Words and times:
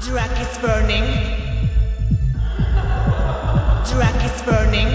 Drag 0.00 0.32
is 0.40 0.58
burning. 0.58 1.04
Drag 3.84 4.16
is 4.24 4.42
burning. 4.48 4.90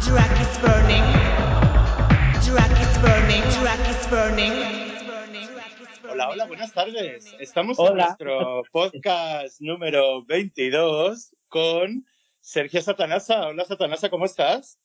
Drag 0.00 0.40
is 0.40 0.54
burning. 0.64 1.06
Drag 2.40 2.72
is 2.80 2.94
burning. 3.04 3.42
Drag 3.60 3.80
is 3.86 4.06
burning. 4.06 4.54
Hola, 6.08 6.30
hola, 6.30 6.46
buenas 6.46 6.72
tardes. 6.72 7.34
Estamos 7.38 7.78
en 7.78 7.96
nuestro 7.96 8.62
podcast 8.72 9.60
número 9.60 10.24
22 10.24 11.36
con 11.48 12.06
Sergio 12.40 12.80
Satanasa. 12.80 13.48
Hola, 13.48 13.66
Satanasa, 13.66 14.08
¿cómo 14.08 14.24
estás? 14.24 14.78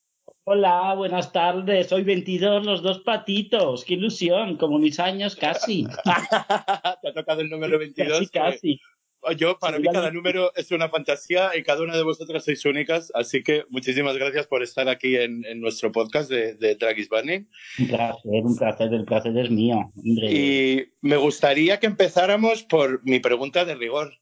Hola, 0.51 0.93
buenas 0.95 1.33
tardes. 1.33 1.91
Hoy 1.91 2.03
22, 2.03 2.65
los 2.65 2.81
dos 2.81 2.99
patitos. 2.99 3.83
Qué 3.83 3.95
ilusión, 3.95 4.55
como 4.55 4.79
mis 4.79 4.97
años 4.97 5.35
casi. 5.35 5.85
Te 7.01 7.09
ha 7.09 7.13
tocado 7.13 7.41
el 7.41 7.49
número 7.49 7.77
22. 7.77 8.17
Casi, 8.19 8.29
casi. 8.29 8.77
que- 8.77 9.35
Yo, 9.35 9.59
para 9.59 9.75
Sí, 9.75 9.83
mí, 9.83 9.89
cada 9.91 10.09
número 10.09 10.53
es 10.55 10.71
una 10.71 10.87
fantasía 10.87 11.51
y 11.53 11.63
cada 11.63 11.81
una 11.81 11.97
de 11.97 12.03
vosotras 12.03 12.45
sois 12.45 12.63
únicas. 12.63 13.11
Así 13.13 13.43
que 13.43 13.65
muchísimas 13.69 14.15
gracias 14.15 14.47
por 14.47 14.63
estar 14.63 14.87
aquí 14.87 15.17
en, 15.17 15.43
en 15.43 15.59
nuestro 15.59 15.91
podcast 15.91 16.29
de, 16.31 16.53
de 16.55 16.75
Drag 16.75 16.97
is 16.97 17.09
Burning. 17.09 17.45
Un 17.79 17.87
placer, 17.89 18.31
un 18.45 18.55
placer, 18.55 18.93
el 18.93 19.03
placer 19.03 19.37
es 19.37 19.51
mío. 19.51 19.91
Hombre. 19.97 20.31
Y 20.31 20.85
me 21.01 21.17
gustaría 21.17 21.77
que 21.81 21.87
empezáramos 21.87 22.63
por 22.63 23.03
mi 23.03 23.19
pregunta 23.19 23.65
de 23.65 23.75
rigor. 23.75 24.13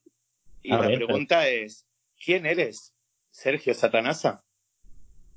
Y 0.63 0.73
A 0.73 0.77
la 0.79 0.87
ver, 0.87 0.95
pregunta 1.05 1.47
es, 1.49 1.85
¿quién 2.17 2.47
eres? 2.47 2.95
Sergio 3.29 3.75
Satanasa. 3.75 4.41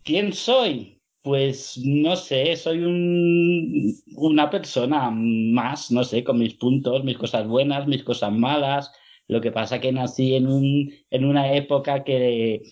¿Quién 0.02 0.32
soy? 0.32 1.02
Pues 1.22 1.78
no 1.84 2.16
sé, 2.16 2.56
soy 2.56 2.78
un, 2.84 3.94
una 4.16 4.48
persona 4.50 5.10
más, 5.10 5.90
no 5.90 6.04
sé, 6.04 6.24
con 6.24 6.38
mis 6.38 6.54
puntos, 6.54 7.04
mis 7.04 7.18
cosas 7.18 7.46
buenas, 7.46 7.86
mis 7.86 8.02
cosas 8.04 8.32
malas. 8.32 8.90
Lo 9.26 9.40
que 9.40 9.52
pasa 9.52 9.80
que 9.80 9.92
nací 9.92 10.34
en, 10.34 10.46
un, 10.46 10.90
en 11.10 11.24
una 11.24 11.52
época 11.52 12.02
que, 12.04 12.62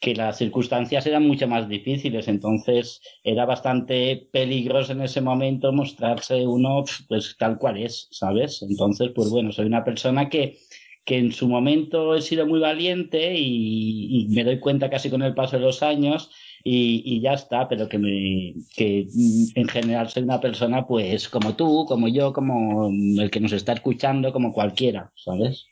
que 0.00 0.14
las 0.14 0.38
circunstancias 0.38 1.06
eran 1.06 1.26
mucho 1.26 1.48
más 1.48 1.68
difíciles, 1.68 2.28
entonces 2.28 3.00
era 3.24 3.44
bastante 3.44 4.28
peligroso 4.32 4.92
en 4.92 5.02
ese 5.02 5.20
momento 5.20 5.72
mostrarse 5.72 6.46
uno 6.46 6.84
pues 7.08 7.36
tal 7.38 7.58
cual 7.58 7.78
es, 7.82 8.08
¿sabes? 8.12 8.62
Entonces, 8.62 9.10
pues 9.14 9.28
bueno, 9.28 9.52
soy 9.52 9.66
una 9.66 9.84
persona 9.84 10.28
que, 10.30 10.58
que 11.04 11.18
en 11.18 11.32
su 11.32 11.48
momento 11.48 12.14
he 12.14 12.22
sido 12.22 12.46
muy 12.46 12.60
valiente 12.60 13.34
y, 13.36 14.22
y 14.24 14.28
me 14.28 14.44
doy 14.44 14.60
cuenta 14.60 14.88
casi 14.88 15.10
con 15.10 15.22
el 15.22 15.34
paso 15.34 15.56
de 15.56 15.62
los 15.62 15.82
años 15.82 16.30
y, 16.64 17.02
y 17.04 17.20
ya 17.20 17.32
está, 17.34 17.68
pero 17.68 17.88
que 17.88 17.98
me 17.98 18.54
que 18.74 19.06
en 19.54 19.68
general 19.68 20.08
soy 20.08 20.22
una 20.24 20.40
persona 20.40 20.86
pues 20.86 21.28
como 21.28 21.54
tú, 21.56 21.84
como 21.86 22.08
yo, 22.08 22.32
como 22.32 22.88
el 22.88 23.30
que 23.30 23.40
nos 23.40 23.52
está 23.52 23.72
escuchando, 23.72 24.32
como 24.32 24.52
cualquiera, 24.52 25.12
¿sabes? 25.16 25.66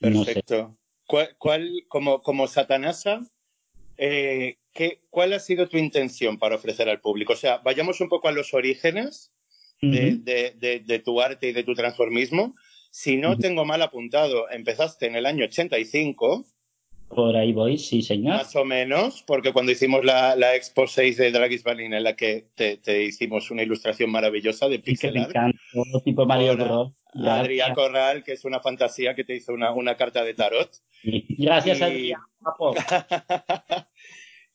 No 0.00 0.24
sé. 0.24 0.34
Perfecto. 0.34 0.76
¿Cuál, 1.06 1.34
cuál- 1.38 1.84
como, 1.88 2.22
como 2.22 2.46
Satanasa, 2.46 3.20
eh, 3.96 4.56
¿qué, 4.72 5.00
cuál 5.10 5.32
ha 5.32 5.40
sido 5.40 5.68
tu 5.68 5.76
intención 5.76 6.38
para 6.38 6.54
ofrecer 6.56 6.88
al 6.88 7.00
público? 7.00 7.32
O 7.34 7.36
sea, 7.36 7.58
vayamos 7.58 8.00
un 8.00 8.08
poco 8.08 8.28
a 8.28 8.32
los 8.32 8.54
orígenes 8.54 9.32
de, 9.82 10.16
de- 10.16 10.50
de- 10.58 10.80
de 10.80 10.98
tu 11.00 11.20
arte 11.20 11.48
y 11.48 11.52
de 11.52 11.64
tu 11.64 11.74
transformismo. 11.74 12.54
Si 12.90 13.16
no 13.16 13.38
tengo 13.38 13.64
mal 13.64 13.82
apuntado, 13.82 14.50
empezaste 14.50 15.06
en 15.06 15.16
el 15.16 15.26
año 15.26 15.44
85, 15.44 16.46
Por 17.10 17.36
ahí 17.36 17.52
voy, 17.52 17.76
sí, 17.76 18.02
señor. 18.02 18.36
más 18.36 18.54
o 18.54 18.64
menos, 18.64 19.24
porque 19.26 19.52
cuando 19.52 19.72
hicimos 19.72 20.04
la, 20.04 20.36
la 20.36 20.54
Expo 20.54 20.86
6 20.86 21.16
de 21.16 21.32
Drag 21.32 21.50
is 21.52 21.64
Berlin, 21.64 21.92
en 21.92 22.04
la 22.04 22.14
que 22.14 22.46
te, 22.54 22.76
te 22.76 23.02
hicimos 23.02 23.50
una 23.50 23.64
ilustración 23.64 24.10
maravillosa 24.10 24.68
de 24.68 24.78
pixel 24.78 25.16
art, 25.16 25.30
encantó, 25.30 26.00
tipo 26.04 26.24
Mario 26.24 26.56
Bros. 26.56 26.92
Adrián 27.12 27.74
Corral, 27.74 28.22
que 28.22 28.32
es 28.34 28.44
una 28.44 28.60
fantasía 28.60 29.16
que 29.16 29.24
te 29.24 29.34
hizo 29.34 29.52
una, 29.52 29.72
una 29.72 29.96
carta 29.96 30.22
de 30.22 30.34
tarot. 30.34 30.70
Gracias 31.02 31.80
Y- 31.80 31.82
Adrián, 31.82 32.20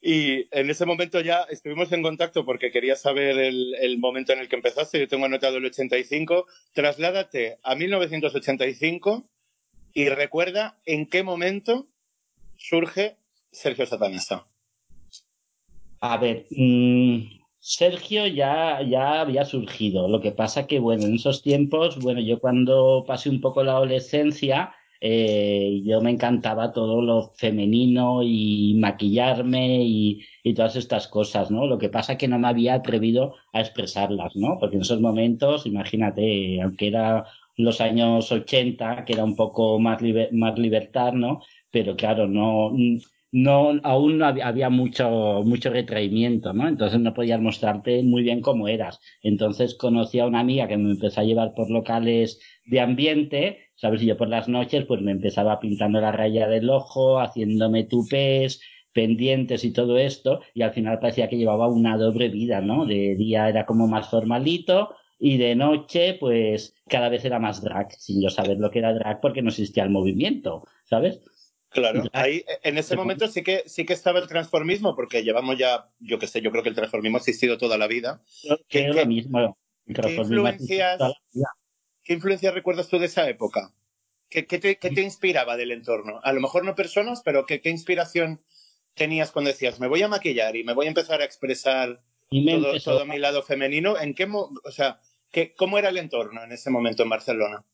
y 0.02 0.48
en 0.58 0.70
ese 0.70 0.86
momento 0.86 1.20
ya 1.20 1.42
estuvimos 1.49 1.92
en 1.92 2.02
contacto 2.04 2.45
porque 2.45 2.72
quería 2.72 2.95
saber 2.95 3.37
el, 3.37 3.76
el 3.76 3.98
momento 3.98 4.32
en 4.32 4.39
el 4.39 4.48
que 4.48 4.55
empezaste. 4.55 4.98
Yo 4.99 5.10
tengo 5.10 5.26
anotado 5.26 5.58
el 5.58 5.66
85. 5.66 6.45
Trasládate 6.73 7.58
a 7.64 7.76
1985 7.76 9.30
y 9.93 10.08
recuerda 10.08 10.80
en 10.86 11.08
qué 11.10 11.22
momento 11.23 11.89
surge 12.58 13.17
Sergio 13.52 13.86
Satanasa. 13.86 14.48
A 16.02 16.17
ver, 16.17 16.45
mm, 16.52 17.21
Sergio 17.60 18.27
ya, 18.27 18.82
ya 18.83 19.21
había 19.21 19.45
surgido. 19.45 20.08
Lo 20.08 20.21
que 20.21 20.32
pasa 20.32 20.67
que, 20.67 20.80
bueno, 20.80 21.05
en 21.05 21.16
esos 21.16 21.42
tiempos, 21.42 21.98
bueno, 21.99 22.21
yo 22.21 22.39
cuando 22.39 23.04
pasé 23.08 23.30
un 23.30 23.42
poco 23.42 23.64
la 23.64 23.71
adolescencia, 23.73 24.73
eh, 25.02 25.82
yo 25.83 26.02
me 26.02 26.11
encantaba 26.11 26.71
todo 26.73 27.02
lo 27.02 27.33
femenino 27.36 28.21
y 28.23 28.76
maquillarme 28.80 29.83
y, 29.83 30.22
y 30.43 30.54
todas 30.54 30.76
estas 30.76 31.08
cosas, 31.08 31.49
¿no? 31.52 31.66
Lo 31.67 31.77
que 31.77 31.89
pasa 31.89 32.17
que 32.17 32.27
no 32.27 32.37
me 32.39 32.48
había 32.48 32.76
atrevido 32.76 33.36
a 33.54 33.61
expresarlas, 33.61 34.36
¿no? 34.36 34.58
Porque 34.60 34.76
en 34.76 34.82
esos 34.83 35.02
momentos, 35.02 35.66
imagínate, 35.66 36.61
aunque 36.61 36.87
era 36.87 37.26
los 37.58 37.82
años 37.82 38.32
80, 38.32 39.05
que 39.05 39.14
era 39.14 39.23
un 39.23 39.36
poco 39.36 39.80
más, 39.80 40.02
liber- 40.02 40.32
más 40.32 40.58
libertad, 40.60 41.14
¿no? 41.14 41.42
Pero 41.75 41.97
claro, 41.97 42.25
no, 42.25 42.71
no, 43.33 43.80
aún 43.83 44.17
no 44.17 44.25
había, 44.27 44.69
mucho, 44.69 45.43
mucho 45.43 45.69
retraimiento, 45.69 46.53
¿no? 46.53 46.69
Entonces 46.69 47.02
no 47.02 47.13
podías 47.13 47.41
mostrarte 47.41 48.02
muy 48.02 48.23
bien 48.23 48.39
cómo 48.39 48.69
eras. 48.69 49.02
Entonces 49.21 49.75
conocí 49.75 50.19
a 50.19 50.25
una 50.25 50.39
amiga 50.39 50.69
que 50.69 50.77
me 50.77 50.91
empezó 50.91 51.19
a 51.19 51.25
llevar 51.25 51.53
por 51.53 51.69
locales 51.69 52.39
de 52.65 52.80
ambiente, 52.80 53.58
¿sabes? 53.75 54.02
Y 54.03 54.05
yo 54.05 54.15
por 54.15 54.30
las 54.30 54.47
noches 54.47 54.86
pues 54.86 55.02
me 55.02 55.11
empezaba 55.11 55.59
pintando 55.59 55.99
la 55.99 56.13
raya 56.13 56.47
del 56.47 56.69
ojo, 56.69 57.19
haciéndome 57.19 57.83
tupés, 57.83 58.61
pendientes 58.93 59.65
y 59.65 59.73
todo 59.73 59.97
esto, 59.97 60.39
y 60.53 60.61
al 60.61 60.71
final 60.71 60.99
parecía 60.99 61.27
que 61.27 61.36
llevaba 61.37 61.67
una 61.67 61.97
doble 61.97 62.30
vida, 62.30 62.61
¿no? 62.61 62.86
De 62.86 63.15
día 63.15 63.49
era 63.49 63.65
como 63.65 63.86
más 63.86 64.09
formalito, 64.09 64.95
y 65.19 65.37
de 65.37 65.55
noche, 65.55 66.15
pues 66.19 66.73
cada 66.87 67.09
vez 67.09 67.25
era 67.25 67.39
más 67.39 67.61
drag, 67.61 67.92
sin 67.92 68.21
yo 68.21 68.30
saber 68.30 68.59
lo 68.59 68.71
que 68.71 68.80
era 68.80 68.93
drag 68.93 69.19
porque 69.21 69.42
no 69.42 69.49
existía 69.49 69.83
el 69.83 69.89
movimiento, 69.89 70.63
¿sabes? 70.86 71.21
Claro, 71.75 72.03
ahí 72.13 72.45
en 72.63 72.77
ese 72.77 72.95
momento 72.95 73.27
sí 73.27 73.43
que 73.43 73.63
sí 73.65 73.86
que 73.86 73.91
estaba 73.91 74.19
el 74.19 74.27
transformismo, 74.27 74.95
porque 74.95 75.23
llevamos 75.23 75.58
ya, 75.58 75.89
yo 75.99 76.17
qué 76.17 76.25
sé, 76.25 76.39
yo 76.39 76.49
creo 76.49 76.63
que 76.63 76.69
el 76.69 76.75
transformismo 76.75 77.17
ha 77.17 77.19
existido 77.19 77.58
toda 77.58 77.77
la 77.77 77.87
vida. 77.87 78.23
Yo 78.43 78.55
¿Qué- 78.69 78.83
qué- 78.86 78.93
lo 78.93 79.05
mismo. 79.05 79.58
qué 79.86 80.15
influencias-. 80.15 81.02
¿Qué 82.02 82.13
influencia 82.13 82.52
recuerdas 82.52 82.87
tú 82.87 82.97
de 82.97 83.08
esa 83.08 83.27
época? 83.27 83.73
¿Qué, 84.30 84.47
qué 84.47 84.58
te, 84.58 84.77
qué 84.77 84.89
te 84.91 85.02
inspiraba 85.02 85.58
del 85.58 85.71
entorno? 85.71 86.21
A 86.23 86.31
lo 86.31 86.39
mejor 86.39 86.63
no 86.63 86.75
personas, 86.75 87.21
pero 87.25 87.45
¿qué, 87.45 87.59
qué 87.59 87.71
inspiración 87.71 88.42
tenías 88.93 89.31
cuando 89.31 89.52
decías, 89.52 89.80
me 89.81 89.87
voy 89.87 90.02
a 90.02 90.07
maquillar 90.07 90.55
y 90.55 90.63
me 90.63 90.73
voy 90.73 90.86
a 90.86 90.89
empezar 90.89 91.19
a 91.21 91.25
expresar 91.25 92.02
Y 92.30 92.45
todo, 92.80 93.05
mi 93.05 93.17
lado 93.19 93.43
femenino? 93.43 93.99
¿En 93.99 94.13
qué, 94.13 94.27
o 94.31 94.71
sea, 94.71 95.02
qué, 95.30 95.53
cómo 95.55 95.77
era 95.77 95.89
el 95.89 95.97
entorno 95.97 96.42
en 96.42 96.53
ese 96.53 96.69
momento 96.69 97.03
en 97.03 97.09
Barcelona? 97.09 97.65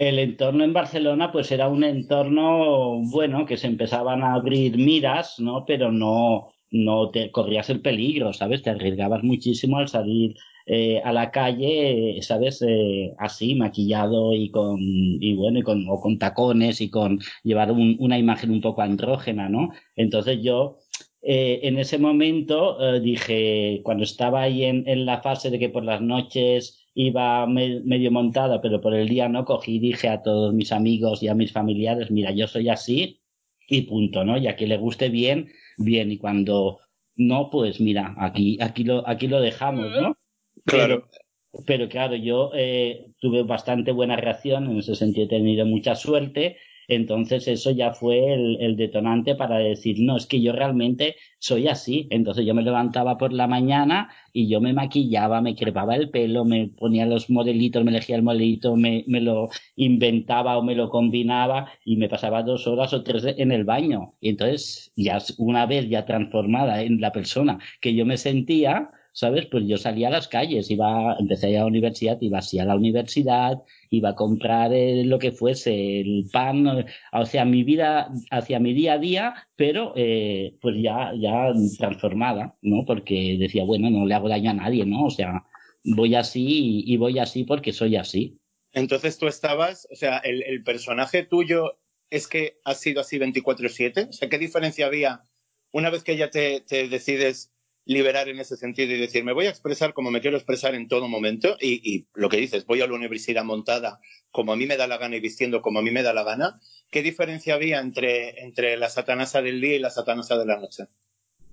El 0.00 0.18
entorno 0.18 0.64
en 0.64 0.72
Barcelona, 0.72 1.30
pues 1.30 1.52
era 1.52 1.68
un 1.68 1.84
entorno, 1.84 3.00
bueno, 3.10 3.44
que 3.46 3.56
se 3.58 3.66
empezaban 3.66 4.22
a 4.22 4.32
abrir 4.34 4.76
miras, 4.78 5.38
¿no? 5.38 5.64
Pero 5.66 5.92
no, 5.92 6.48
no 6.70 7.10
te 7.10 7.30
corrías 7.30 7.68
el 7.70 7.82
peligro, 7.82 8.32
¿sabes? 8.32 8.62
Te 8.62 8.70
arriesgabas 8.70 9.22
muchísimo 9.22 9.76
al 9.78 9.88
salir 9.88 10.34
eh, 10.66 11.00
a 11.04 11.12
la 11.12 11.30
calle, 11.30 12.18
¿sabes? 12.22 12.62
Eh, 12.66 13.12
así, 13.18 13.54
maquillado 13.54 14.34
y 14.34 14.50
con, 14.50 14.78
y 14.80 15.34
bueno, 15.34 15.58
y 15.58 15.62
con, 15.62 15.86
o 15.88 16.00
con 16.00 16.18
tacones 16.18 16.80
y 16.80 16.88
con 16.90 17.18
llevar 17.44 17.70
un- 17.72 17.96
una 18.00 18.18
imagen 18.18 18.50
un 18.52 18.60
poco 18.62 18.80
andrógena, 18.82 19.48
¿no? 19.50 19.68
Entonces 19.96 20.40
yo, 20.42 20.78
eh, 21.22 21.60
en 21.64 21.78
ese 21.78 21.98
momento, 21.98 22.78
dije, 23.00 23.80
cuando 23.84 24.04
estaba 24.04 24.42
ahí 24.42 24.64
en, 24.64 24.88
en 24.88 25.04
la 25.06 25.20
fase 25.22 25.50
de 25.50 25.58
que 25.58 25.68
por 25.68 25.84
las 25.84 26.00
noches 26.00 26.79
iba 26.94 27.46
me- 27.46 27.80
medio 27.80 28.10
montada, 28.10 28.60
pero 28.60 28.80
por 28.80 28.94
el 28.94 29.08
día 29.08 29.28
no 29.28 29.44
cogí 29.44 29.76
y 29.76 29.78
dije 29.78 30.08
a 30.08 30.22
todos 30.22 30.52
mis 30.54 30.72
amigos 30.72 31.22
y 31.22 31.28
a 31.28 31.34
mis 31.34 31.52
familiares, 31.52 32.10
mira, 32.10 32.30
yo 32.32 32.46
soy 32.46 32.68
así 32.68 33.20
y 33.68 33.82
punto, 33.82 34.24
¿no? 34.24 34.36
Y 34.38 34.48
a 34.48 34.56
quien 34.56 34.70
le 34.70 34.78
guste 34.78 35.08
bien, 35.08 35.48
bien, 35.78 36.10
y 36.10 36.18
cuando 36.18 36.80
no, 37.16 37.50
pues 37.50 37.80
mira, 37.80 38.14
aquí, 38.18 38.58
aquí 38.60 38.84
lo, 38.84 39.06
aquí 39.08 39.28
lo 39.28 39.40
dejamos, 39.40 39.86
¿no? 40.00 40.16
Claro. 40.64 41.06
Pero, 41.52 41.64
pero 41.66 41.88
claro, 41.88 42.16
yo 42.16 42.50
eh, 42.54 43.06
tuve 43.20 43.42
bastante 43.42 43.92
buena 43.92 44.16
reacción, 44.16 44.70
en 44.70 44.78
ese 44.78 44.94
sentido 44.94 45.26
he 45.26 45.28
tenido 45.28 45.66
mucha 45.66 45.94
suerte, 45.94 46.56
entonces 46.90 47.46
eso 47.46 47.70
ya 47.70 47.92
fue 47.94 48.34
el, 48.34 48.76
detonante 48.76 49.36
para 49.36 49.58
decir, 49.58 49.98
no, 50.00 50.16
es 50.16 50.26
que 50.26 50.42
yo 50.42 50.52
realmente 50.52 51.14
soy 51.38 51.68
así. 51.68 52.08
Entonces 52.10 52.44
yo 52.44 52.52
me 52.52 52.62
levantaba 52.62 53.16
por 53.16 53.32
la 53.32 53.46
mañana 53.46 54.10
y 54.32 54.48
yo 54.48 54.60
me 54.60 54.72
maquillaba, 54.72 55.40
me 55.40 55.54
crepaba 55.54 55.94
el 55.94 56.10
pelo, 56.10 56.44
me 56.44 56.66
ponía 56.68 57.06
los 57.06 57.30
modelitos, 57.30 57.84
me 57.84 57.92
elegía 57.92 58.16
el 58.16 58.24
modelito, 58.24 58.74
me, 58.74 59.04
me 59.06 59.20
lo 59.20 59.50
inventaba 59.76 60.58
o 60.58 60.62
me 60.62 60.74
lo 60.74 60.90
combinaba 60.90 61.70
y 61.84 61.96
me 61.96 62.08
pasaba 62.08 62.42
dos 62.42 62.66
horas 62.66 62.92
o 62.92 63.04
tres 63.04 63.24
en 63.24 63.52
el 63.52 63.64
baño. 63.64 64.14
Y 64.20 64.30
entonces, 64.30 64.92
ya 64.96 65.18
una 65.38 65.66
vez 65.66 65.88
ya 65.88 66.04
transformada 66.04 66.82
en 66.82 67.00
la 67.00 67.12
persona 67.12 67.60
que 67.80 67.94
yo 67.94 68.04
me 68.04 68.16
sentía, 68.16 68.90
¿sabes? 69.20 69.44
Pues 69.50 69.64
yo 69.66 69.76
salía 69.76 70.08
a 70.08 70.10
las 70.10 70.28
calles, 70.28 70.70
iba, 70.70 71.14
empecé 71.18 71.48
a 71.48 71.50
ir 71.50 71.56
a 71.58 71.60
la 71.60 71.66
universidad, 71.66 72.16
iba 72.22 72.38
así 72.38 72.58
a 72.58 72.64
la 72.64 72.74
universidad, 72.74 73.58
iba 73.90 74.10
a 74.10 74.14
comprar 74.14 74.72
eh, 74.72 75.04
lo 75.04 75.18
que 75.18 75.30
fuese, 75.30 76.00
el 76.00 76.30
pan, 76.32 76.86
o 77.12 77.26
sea, 77.26 77.44
mi 77.44 77.62
vida, 77.62 78.10
hacia 78.30 78.58
mi 78.60 78.72
día 78.72 78.94
a 78.94 78.98
día, 78.98 79.34
pero 79.56 79.92
eh, 79.94 80.56
pues 80.62 80.76
ya, 80.82 81.12
ya 81.20 81.52
transformada, 81.76 82.56
¿no? 82.62 82.86
Porque 82.86 83.36
decía, 83.38 83.64
bueno, 83.64 83.90
no 83.90 84.06
le 84.06 84.14
hago 84.14 84.30
daño 84.30 84.52
a 84.52 84.54
nadie, 84.54 84.86
¿no? 84.86 85.04
O 85.04 85.10
sea, 85.10 85.44
voy 85.84 86.14
así 86.14 86.82
y, 86.86 86.96
voy 86.96 87.18
así 87.18 87.44
porque 87.44 87.74
soy 87.74 87.96
así. 87.96 88.40
Entonces 88.72 89.18
tú 89.18 89.26
estabas, 89.26 89.86
o 89.92 89.96
sea, 89.96 90.16
el, 90.16 90.62
personaje 90.64 91.26
tuyo 91.26 91.78
es 92.08 92.26
que 92.26 92.58
ha 92.64 92.72
sido 92.72 93.02
así 93.02 93.18
24/7, 93.18 94.08
o 94.08 94.12
sea, 94.12 94.30
¿qué 94.30 94.38
diferencia 94.38 94.86
había 94.86 95.24
una 95.72 95.90
vez 95.90 96.04
que 96.04 96.16
ya 96.16 96.30
te 96.30 96.64
decides 96.88 97.52
liberar 97.92 98.28
en 98.28 98.38
ese 98.38 98.56
sentido 98.56 98.94
y 98.94 99.00
decir, 99.00 99.24
me 99.24 99.32
voy 99.32 99.46
a 99.46 99.50
expresar 99.50 99.92
como 99.94 100.10
me 100.10 100.20
quiero 100.20 100.36
expresar 100.36 100.74
en 100.76 100.86
todo 100.86 101.08
momento 101.08 101.56
y, 101.60 101.80
y, 101.82 102.06
lo 102.14 102.28
que 102.28 102.36
dices, 102.36 102.64
voy 102.64 102.80
a 102.80 102.86
la 102.86 102.94
universidad 102.94 103.44
montada 103.44 104.00
como 104.30 104.52
a 104.52 104.56
mí 104.56 104.66
me 104.66 104.76
da 104.76 104.86
la 104.86 104.96
gana 104.96 105.16
y 105.16 105.20
vistiendo 105.20 105.60
como 105.60 105.80
a 105.80 105.82
mí 105.82 105.90
me 105.90 106.04
da 106.04 106.12
la 106.12 106.22
gana, 106.22 106.60
¿qué 106.90 107.02
diferencia 107.02 107.54
había 107.54 107.80
entre, 107.80 108.44
entre 108.44 108.76
la 108.76 108.88
satanasa 108.88 109.42
del 109.42 109.60
día 109.60 109.74
y 109.74 109.78
la 109.80 109.90
satanasa 109.90 110.38
de 110.38 110.46
la 110.46 110.60
noche? 110.60 110.84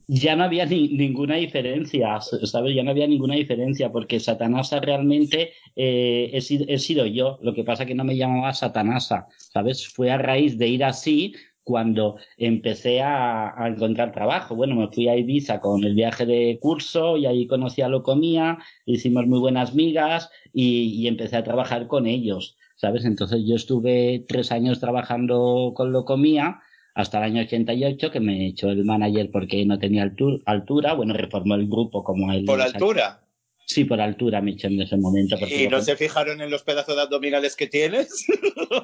Ya 0.10 0.36
no 0.36 0.44
había 0.44 0.66
ni, 0.66 0.90
ninguna 0.90 1.36
diferencia, 1.36 2.22
¿sabes? 2.22 2.76
Ya 2.76 2.84
no 2.84 2.92
había 2.92 3.08
ninguna 3.08 3.36
diferencia 3.36 3.92
porque 3.92 4.22
Satanasa 4.22 4.80
realmente 4.80 5.52
eh, 5.76 6.30
he, 6.32 6.38
he, 6.38 6.80
sido 6.80 7.06
yo. 7.06 7.40
Lo 7.42 7.54
que 7.54 7.66
pasa 7.66 7.86
que 7.86 7.94
no 7.94 8.06
me 8.06 8.16
llamaba 8.16 8.54
Satanasa, 8.54 9.28
¿sabes? 9.38 9.86
Fue 9.86 10.10
a 10.10 10.18
raíz 10.18 10.58
de 10.58 10.68
ir 10.68 10.86
así 10.86 11.34
cuando 11.68 12.16
empecé 12.38 13.02
a, 13.02 13.54
a, 13.62 13.68
encontrar 13.68 14.14
trabajo. 14.14 14.56
Bueno, 14.56 14.76
me 14.76 14.88
fui 14.88 15.10
a 15.10 15.18
Ibiza 15.18 15.60
con 15.60 15.84
el 15.84 15.96
viaje 15.96 16.26
de 16.26 16.58
curso 16.62 17.18
y 17.18 17.26
ahí 17.26 17.46
conocí 17.46 17.82
a 17.82 17.90
Locomía, 17.90 18.58
hicimos 18.86 19.28
muy 19.28 19.40
buenas 19.40 19.76
migas 19.76 20.30
y, 20.54 20.94
y, 20.94 21.10
empecé 21.10 21.36
a 21.36 21.44
trabajar 21.44 21.88
con 21.88 22.08
ellos, 22.08 22.56
¿sabes? 22.78 23.04
Entonces 23.04 23.42
yo 23.46 23.56
estuve 23.56 24.24
tres 24.30 24.54
años 24.54 24.80
trabajando 24.80 25.74
con 25.76 25.92
Locomía 25.92 26.62
hasta 26.96 27.18
el 27.18 27.26
año 27.26 27.42
88 27.42 28.12
que 28.12 28.20
me 28.22 28.48
echó 28.48 28.70
el 28.70 28.86
manager 28.86 29.30
porque 29.30 29.66
no 29.66 29.78
tenía 29.78 30.10
altura, 30.46 30.94
bueno, 30.94 31.14
reformó 31.16 31.56
el 31.56 31.68
grupo 31.68 32.02
como 32.02 32.32
él. 32.32 32.46
¿Por 32.46 32.62
altura? 32.62 33.27
Sí, 33.68 33.84
por 33.84 34.00
altura 34.00 34.42
echó 34.48 34.68
en 34.68 34.82
ese 34.82 34.96
momento. 34.96 35.36
¿Y 35.46 35.68
no 35.68 35.82
se 35.82 35.98
fijaron 35.98 36.40
en 36.40 36.50
los 36.50 36.64
pedazos 36.64 36.96
de 36.96 37.02
abdominales 37.02 37.58
que 37.58 37.68
tienes? 37.68 38.26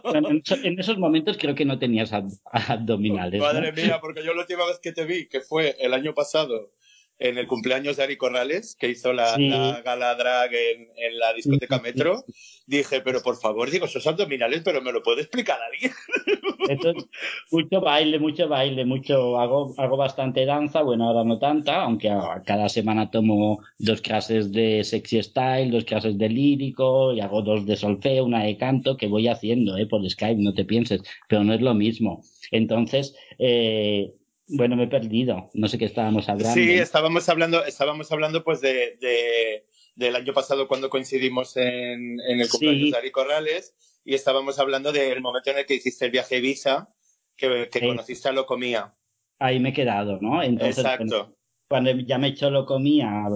Bueno, 0.03 0.29
en, 0.29 0.79
esos 0.79 0.97
momentos 0.97 1.37
creo 1.39 1.55
que 1.55 1.63
no 1.63 1.79
tenías 1.79 2.11
abdominales. 2.51 3.39
Madre 3.39 3.71
¿no? 3.71 3.81
mía, 3.81 3.99
porque 4.01 4.25
yo 4.25 4.33
la 4.33 4.41
última 4.41 4.65
vez 4.65 4.79
que 4.79 4.91
te 4.91 5.05
vi, 5.05 5.27
que 5.29 5.39
fue 5.39 5.77
el 5.79 5.93
año 5.93 6.13
pasado, 6.13 6.73
en 7.19 7.37
el 7.37 7.47
cumpleaños 7.47 7.97
de 7.97 8.03
Ari 8.03 8.17
Corrales, 8.17 8.75
que 8.79 8.89
hizo 8.89 9.13
la, 9.13 9.35
sí. 9.35 9.49
la 9.49 9.81
gala 9.81 10.15
drag 10.15 10.53
en, 10.53 10.89
en, 10.97 11.19
la 11.19 11.33
discoteca 11.33 11.79
Metro, 11.79 12.25
dije, 12.65 13.01
pero 13.01 13.21
por 13.21 13.37
favor, 13.37 13.69
digo, 13.69 13.85
esos 13.85 14.05
abdominales, 14.07 14.61
pero 14.63 14.81
me 14.81 14.91
lo 14.91 15.03
puede 15.03 15.21
explicar 15.21 15.59
alguien. 15.61 15.91
Entonces, 16.69 17.09
mucho 17.51 17.81
baile, 17.81 18.19
mucho 18.19 18.47
baile, 18.47 18.85
mucho, 18.85 19.39
hago, 19.39 19.73
hago 19.77 19.97
bastante 19.97 20.45
danza, 20.45 20.81
bueno, 20.81 21.07
ahora 21.07 21.23
no 21.23 21.39
tanta, 21.39 21.83
aunque 21.83 22.09
cada 22.45 22.69
semana 22.69 23.11
tomo 23.11 23.59
dos 23.77 24.01
clases 24.01 24.51
de 24.51 24.83
sexy 24.83 25.21
style, 25.21 25.71
dos 25.71 25.85
clases 25.85 26.17
de 26.17 26.29
lírico, 26.29 27.13
y 27.13 27.21
hago 27.21 27.41
dos 27.41 27.65
de 27.65 27.75
solfeo, 27.75 28.25
una 28.25 28.43
de 28.43 28.57
canto, 28.57 28.97
que 28.97 29.07
voy 29.07 29.27
haciendo, 29.27 29.77
eh, 29.77 29.85
por 29.85 30.07
Skype, 30.09 30.41
no 30.41 30.53
te 30.53 30.65
pienses, 30.65 31.01
pero 31.27 31.43
no 31.43 31.53
es 31.53 31.61
lo 31.61 31.73
mismo. 31.73 32.21
Entonces, 32.51 33.15
eh, 33.39 34.13
bueno, 34.47 34.75
me 34.75 34.83
he 34.83 34.87
perdido. 34.87 35.49
No 35.53 35.67
sé 35.67 35.77
qué 35.77 35.85
estábamos 35.85 36.29
hablando. 36.29 36.53
Sí, 36.53 36.73
estábamos 36.73 37.27
hablando, 37.29 37.63
estábamos 37.65 38.11
hablando 38.11 38.43
pues 38.43 38.61
de, 38.61 38.97
de 38.99 39.65
del 39.95 40.15
año 40.15 40.33
pasado 40.33 40.67
cuando 40.67 40.89
coincidimos 40.89 41.55
en, 41.57 42.19
en 42.19 42.39
el 42.39 42.49
cumpleaños 42.49 42.85
sí. 42.85 42.91
de 42.91 42.97
Ari 42.97 43.11
Corrales 43.11 43.75
y 44.03 44.15
estábamos 44.15 44.59
hablando 44.59 44.91
del 44.91 45.21
momento 45.21 45.51
en 45.51 45.59
el 45.59 45.65
que 45.65 45.75
hiciste 45.75 46.05
el 46.05 46.11
viaje 46.11 46.37
Ibiza, 46.37 46.89
que, 47.35 47.69
que 47.71 47.79
sí. 47.79 47.87
conociste 47.87 48.29
a 48.29 48.31
Locomía. 48.31 48.93
Ahí 49.39 49.59
me 49.59 49.69
he 49.69 49.73
quedado, 49.73 50.19
¿no? 50.21 50.41
Entonces, 50.41 50.79
Exacto. 50.79 51.35
Cuando 51.67 51.91
ya 51.91 52.17
me 52.17 52.27
echó 52.27 52.49
Locomía, 52.51 53.27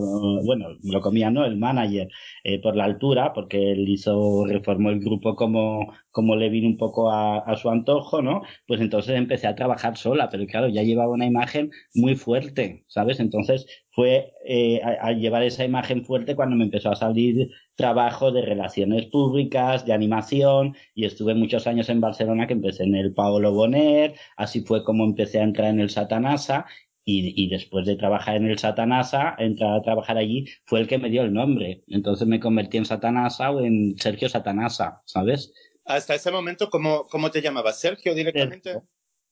bueno, 0.46 0.68
Locomía 0.84 1.32
no, 1.32 1.46
el 1.46 1.58
manager, 1.58 2.08
eh, 2.44 2.62
por 2.62 2.76
la 2.76 2.86
altura, 2.86 3.34
porque 3.34 3.72
él 3.72 3.88
hizo, 3.90 4.46
reformó 4.46 4.90
el 4.90 5.00
grupo 5.00 5.36
como, 5.36 5.94
como 6.12 6.36
le 6.36 6.50
vino 6.50 6.68
un 6.68 6.78
poco 6.78 7.10
a, 7.12 7.40
a, 7.40 7.56
su 7.58 7.70
antojo, 7.70 8.22
¿no? 8.22 8.42
Pues 8.68 8.82
entonces 8.82 9.16
empecé 9.16 9.48
a 9.48 9.56
trabajar 9.56 9.98
sola, 9.98 10.30
pero 10.30 10.46
claro, 10.46 10.68
ya 10.68 10.84
llevaba 10.84 11.14
una 11.14 11.26
imagen 11.26 11.72
muy 11.96 12.16
fuerte, 12.16 12.86
¿sabes? 12.88 13.20
Entonces 13.20 13.66
fue 13.98 14.32
eh, 14.46 14.80
llevar 15.18 15.42
esa 15.42 15.66
imagen 15.66 16.06
fuerte 16.06 16.36
cuando 16.36 16.56
me 16.56 16.66
empezó 16.66 16.92
a 16.92 16.96
salir 16.96 17.50
trabajo 17.76 18.32
de 18.32 18.44
relaciones 18.44 19.08
públicas, 19.08 19.88
de 19.88 19.94
animación, 19.94 20.76
y 20.94 21.06
estuve 21.06 21.34
muchos 21.34 21.66
años 21.66 21.90
en 21.90 22.00
Barcelona 22.00 22.46
que 22.46 22.54
empecé 22.54 22.84
en 22.84 22.96
el 22.96 23.16
Paolo 23.16 23.52
Boner, 23.54 24.14
así 24.36 24.62
fue 24.62 24.84
como 24.84 25.04
empecé 25.04 25.40
a 25.40 25.46
entrar 25.46 25.70
en 25.70 25.80
el 25.80 25.90
Satanasa, 25.90 26.68
y, 27.10 27.42
y, 27.42 27.48
después 27.48 27.86
de 27.86 27.96
trabajar 27.96 28.36
en 28.36 28.48
el 28.48 28.60
Satanasa, 28.60 29.34
entrar 29.40 29.80
a 29.80 29.82
trabajar 29.82 30.18
allí, 30.18 30.46
fue 30.66 30.82
el 30.82 30.90
que 30.90 30.98
me 30.98 31.10
dio 31.10 31.22
el 31.22 31.32
nombre. 31.32 31.82
Entonces 31.88 32.28
me 32.28 32.42
convertí 32.42 32.76
en 32.76 32.86
Satanasa 32.86 33.50
o 33.50 33.62
en 33.62 33.98
Sergio 33.98 34.28
Satanasa, 34.28 35.04
¿sabes? 35.06 35.54
Hasta 35.86 36.16
ese 36.16 36.32
momento, 36.32 36.70
¿cómo, 36.70 37.06
cómo 37.06 37.32
te 37.32 37.42
llamabas? 37.42 37.80
¿Sergio 37.80 38.14
directamente? 38.14 38.82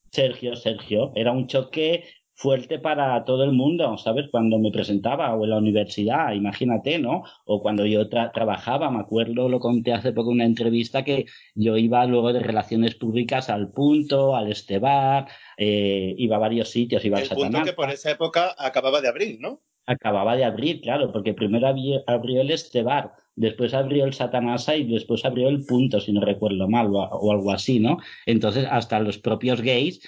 Sergio, 0.09 0.55
Sergio. 0.55 1.11
Era 1.15 1.33
un 1.33 1.47
choque 1.47 2.05
fuerte 2.35 2.79
para 2.79 3.23
todo 3.23 3.43
el 3.45 3.53
mundo, 3.53 3.97
¿sabes? 3.97 4.27
Cuando 4.29 4.59
me 4.59 4.69
presentaba 4.69 5.33
o 5.33 5.45
en 5.45 5.49
la 5.51 5.57
universidad, 5.57 6.33
imagínate, 6.33 6.99
¿no? 6.99 7.23
O 7.45 7.61
cuando 7.61 7.85
yo 7.85 8.09
tra 8.09 8.31
trabajaba, 8.33 8.91
me 8.91 8.99
acuerdo, 8.99 9.47
lo 9.47 9.59
conté 9.59 9.93
hace 9.93 10.11
poco 10.11 10.31
en 10.31 10.35
una 10.35 10.45
entrevista, 10.45 11.03
que 11.03 11.25
yo 11.55 11.77
iba 11.77 12.05
luego 12.05 12.33
de 12.33 12.41
relaciones 12.41 12.95
públicas 12.95 13.49
al 13.49 13.71
punto, 13.71 14.35
al 14.35 14.51
Estebar, 14.51 15.27
eh, 15.57 16.13
iba 16.17 16.35
a 16.35 16.39
varios 16.39 16.69
sitios, 16.69 17.05
iba 17.05 17.17
el 17.17 17.23
al 17.23 17.29
Satanás. 17.29 17.51
punto 17.51 17.65
que 17.65 17.73
por 17.73 17.89
esa 17.89 18.11
época 18.11 18.53
acababa 18.57 18.99
de 18.99 19.07
abrir, 19.07 19.39
¿no? 19.39 19.61
Acababa 19.87 20.35
de 20.35 20.43
abrir, 20.43 20.81
claro, 20.81 21.11
porque 21.13 21.33
primero 21.33 21.67
abrió, 21.67 22.03
abrió 22.05 22.41
el 22.41 22.51
Estebar, 22.51 23.13
después 23.35 23.73
abrió 23.73 24.03
el 24.03 24.13
Satanasa 24.13 24.75
y 24.75 24.83
después 24.83 25.23
abrió 25.23 25.47
el 25.47 25.65
punto, 25.65 26.01
si 26.01 26.11
no 26.11 26.19
recuerdo 26.19 26.67
mal, 26.67 26.87
o, 26.87 26.99
o 26.99 27.31
algo 27.31 27.51
así, 27.51 27.79
¿no? 27.79 27.99
Entonces, 28.25 28.67
hasta 28.69 28.99
los 28.99 29.19
propios 29.19 29.61
gays 29.61 30.01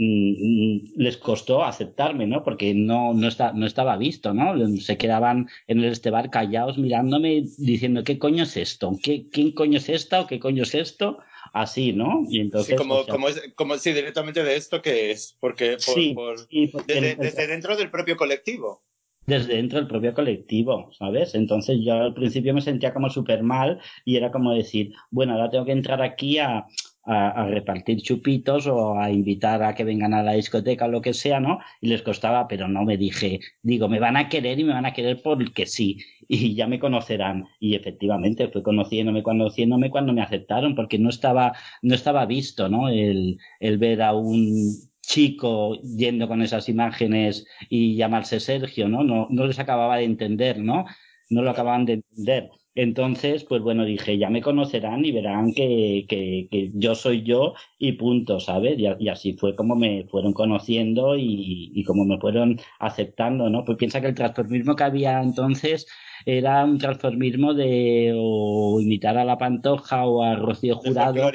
les 0.00 1.18
costó 1.18 1.62
aceptarme, 1.62 2.26
¿no? 2.26 2.42
Porque 2.42 2.72
no, 2.72 3.12
no, 3.12 3.28
está, 3.28 3.52
no 3.52 3.66
estaba 3.66 3.98
visto, 3.98 4.32
¿no? 4.32 4.54
Se 4.78 4.96
quedaban 4.96 5.48
en 5.66 5.80
el 5.80 5.92
este 5.92 6.08
bar 6.08 6.30
callados 6.30 6.78
mirándome 6.78 7.44
diciendo, 7.58 8.02
¿qué 8.02 8.18
coño 8.18 8.44
es 8.44 8.56
esto? 8.56 8.92
¿Qué, 9.02 9.28
¿Quién 9.30 9.52
coño 9.52 9.76
es 9.76 9.90
esta 9.90 10.22
o 10.22 10.26
qué 10.26 10.40
coño 10.40 10.62
es 10.62 10.74
esto? 10.74 11.18
Así, 11.52 11.92
¿no? 11.92 12.24
Y 12.30 12.40
entonces, 12.40 12.70
sí, 12.70 12.76
como, 12.76 12.94
o 12.94 13.04
sea, 13.04 13.12
como, 13.12 13.28
es, 13.28 13.42
como 13.56 13.76
sí, 13.76 13.92
directamente 13.92 14.42
de 14.42 14.56
esto 14.56 14.80
que 14.80 15.10
es, 15.10 15.36
porque, 15.38 15.72
por, 15.72 15.80
sí, 15.80 16.12
por, 16.14 16.38
sí, 16.38 16.68
porque 16.68 16.94
desde, 16.94 17.16
desde 17.16 17.46
dentro 17.46 17.76
del 17.76 17.90
propio 17.90 18.16
colectivo 18.16 18.82
desde 19.26 19.56
dentro 19.56 19.78
del 19.78 19.86
propio 19.86 20.12
colectivo, 20.12 20.90
¿sabes? 20.98 21.34
Entonces 21.34 21.78
yo 21.82 21.94
al 21.94 22.14
principio 22.14 22.52
me 22.52 22.60
sentía 22.60 22.92
como 22.92 23.10
súper 23.10 23.42
mal 23.42 23.80
y 24.04 24.16
era 24.16 24.32
como 24.32 24.52
decir, 24.52 24.92
bueno, 25.10 25.34
ahora 25.34 25.50
tengo 25.50 25.64
que 25.64 25.72
entrar 25.72 26.02
aquí 26.02 26.38
a, 26.38 26.66
a, 27.04 27.46
repartir 27.46 28.02
chupitos 28.02 28.66
o 28.66 28.98
a 28.98 29.10
invitar 29.10 29.62
a 29.62 29.74
que 29.74 29.84
vengan 29.84 30.14
a 30.14 30.22
la 30.22 30.32
discoteca 30.32 30.86
o 30.86 30.88
lo 30.88 31.00
que 31.00 31.14
sea, 31.14 31.40
¿no? 31.40 31.58
Y 31.80 31.88
les 31.88 32.02
costaba, 32.02 32.46
pero 32.48 32.68
no 32.68 32.84
me 32.84 32.96
dije, 32.96 33.40
digo, 33.62 33.88
me 33.88 34.00
van 34.00 34.16
a 34.16 34.28
querer 34.28 34.58
y 34.58 34.64
me 34.64 34.74
van 34.74 34.86
a 34.86 34.92
querer 34.92 35.20
porque 35.22 35.66
sí, 35.66 35.98
y 36.28 36.54
ya 36.54 36.66
me 36.66 36.78
conocerán. 36.78 37.46
Y 37.58 37.74
efectivamente 37.74 38.48
fue 38.48 38.62
conociéndome, 38.62 39.22
conociéndome 39.22 39.90
cuando 39.90 40.12
me 40.12 40.22
aceptaron, 40.22 40.74
porque 40.74 40.98
no 40.98 41.10
estaba, 41.10 41.52
no 41.82 41.94
estaba 41.94 42.26
visto, 42.26 42.68
¿no? 42.68 42.88
El, 42.88 43.38
el 43.60 43.78
ver 43.78 44.02
a 44.02 44.14
un 44.14 44.90
chico 45.02 45.74
yendo 45.82 46.28
con 46.28 46.42
esas 46.42 46.68
imágenes 46.68 47.46
y 47.68 47.96
llamarse 47.96 48.40
Sergio, 48.40 48.88
¿no? 48.88 49.02
No, 49.04 49.26
no 49.30 49.46
les 49.46 49.58
acababa 49.58 49.96
de 49.96 50.04
entender, 50.04 50.58
¿no? 50.60 50.84
No 51.30 51.42
lo 51.42 51.50
acababan 51.50 51.84
de 51.86 51.94
entender. 51.94 52.50
Entonces, 52.74 53.44
pues 53.44 53.62
bueno, 53.62 53.84
dije, 53.84 54.16
ya 54.16 54.30
me 54.30 54.42
conocerán 54.42 55.04
y 55.04 55.10
verán 55.10 55.52
que, 55.52 56.06
que, 56.08 56.48
que 56.50 56.70
yo 56.74 56.94
soy 56.94 57.22
yo 57.24 57.54
y 57.78 57.92
punto, 57.92 58.38
¿sabes? 58.38 58.78
Y, 58.78 58.86
y, 58.98 59.08
así 59.08 59.32
fue 59.32 59.56
como 59.56 59.74
me 59.74 60.06
fueron 60.08 60.32
conociendo 60.32 61.16
y, 61.16 61.72
y 61.74 61.84
como 61.84 62.04
me 62.04 62.18
fueron 62.18 62.60
aceptando, 62.78 63.50
¿no? 63.50 63.64
Pues 63.64 63.76
piensa 63.76 64.00
que 64.00 64.08
el 64.08 64.14
transformismo 64.14 64.76
que 64.76 64.84
había 64.84 65.20
entonces 65.20 65.86
era 66.24 66.64
un 66.64 66.78
transformismo 66.78 67.54
de 67.54 68.14
o 68.16 68.80
imitar 68.80 69.18
a 69.18 69.24
la 69.24 69.38
Pantoja 69.38 70.06
o 70.06 70.22
a 70.22 70.36
Rocío 70.36 70.76
Jurado. 70.76 71.30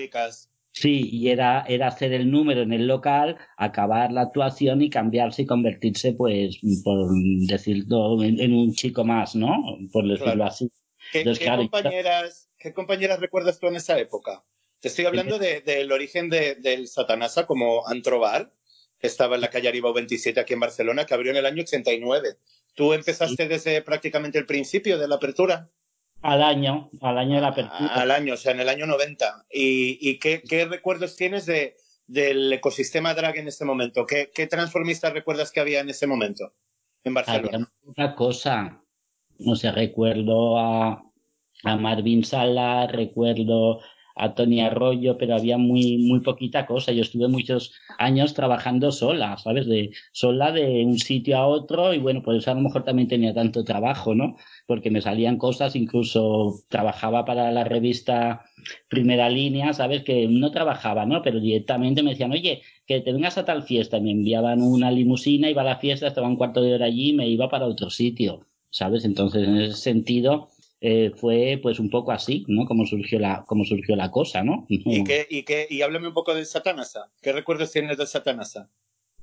Sí, 0.72 1.10
y 1.10 1.30
era, 1.30 1.64
era 1.70 1.88
hacer 1.88 2.12
el 2.12 2.30
número 2.30 2.62
en 2.62 2.74
el 2.74 2.86
local, 2.86 3.38
acabar 3.56 4.12
la 4.12 4.22
actuación 4.22 4.82
y 4.82 4.90
cambiarse 4.90 5.44
y 5.44 5.46
convertirse, 5.46 6.12
pues, 6.14 6.60
por 6.84 7.08
decirlo, 7.48 8.22
en, 8.22 8.42
en 8.42 8.54
un 8.54 8.74
chico 8.74 9.06
más, 9.06 9.38
¿no? 9.38 9.64
Por 9.94 10.06
decirlo 10.06 10.34
claro. 10.34 10.44
así. 10.46 10.70
¿Qué, 11.16 11.22
Entonces, 11.22 11.40
¿qué, 11.40 11.46
claro, 11.46 11.62
compañeras, 11.62 12.50
¿Qué 12.58 12.74
compañeras 12.74 13.20
recuerdas 13.22 13.58
tú 13.58 13.68
en 13.68 13.78
esa 13.78 13.98
época? 13.98 14.44
Te 14.82 14.90
estoy 14.90 15.06
hablando 15.06 15.40
del 15.40 15.64
de, 15.64 15.86
de 15.86 15.94
origen 15.94 16.30
de, 16.30 16.56
del 16.56 16.90
Satanasa 16.90 17.46
como 17.46 17.88
Antrobar, 17.88 18.52
que 19.00 19.08
estaba 19.08 19.36
en 19.36 19.42
la 19.42 19.50
calle 19.50 19.70
Aribau 19.70 19.94
27 19.94 20.42
aquí 20.42 20.56
en 20.56 20.60
Barcelona, 20.60 21.06
que 21.06 21.14
abrió 21.14 21.32
en 21.32 21.38
el 21.38 21.46
año 21.46 21.64
89. 21.64 22.36
¿Tú 22.74 22.92
empezaste 22.92 23.48
desde 23.48 23.82
prácticamente 23.82 24.40
el 24.40 24.46
principio 24.46 24.98
de 24.98 25.08
la 25.08 25.16
apertura? 25.16 25.70
Al 26.22 26.44
año, 26.44 26.90
al 27.00 27.18
año 27.18 27.36
de 27.36 27.42
la 27.42 27.48
apertura. 27.48 27.94
Al 27.94 28.12
año, 28.12 28.34
o 28.34 28.38
sea, 28.38 28.52
en 28.52 28.60
el 28.60 28.68
año 28.68 28.86
90. 28.86 29.46
¿Y, 29.50 29.98
y 30.02 30.20
qué, 30.20 30.42
qué, 30.42 30.66
recuerdos 30.66 31.16
tienes 31.16 31.46
de, 31.46 31.78
del 32.08 32.52
ecosistema 32.52 33.14
drag 33.14 33.38
en 33.38 33.48
ese 33.48 33.64
momento? 33.64 34.06
¿Qué, 34.06 34.32
¿Qué, 34.36 34.48
transformistas 34.48 35.14
recuerdas 35.14 35.54
que 35.54 35.62
había 35.62 35.80
en 35.80 35.90
ese 35.90 36.08
momento 36.08 36.54
en 37.06 37.14
Barcelona? 37.14 37.72
Había 37.96 38.16
cosa. 38.16 38.82
No 39.38 39.56
sé, 39.56 39.72
recuerdo 39.72 40.58
a, 40.58 41.05
a 41.66 41.76
Marvin 41.76 42.24
Sala, 42.24 42.88
recuerdo 42.88 43.82
a 44.16 44.34
Tony 44.34 44.62
Arroyo, 44.62 45.18
pero 45.18 45.36
había 45.36 45.58
muy, 45.58 45.98
muy 45.98 46.22
poquita 46.22 46.66
cosa. 46.66 46.94
Yo 46.94 47.02
estuve 47.02 47.28
muchos 47.28 47.74
años 47.98 48.34
trabajando 48.34 48.92
sola, 48.92 49.38
¿sabes? 49.38 49.68
De, 49.68 49.92
sola 50.14 50.52
de 50.52 50.86
un 50.86 50.98
sitio 50.98 51.38
a 51.38 51.48
otro 51.48 51.94
y 51.94 52.00
bueno, 52.00 52.22
pues 52.24 52.48
a 52.48 52.54
lo 52.54 52.62
mejor 52.62 52.84
también 52.84 53.10
tenía 53.10 53.34
tanto 53.34 53.66
trabajo, 53.66 54.16
¿no? 54.16 54.38
Porque 54.68 54.90
me 54.90 55.02
salían 55.02 55.38
cosas, 55.38 55.76
incluso 55.76 56.62
trabajaba 56.70 57.26
para 57.26 57.52
la 57.52 57.66
revista 57.66 58.46
Primera 58.88 59.30
Línea, 59.30 59.74
¿sabes? 59.74 60.04
Que 60.04 60.28
no 60.30 60.52
trabajaba, 60.52 61.06
¿no? 61.06 61.22
Pero 61.22 61.42
directamente 61.42 62.02
me 62.02 62.12
decían, 62.12 62.32
oye, 62.32 62.62
que 62.88 63.02
te 63.02 63.12
vengas 63.12 63.38
a 63.38 63.46
tal 63.46 63.64
fiesta. 63.64 64.00
Me 64.00 64.12
enviaban 64.12 64.62
una 64.62 64.92
limusina, 64.92 65.50
iba 65.50 65.62
a 65.62 65.66
la 65.66 65.78
fiesta, 65.78 66.08
estaba 66.08 66.28
un 66.28 66.38
cuarto 66.38 66.62
de 66.62 66.74
hora 66.74 66.86
allí 66.86 67.10
y 67.10 67.14
me 67.14 67.28
iba 67.28 67.50
para 67.50 67.66
otro 67.66 67.90
sitio, 67.90 68.46
¿sabes? 68.70 69.04
Entonces, 69.04 69.46
en 69.46 69.58
ese 69.58 69.74
sentido, 69.74 70.50
eh, 70.82 71.12
fue 71.16 71.60
pues 71.62 71.80
un 71.80 71.90
poco 71.90 72.12
así, 72.12 72.46
¿no? 72.48 72.66
Como 72.66 72.86
surgió 72.86 73.20
la, 73.20 73.46
como 73.48 73.64
surgió 73.64 73.96
la 73.96 74.12
cosa, 74.12 74.44
¿no? 74.44 74.66
¿Y, 74.70 75.04
qué, 75.04 75.26
y, 75.30 75.44
qué, 75.44 75.68
y 75.70 75.82
háblame 75.82 76.10
un 76.10 76.14
poco 76.14 76.34
del 76.34 76.46
Satanasa. 76.46 77.12
¿Qué 77.22 77.32
recuerdos 77.32 77.72
tienes 77.72 77.98
del 77.98 78.08
Satanasa? 78.08 78.70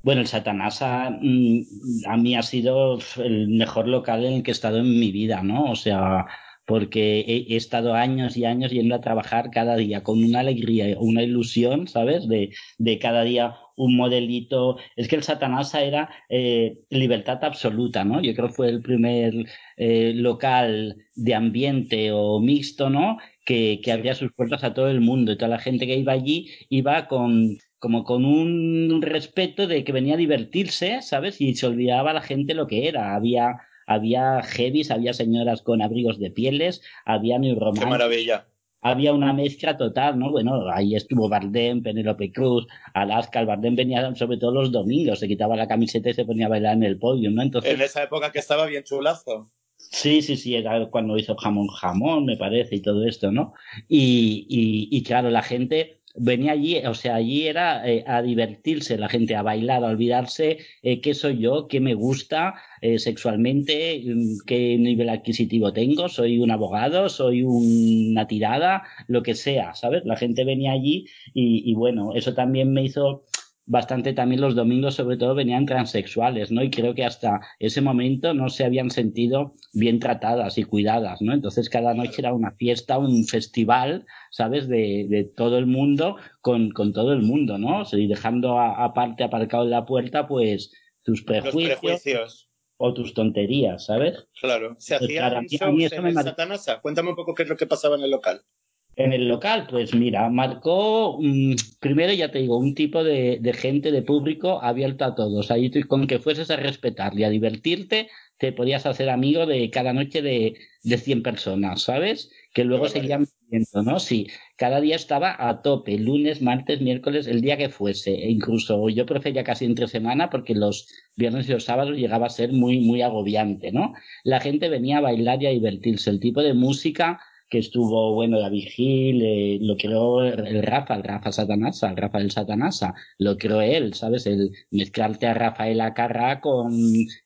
Bueno, 0.02 0.20
el 0.20 0.26
Satanasa 0.26 1.10
mm, 1.20 1.62
a 2.06 2.16
mí 2.16 2.34
ha 2.34 2.42
sido 2.42 2.98
el 3.18 3.48
mejor 3.48 3.86
local 3.86 4.24
en 4.24 4.34
el 4.34 4.42
que 4.42 4.50
he 4.50 4.52
estado 4.52 4.78
en 4.78 4.98
mi 4.98 5.12
vida, 5.12 5.42
¿no? 5.42 5.70
O 5.70 5.76
sea, 5.76 6.26
porque 6.64 7.20
he, 7.20 7.52
he, 7.52 7.56
estado 7.56 7.94
años 7.94 8.36
y 8.36 8.44
años 8.44 8.72
yendo 8.72 8.94
a 8.94 9.00
trabajar 9.00 9.50
cada 9.50 9.76
día 9.76 10.02
con 10.02 10.22
una 10.24 10.40
alegría, 10.40 10.96
una 10.98 11.22
ilusión, 11.22 11.86
¿sabes? 11.86 12.28
De, 12.28 12.50
de 12.78 12.98
cada 12.98 13.22
día 13.22 13.56
un 13.76 13.96
modelito. 13.96 14.76
Es 14.96 15.08
que 15.08 15.16
el 15.16 15.22
Satanasa 15.22 15.82
era 15.82 16.10
eh, 16.28 16.78
libertad 16.90 17.42
absoluta, 17.42 18.04
¿no? 18.04 18.20
Yo 18.20 18.34
creo 18.34 18.48
que 18.48 18.54
fue 18.54 18.68
el 18.68 18.82
primer 18.82 19.34
eh, 19.76 20.12
local 20.14 20.96
de 21.14 21.34
ambiente 21.34 22.10
o 22.12 22.40
mixto, 22.40 22.90
¿no? 22.90 23.18
Que, 23.44 23.80
que 23.82 23.92
abría 23.92 24.14
sus 24.14 24.32
puertas 24.32 24.64
a 24.64 24.74
todo 24.74 24.88
el 24.88 25.00
mundo 25.00 25.32
y 25.32 25.36
toda 25.36 25.48
la 25.48 25.58
gente 25.58 25.86
que 25.86 25.96
iba 25.96 26.12
allí 26.12 26.48
iba 26.68 27.08
con 27.08 27.58
como 27.78 28.04
con 28.04 28.24
un 28.24 29.02
respeto 29.02 29.66
de 29.66 29.82
que 29.82 29.90
venía 29.90 30.14
a 30.14 30.16
divertirse, 30.16 31.02
¿sabes? 31.02 31.40
Y 31.40 31.56
se 31.56 31.66
olvidaba 31.66 32.12
la 32.12 32.22
gente 32.22 32.54
lo 32.54 32.68
que 32.68 32.86
era. 32.86 33.16
Había 33.16 33.56
había 33.86 34.42
heavies, 34.42 34.92
había 34.92 35.12
señoras 35.12 35.62
con 35.62 35.82
abrigos 35.82 36.20
de 36.20 36.30
pieles, 36.30 36.82
había 37.04 37.38
new 37.38 37.58
Qué 37.74 37.86
maravilla 37.86 38.46
había 38.82 39.12
una 39.12 39.32
mezcla 39.32 39.76
total, 39.76 40.18
¿no? 40.18 40.30
Bueno, 40.30 40.68
ahí 40.68 40.96
estuvo 40.96 41.28
Bardem, 41.28 41.82
Penélope 41.82 42.32
Cruz, 42.32 42.66
Alaska, 42.92 43.40
el 43.40 43.46
Bardem 43.46 43.76
venía 43.76 44.14
sobre 44.16 44.36
todo 44.36 44.50
los 44.52 44.72
domingos, 44.72 45.20
se 45.20 45.28
quitaba 45.28 45.56
la 45.56 45.68
camiseta 45.68 46.10
y 46.10 46.14
se 46.14 46.24
ponía 46.24 46.46
a 46.46 46.50
bailar 46.50 46.76
en 46.76 46.82
el 46.82 46.98
podio, 46.98 47.30
¿no? 47.30 47.42
Entonces, 47.42 47.72
en 47.72 47.80
esa 47.80 48.02
época 48.02 48.32
que 48.32 48.40
estaba 48.40 48.66
bien 48.66 48.82
chulazo. 48.82 49.50
Sí, 49.76 50.22
sí, 50.22 50.36
sí, 50.36 50.54
era 50.54 50.86
cuando 50.86 51.16
hizo 51.16 51.36
jamón 51.36 51.68
jamón, 51.68 52.24
me 52.24 52.36
parece, 52.36 52.76
y 52.76 52.82
todo 52.82 53.06
esto, 53.06 53.32
¿no? 53.32 53.54
Y, 53.88 54.46
y, 54.48 54.88
y 54.96 55.02
claro, 55.02 55.30
la 55.30 55.42
gente 55.42 56.01
venía 56.14 56.52
allí, 56.52 56.78
o 56.84 56.94
sea, 56.94 57.16
allí 57.16 57.46
era 57.46 57.88
eh, 57.88 58.04
a 58.06 58.22
divertirse 58.22 58.98
la 58.98 59.08
gente, 59.08 59.34
a 59.34 59.42
bailar, 59.42 59.84
a 59.84 59.88
olvidarse 59.88 60.58
eh, 60.82 61.00
qué 61.00 61.14
soy 61.14 61.38
yo, 61.38 61.68
qué 61.68 61.80
me 61.80 61.94
gusta 61.94 62.54
eh, 62.80 62.98
sexualmente, 62.98 64.02
mm, 64.04 64.38
qué 64.46 64.76
nivel 64.78 65.08
adquisitivo 65.08 65.72
tengo, 65.72 66.08
soy 66.08 66.38
un 66.38 66.50
abogado, 66.50 67.08
soy 67.08 67.42
una 67.42 68.26
tirada, 68.26 68.82
lo 69.08 69.22
que 69.22 69.34
sea, 69.34 69.74
¿sabes? 69.74 70.04
La 70.04 70.16
gente 70.16 70.44
venía 70.44 70.72
allí 70.72 71.06
y, 71.34 71.70
y 71.70 71.74
bueno, 71.74 72.14
eso 72.14 72.34
también 72.34 72.72
me 72.72 72.84
hizo 72.84 73.24
bastante 73.72 74.12
también 74.12 74.42
los 74.42 74.54
domingos 74.54 74.96
sobre 74.96 75.16
todo 75.16 75.34
venían 75.34 75.64
transexuales, 75.64 76.52
¿no? 76.52 76.62
Y 76.62 76.70
creo 76.70 76.94
que 76.94 77.06
hasta 77.06 77.40
ese 77.58 77.80
momento 77.80 78.34
no 78.34 78.50
se 78.50 78.66
habían 78.66 78.90
sentido 78.90 79.54
bien 79.72 79.98
tratadas 79.98 80.58
y 80.58 80.64
cuidadas, 80.64 81.22
¿no? 81.22 81.32
Entonces 81.32 81.70
cada 81.70 81.94
noche 81.94 82.16
era 82.18 82.34
una 82.34 82.50
fiesta, 82.50 82.98
un 82.98 83.24
festival, 83.24 84.04
¿sabes? 84.30 84.68
De, 84.68 85.06
de 85.08 85.24
todo 85.24 85.56
el 85.56 85.64
mundo 85.64 86.16
con, 86.42 86.70
con 86.72 86.92
todo 86.92 87.14
el 87.14 87.22
mundo, 87.22 87.56
¿no? 87.56 87.82
Y 87.92 88.08
dejando 88.08 88.60
aparte 88.60 89.24
aparcado 89.24 89.64
en 89.64 89.70
la 89.70 89.86
puerta, 89.86 90.28
pues 90.28 90.70
tus 91.02 91.22
prejuicios, 91.22 91.80
prejuicios. 91.80 92.50
o 92.76 92.92
tus 92.92 93.14
tonterías, 93.14 93.86
¿sabes? 93.86 94.28
Claro. 94.38 94.76
¿Se 94.78 94.98
pues, 94.98 95.18
hacía 95.18 95.42
shows 95.48 95.92
en 95.92 96.06
el 96.08 96.14
Satanasa? 96.14 96.82
Cuéntame 96.82 97.08
un 97.08 97.16
poco 97.16 97.34
qué 97.34 97.44
es 97.44 97.48
lo 97.48 97.56
que 97.56 97.66
pasaba 97.66 97.96
en 97.96 98.02
el 98.02 98.10
local. 98.10 98.44
En 98.94 99.12
el 99.14 99.26
local, 99.26 99.66
pues 99.70 99.94
mira, 99.94 100.28
marcó 100.28 101.18
mmm, 101.18 101.54
primero, 101.80 102.12
ya 102.12 102.30
te 102.30 102.40
digo, 102.40 102.58
un 102.58 102.74
tipo 102.74 103.02
de, 103.02 103.38
de, 103.40 103.52
gente, 103.54 103.90
de 103.90 104.02
público 104.02 104.62
abierto 104.62 105.04
a 105.04 105.14
todos. 105.14 105.50
Ahí 105.50 105.70
con 105.84 106.06
que 106.06 106.18
fueses 106.18 106.50
a 106.50 106.56
respetar 106.56 107.18
y 107.18 107.24
a 107.24 107.30
divertirte, 107.30 108.08
te 108.36 108.52
podías 108.52 108.84
hacer 108.84 109.08
amigo 109.08 109.46
de 109.46 109.70
cada 109.70 109.92
noche 109.94 110.20
de, 110.20 110.56
de 110.82 110.98
100 110.98 111.22
personas, 111.22 111.82
¿sabes? 111.82 112.30
Que 112.52 112.64
luego 112.64 112.88
seguían 112.88 113.26
viendo, 113.48 113.82
¿no? 113.82 113.98
Sí, 113.98 114.26
cada 114.56 114.80
día 114.80 114.96
estaba 114.96 115.36
a 115.38 115.62
tope, 115.62 115.96
lunes, 115.98 116.42
martes, 116.42 116.82
miércoles, 116.82 117.26
el 117.26 117.40
día 117.40 117.56
que 117.56 117.70
fuese. 117.70 118.12
E 118.12 118.30
incluso 118.30 118.90
yo 118.90 119.06
prefería 119.06 119.44
casi 119.44 119.64
entre 119.64 119.88
semana 119.88 120.28
porque 120.28 120.54
los 120.54 120.88
viernes 121.16 121.48
y 121.48 121.52
los 121.52 121.64
sábados 121.64 121.96
llegaba 121.96 122.26
a 122.26 122.30
ser 122.30 122.52
muy, 122.52 122.80
muy 122.80 123.00
agobiante, 123.00 123.72
¿no? 123.72 123.94
La 124.22 124.40
gente 124.40 124.68
venía 124.68 124.98
a 124.98 125.02
bailar 125.02 125.42
y 125.42 125.46
a 125.46 125.50
divertirse. 125.50 126.10
El 126.10 126.20
tipo 126.20 126.42
de 126.42 126.52
música 126.52 127.20
que 127.52 127.58
estuvo, 127.58 128.14
bueno, 128.14 128.40
David 128.40 128.66
Gil, 128.70 129.22
eh, 129.22 129.58
lo 129.60 129.76
creó 129.76 130.22
el 130.24 130.62
Rafa, 130.62 130.94
el 130.94 131.02
Rafa 131.02 131.32
Satanasa, 131.32 131.90
el 131.90 131.98
Rafa 131.98 132.16
del 132.16 132.30
Satanasa, 132.30 132.94
lo 133.18 133.36
creó 133.36 133.60
él, 133.60 133.92
¿sabes? 133.92 134.24
El 134.26 134.52
mezclarte 134.70 135.26
a 135.26 135.34
Rafael 135.34 135.82
Acarra 135.82 136.40
con 136.40 136.72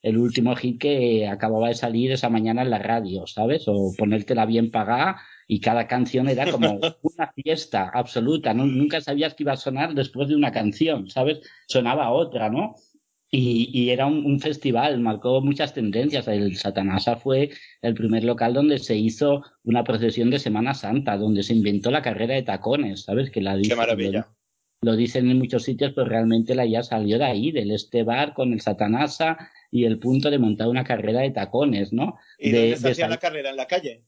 el 0.03 0.19
último 0.19 0.57
hit 0.57 0.81
que 0.81 1.29
acababa 1.29 1.69
de 1.69 1.75
salir 1.75 2.11
esa 2.11 2.29
mañana 2.29 2.63
en 2.63 2.71
la 2.71 2.81
radio, 2.81 3.25
¿sabes? 3.29 3.69
O 3.69 3.93
ponértela 3.97 4.47
bien 4.47 4.73
pagada 4.73 5.19
y 5.47 5.61
cada 5.61 5.87
canción 5.87 6.29
era 6.29 6.51
como 6.51 6.81
una 7.03 7.33
fiesta 7.33 7.89
absoluta, 7.95 8.53
¿no? 8.53 8.67
Nunca 8.67 9.01
sabías 9.01 9.35
que 9.35 9.45
iba 9.45 9.53
a 9.53 9.57
sonar 9.57 9.95
después 9.95 10.27
de 10.27 10.35
una 10.35 10.51
canción, 10.51 11.09
¿sabes? 11.09 11.39
Sonaba 11.69 12.11
otra, 12.11 12.51
¿no? 12.51 12.75
Y, 13.39 13.69
y, 13.71 13.91
era 13.91 14.07
un, 14.07 14.25
un, 14.25 14.41
festival, 14.41 14.99
marcó 15.01 15.43
muchas 15.43 15.75
tendencias. 15.75 16.27
El 16.27 16.57
Satanasa 16.57 17.17
fue 17.17 17.51
el 17.83 17.93
primer 17.93 18.25
local 18.25 18.55
donde 18.55 18.79
se 18.79 18.97
hizo 18.97 19.43
una 19.63 19.85
procesión 19.85 20.31
de 20.31 20.39
Semana 20.39 20.73
Santa, 20.73 21.19
donde 21.19 21.43
se 21.43 21.53
inventó 21.53 21.91
la 21.91 22.01
carrera 22.01 22.35
de 22.35 22.43
tacones, 22.43 23.03
¿sabes? 23.03 23.31
Que 23.31 23.43
la 23.43 23.61
Qué 23.61 23.77
maravilla. 23.77 24.31
Lo, 24.81 24.93
lo, 24.93 24.97
dicen 24.97 25.31
en 25.31 25.37
muchos 25.37 25.65
sitios, 25.65 25.93
pero 25.95 26.09
realmente 26.09 26.55
la 26.55 26.65
ya 26.65 26.83
salió 26.83 27.19
de 27.19 27.27
ahí, 27.27 27.53
del 27.53 27.73
este 27.73 28.05
bar 28.05 28.33
con 28.33 28.55
el 28.55 28.63
Satanasa 28.63 29.37
y 29.71 29.85
el 29.85 29.99
punto 29.99 30.31
de 30.31 30.39
montar 30.39 30.69
una 30.69 30.85
carrera 30.85 31.21
de 31.21 31.31
tacones, 31.31 31.93
¿no? 31.93 32.17
¿Y 32.39 32.53
de, 32.53 32.61
dónde 32.61 32.77
se 32.79 32.91
hacía 32.93 33.09
la 33.09 33.19
carrera? 33.19 33.51
¿En 33.51 33.57
la 33.57 33.67
calle? 33.67 34.03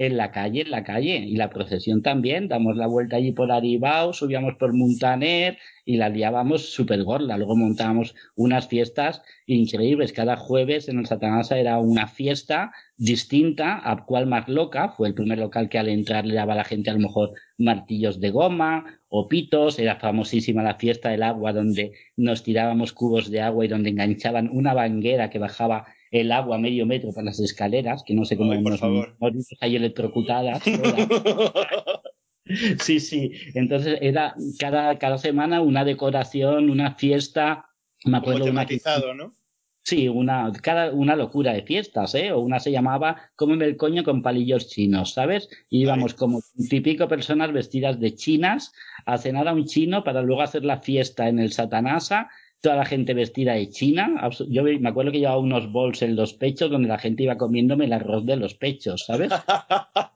En 0.00 0.16
la 0.16 0.32
calle, 0.32 0.62
en 0.62 0.70
la 0.70 0.82
calle. 0.82 1.16
Y 1.18 1.36
la 1.36 1.50
procesión 1.50 2.00
también. 2.00 2.48
Damos 2.48 2.74
la 2.74 2.86
vuelta 2.86 3.16
allí 3.16 3.32
por 3.32 3.52
Aribao, 3.52 4.14
subíamos 4.14 4.54
por 4.54 4.72
Montaner 4.72 5.58
y 5.84 5.98
la 5.98 6.08
liábamos 6.08 6.72
súper 6.72 7.04
gorda. 7.04 7.36
Luego 7.36 7.54
montábamos 7.54 8.14
unas 8.34 8.66
fiestas 8.66 9.20
increíbles. 9.44 10.14
Cada 10.14 10.38
jueves 10.38 10.88
en 10.88 11.00
el 11.00 11.06
Satanasa 11.06 11.58
era 11.58 11.78
una 11.78 12.06
fiesta 12.06 12.72
distinta, 12.96 13.78
a 13.84 14.06
cual 14.06 14.26
más 14.26 14.48
loca. 14.48 14.88
Fue 14.88 15.06
el 15.06 15.12
primer 15.12 15.38
local 15.38 15.68
que 15.68 15.78
al 15.78 15.88
entrar 15.88 16.24
le 16.24 16.34
daba 16.34 16.54
a 16.54 16.56
la 16.56 16.64
gente 16.64 16.88
a 16.88 16.94
lo 16.94 17.00
mejor 17.00 17.34
martillos 17.58 18.20
de 18.20 18.30
goma 18.30 19.00
o 19.10 19.28
pitos. 19.28 19.78
Era 19.78 19.96
famosísima 19.96 20.62
la 20.62 20.76
fiesta 20.76 21.10
del 21.10 21.24
agua 21.24 21.52
donde 21.52 21.92
nos 22.16 22.42
tirábamos 22.42 22.94
cubos 22.94 23.30
de 23.30 23.42
agua 23.42 23.66
y 23.66 23.68
donde 23.68 23.90
enganchaban 23.90 24.48
una 24.50 24.72
banguera 24.72 25.28
que 25.28 25.38
bajaba 25.38 25.88
el 26.10 26.32
agua 26.32 26.58
medio 26.58 26.86
metro 26.86 27.12
para 27.12 27.26
las 27.26 27.40
escaleras, 27.40 28.02
que 28.04 28.14
no 28.14 28.24
sé 28.24 28.36
cómo 28.36 28.52
Ay, 28.52 28.62
por 28.62 28.72
nos 28.72 28.80
favor. 28.80 29.16
morimos 29.20 29.46
ahí 29.60 29.76
electrocutadas. 29.76 30.62
sí, 32.80 33.00
sí. 33.00 33.32
Entonces 33.54 33.98
era 34.00 34.34
cada, 34.58 34.98
cada 34.98 35.18
semana 35.18 35.60
una 35.60 35.84
decoración, 35.84 36.70
una 36.70 36.94
fiesta. 36.94 37.66
Me 38.04 38.18
acuerdo 38.18 38.40
Como 38.40 38.52
una 38.52 38.66
¿no? 39.14 39.36
Sí, 39.82 40.08
una, 40.08 40.52
cada, 40.62 40.92
una 40.92 41.16
locura 41.16 41.52
de 41.52 41.62
fiestas, 41.62 42.14
¿eh? 42.14 42.32
O 42.32 42.40
una 42.40 42.60
se 42.60 42.70
llamaba 42.70 43.30
Cómeme 43.34 43.64
el 43.64 43.76
coño 43.76 44.04
con 44.04 44.22
palillos 44.22 44.68
chinos, 44.68 45.14
¿sabes? 45.14 45.48
Y 45.70 45.82
íbamos 45.82 46.12
Ay. 46.12 46.18
como 46.18 46.42
típico 46.68 47.08
personas 47.08 47.52
vestidas 47.52 47.98
de 47.98 48.14
chinas 48.14 48.72
a 49.06 49.16
cenar 49.16 49.48
a 49.48 49.54
un 49.54 49.64
chino 49.64 50.04
para 50.04 50.22
luego 50.22 50.42
hacer 50.42 50.64
la 50.64 50.80
fiesta 50.80 51.28
en 51.28 51.38
el 51.38 51.52
Satanasa 51.52 52.28
toda 52.60 52.76
la 52.76 52.84
gente 52.84 53.14
vestida 53.14 53.54
de 53.54 53.68
china. 53.70 54.30
Yo 54.48 54.62
me 54.62 54.88
acuerdo 54.88 55.12
que 55.12 55.18
llevaba 55.18 55.38
unos 55.38 55.70
bols 55.70 56.02
en 56.02 56.16
los 56.16 56.34
pechos 56.34 56.70
donde 56.70 56.88
la 56.88 56.98
gente 56.98 57.22
iba 57.22 57.38
comiéndome 57.38 57.86
el 57.86 57.92
arroz 57.92 58.24
de 58.26 58.36
los 58.36 58.54
pechos, 58.54 59.04
¿sabes? 59.06 59.32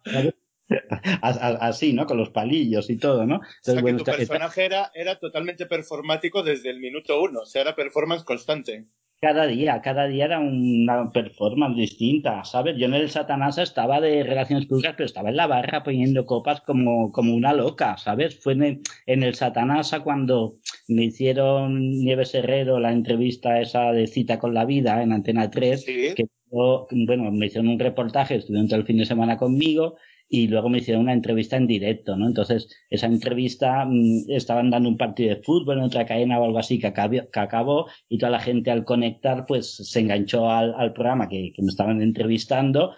¿Sabes? 0.05 0.35
Así, 1.23 1.93
¿no? 1.93 2.07
Con 2.07 2.19
los 2.19 2.31
palillos 2.31 2.89
y 2.91 2.97
todo, 2.97 3.27
¿no? 3.27 3.37
Entonces, 3.37 3.69
o 3.69 3.73
sea, 3.73 3.83
bueno, 3.83 3.99
que 3.99 4.05
tu 4.05 4.17
personaje 4.17 4.65
está... 4.65 4.77
era, 4.77 4.91
era 4.95 5.19
totalmente 5.19 5.67
performático 5.67 6.43
desde 6.43 6.71
el 6.71 6.81
minuto 6.81 7.23
uno, 7.23 7.41
o 7.41 7.47
sea, 7.47 7.63
era 7.63 7.75
performance 7.75 8.25
constante. 8.25 8.87
cada 9.21 9.47
día, 9.47 9.81
cada 9.83 10.07
día 10.07 10.27
era 10.27 10.39
una 10.39 11.11
performance 11.11 11.77
distinta, 11.77 12.45
¿sabes? 12.45 12.77
Yo 12.77 12.87
en 12.87 12.95
el 12.95 13.11
Satanás 13.11 13.59
estaba 13.59 14.01
de 14.01 14.23
relaciones 14.23 14.67
públicas, 14.67 14.95
pero 14.97 15.07
estaba 15.07 15.31
en 15.31 15.37
la 15.37 15.47
barra 15.47 15.83
poniendo 15.83 16.27
copas 16.27 16.61
como, 16.61 17.13
como 17.13 17.35
una 17.35 17.53
loca, 17.53 17.97
¿sabes? 17.97 18.39
Fue 18.39 18.55
en, 18.55 18.83
en 19.07 19.23
el 19.23 19.35
Satanás 19.35 19.95
cuando 20.03 20.57
me 20.89 21.05
hicieron 21.05 21.91
Nieves 21.91 22.35
Herrero 22.35 22.81
la 22.81 22.93
entrevista 22.93 23.61
esa 23.61 23.93
de 23.93 24.07
cita 24.07 24.39
con 24.39 24.55
la 24.55 24.65
vida 24.65 25.03
en 25.03 25.13
Antena 25.13 25.51
3, 25.51 25.85
que 25.85 26.27
bueno, 26.51 27.31
me 27.33 27.47
hicieron 27.47 27.69
un 27.69 27.79
reportaje, 27.79 28.37
estuvieron 28.37 28.69
todo 28.69 28.79
el 28.79 28.87
fin 28.87 28.99
de 28.99 29.07
semana 29.07 29.37
conmigo 29.37 29.97
y 30.35 30.49
luego 30.49 30.69
me 30.69 30.79
hicieron 30.79 31.05
una 31.05 31.13
entrevista 31.13 31.57
en 31.57 31.69
directo, 31.69 32.17
¿no? 32.17 32.27
Entonces, 32.27 32.69
esa 32.91 33.07
entrevista 33.07 33.85
mm, 33.85 34.31
estaban 34.31 34.69
dando 34.69 34.89
un 34.89 34.97
partido 34.97 35.33
de 35.33 35.43
fútbol 35.43 35.79
en 35.79 35.85
otra 35.85 36.07
cadena 36.07 36.41
o 36.41 36.45
algo 36.45 36.59
así 36.59 36.81
que, 36.81 36.89
acabó, 36.89 37.87
y 38.09 38.19
toda 38.19 38.31
la 38.33 38.41
gente 38.41 38.73
al 38.73 38.85
conectar 38.85 39.47
pues 39.47 39.77
se 39.77 40.01
enganchó 40.01 40.51
al, 40.51 40.75
al 40.75 40.93
programa 40.93 41.29
que, 41.29 41.53
que, 41.55 41.63
me 41.63 41.69
estaban 41.69 42.03
entrevistando 42.03 42.97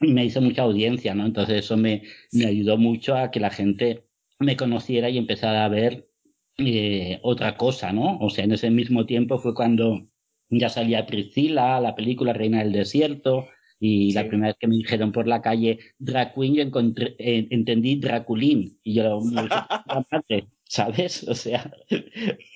y 0.00 0.14
me 0.14 0.24
hizo 0.24 0.40
mucha 0.40 0.62
audiencia, 0.62 1.14
¿no? 1.14 1.26
Entonces 1.26 1.58
eso 1.58 1.76
me, 1.76 2.04
me 2.32 2.46
ayudó 2.46 2.78
mucho 2.78 3.16
a 3.16 3.30
que 3.30 3.40
la 3.40 3.50
gente 3.50 4.06
me 4.38 4.56
conociera 4.56 5.10
y 5.10 5.18
empezara 5.18 5.66
a 5.66 5.68
ver 5.68 6.08
eh, 6.56 7.20
otra 7.22 7.58
cosa, 7.58 7.92
¿no? 7.92 8.18
O 8.18 8.30
sea, 8.30 8.44
en 8.44 8.52
ese 8.52 8.70
mismo 8.70 9.04
tiempo 9.04 9.38
fue 9.38 9.54
cuando 9.54 10.08
ya 10.48 10.70
salía 10.70 11.04
Priscila, 11.06 11.80
la 11.80 11.94
película 11.94 12.32
Reina 12.32 12.60
del 12.60 12.72
Desierto, 12.72 13.48
y 13.84 14.12
la 14.12 14.28
primera 14.28 14.50
vez 14.50 14.58
que 14.60 14.68
me 14.68 14.76
dijeron 14.76 15.10
por 15.10 15.26
la 15.26 15.42
calle 15.42 15.80
drag 15.98 16.34
queen, 16.34 16.54
yo 16.54 16.62
encontré, 16.62 17.16
eh, 17.18 17.48
entendí 17.50 17.96
Draculín. 17.96 18.78
Y 18.84 18.94
yo, 18.94 19.20
¿sabes? 20.68 21.26
O 21.28 21.34
sea, 21.34 21.68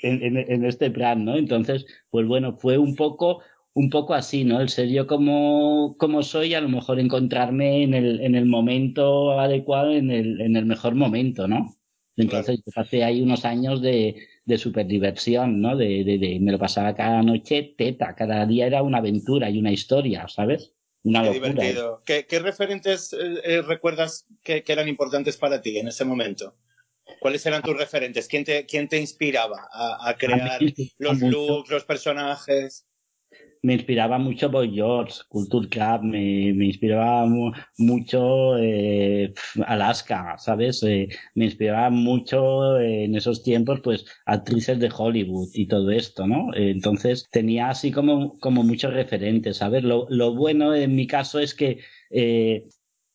en, 0.03 0.37
en, 0.37 0.65
este 0.65 0.89
plan, 0.93 1.25
¿no? 1.25 1.37
Entonces, 1.37 1.85
pues 2.11 2.29
bueno, 2.29 2.57
fue 2.57 2.79
un 2.79 2.95
poco, 2.95 3.43
un 3.75 3.91
poco 3.91 4.15
así, 4.15 4.45
¿no? 4.45 4.61
El 4.61 4.69
ser 4.69 4.89
yo 4.89 5.09
como, 5.09 5.97
como 5.99 6.23
soy, 6.23 6.55
a 6.55 6.61
lo 6.61 6.69
mejor 6.69 7.01
encontrarme 7.01 7.83
en 7.83 7.95
el, 7.95 8.21
en 8.21 8.37
el 8.37 8.47
momento 8.47 9.33
adecuado, 9.41 9.91
en 9.93 10.13
el, 10.13 10.41
en 10.41 10.55
el 10.55 10.65
mejor 10.65 10.95
momento, 10.95 11.49
¿no? 11.49 11.75
Entonces, 12.17 12.59
yo 12.65 12.73
pasé 12.73 13.03
ahí 13.03 13.21
unos 13.21 13.45
años 13.45 13.83
de, 13.83 14.15
de 14.45 14.59
super 14.59 14.87
diversión, 14.87 15.61
¿no? 15.61 15.77
De, 15.77 16.05
de, 16.05 16.19
de, 16.19 16.39
me 16.39 16.53
lo 16.53 16.59
pasaba 16.61 16.95
cada 16.95 17.21
noche 17.25 17.75
teta, 17.77 18.15
cada 18.15 18.47
día 18.47 18.69
era 18.69 18.85
una 18.85 18.99
aventura 18.99 19.51
y 19.51 19.59
una 19.59 19.73
historia, 19.73 20.29
¿sabes? 20.29 20.76
Qué 21.07 21.31
divertido. 21.31 22.03
¿Qué, 22.05 22.39
referentes 22.41 23.13
eh, 23.13 23.41
eh, 23.45 23.63
recuerdas 23.63 24.27
que, 24.43 24.65
eran 24.67 24.89
importantes 24.89 25.37
para 25.37 25.61
ti 25.61 25.79
en 25.79 25.89
ese 25.89 26.05
momento? 26.05 26.57
¿Cuáles 27.21 27.47
eran 27.47 27.63
tus 27.63 27.77
referentes? 27.77 28.27
¿Quién 28.27 28.45
te, 28.45 28.67
quién 28.67 28.89
te 28.89 28.99
inspiraba 28.99 29.69
a, 29.73 30.15
crear 30.19 30.61
los 30.99 31.21
looks, 31.21 31.71
los 31.71 31.85
personajes? 31.85 32.87
Me 33.67 33.75
inspiraba 33.75 34.17
mucho 34.19 34.49
Boy 34.49 34.71
George, 34.73 35.23
Culture 35.29 35.69
Club, 35.69 36.03
me, 36.05 36.53
me 36.55 36.67
inspiraba 36.67 37.27
mucho 37.79 38.57
eh, 38.59 39.35
Alaska, 39.67 40.37
¿sabes? 40.39 40.85
Eh, 40.85 41.09
me 41.35 41.47
inspiraba 41.47 41.91
mucho 41.91 42.79
eh, 42.79 43.05
en 43.07 43.17
esos 43.17 43.43
tiempos, 43.43 43.81
pues, 43.83 44.05
actrices 44.25 44.79
de 44.79 44.93
Hollywood 44.97 45.49
y 45.53 45.67
todo 45.67 45.91
esto, 45.91 46.29
¿no? 46.29 46.55
entonces 46.55 47.29
tenía 47.33 47.69
así 47.69 47.91
como, 47.91 48.39
como 48.39 48.63
muchos 48.63 48.95
referentes, 48.95 49.57
¿sabes? 49.57 49.83
Lo, 49.83 50.07
lo 50.11 50.33
bueno 50.35 50.73
en 50.73 50.95
mi 50.95 51.09
caso 51.09 51.41
es 51.41 51.53
que 51.53 51.81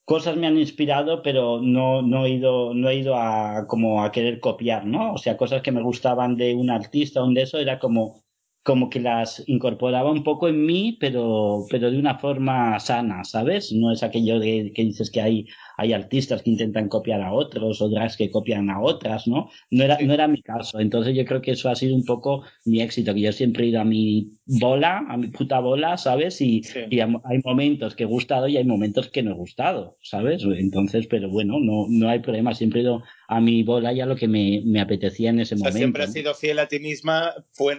cosas 0.03 0.36
me 0.36 0.48
han 0.48 0.58
inspirado, 0.58 1.22
pero 1.22 1.62
no, 1.62 2.01
no 2.01 2.25
he 2.25 2.31
ido, 2.31 2.74
no 2.74 2.89
he 2.89 2.96
ido 2.98 3.15
a 3.15 3.67
como 3.67 4.03
a 4.03 4.12
querer 4.12 4.41
copiar, 4.41 4.86
¿no? 4.86 5.13
O 5.13 5.17
sea, 5.17 5.38
cosas 5.38 5.62
que 5.62 5.72
me 5.72 5.81
gustaban 5.81 6.36
de 6.36 6.53
un 6.53 6.70
artista 6.70 7.24
o 7.24 7.31
de 7.31 7.41
eso, 7.41 7.58
era 7.58 7.79
como 7.79 8.20
como 8.63 8.89
que 8.89 8.99
las 8.99 9.43
incorporaba 9.47 10.11
un 10.11 10.23
poco 10.23 10.47
en 10.47 10.65
mí, 10.65 10.97
pero, 10.99 11.65
pero 11.69 11.89
de 11.89 11.97
una 11.97 12.19
forma 12.19 12.79
sana, 12.79 13.23
¿sabes? 13.23 13.71
No 13.71 13.91
es 13.91 14.03
aquello 14.03 14.39
de 14.39 14.71
que 14.75 14.83
dices 14.83 15.09
que 15.09 15.21
hay 15.21 15.47
hay 15.81 15.93
artistas 15.93 16.43
que 16.43 16.51
intentan 16.51 16.88
copiar 16.88 17.23
a 17.23 17.33
otros, 17.33 17.81
otras 17.81 18.15
que 18.15 18.29
copian 18.29 18.69
a 18.69 18.79
otras, 18.79 19.27
¿no? 19.27 19.50
No 19.71 19.83
era, 19.83 19.97
no 20.00 20.13
era 20.13 20.27
mi 20.27 20.43
caso. 20.43 20.79
Entonces 20.79 21.15
yo 21.15 21.25
creo 21.25 21.41
que 21.41 21.51
eso 21.51 21.69
ha 21.69 21.75
sido 21.75 21.95
un 21.95 22.05
poco 22.05 22.43
mi 22.65 22.81
éxito, 22.81 23.15
que 23.15 23.22
yo 23.22 23.31
siempre 23.31 23.63
he 23.63 23.70
ido 23.70 23.81
a 23.81 23.83
mi 23.83 24.31
bola, 24.46 25.03
a 25.09 25.17
mi 25.17 25.29
puta 25.29 25.59
bola, 25.59 25.98
¿sabes? 25.98 26.39
Y, 26.39 26.61
y 26.91 27.00
hay 27.00 27.41
momentos 27.44 27.96
que 27.96 28.03
he 28.03 28.05
gustado 28.05 28.48
y 28.48 28.57
hay 28.57 28.63
momentos 28.63 29.09
que 29.09 29.24
no 29.24 29.31
he 29.31 29.33
gustado, 29.33 29.98
¿sabes? 30.03 30.44
Entonces, 30.44 31.07
pero 31.07 31.29
bueno, 31.29 31.55
no, 31.59 31.87
no 31.89 32.09
hay 32.09 32.20
problema, 32.20 32.53
siempre 32.53 32.81
he 32.81 32.83
ido 32.83 33.01
a 33.27 33.41
mi 33.41 33.63
bola 33.63 33.91
y 33.91 34.01
a 34.01 34.05
lo 34.05 34.15
que 34.15 34.27
me, 34.27 34.61
me 34.63 34.81
apetecía 34.81 35.31
en 35.31 35.39
ese 35.39 35.55
o 35.55 35.57
sea, 35.57 35.70
momento. 35.70 35.77
Siempre 35.79 36.03
has 36.03 36.13
sido 36.13 36.35
fiel 36.35 36.59
a 36.59 36.67
ti 36.67 36.79
misma, 36.79 37.33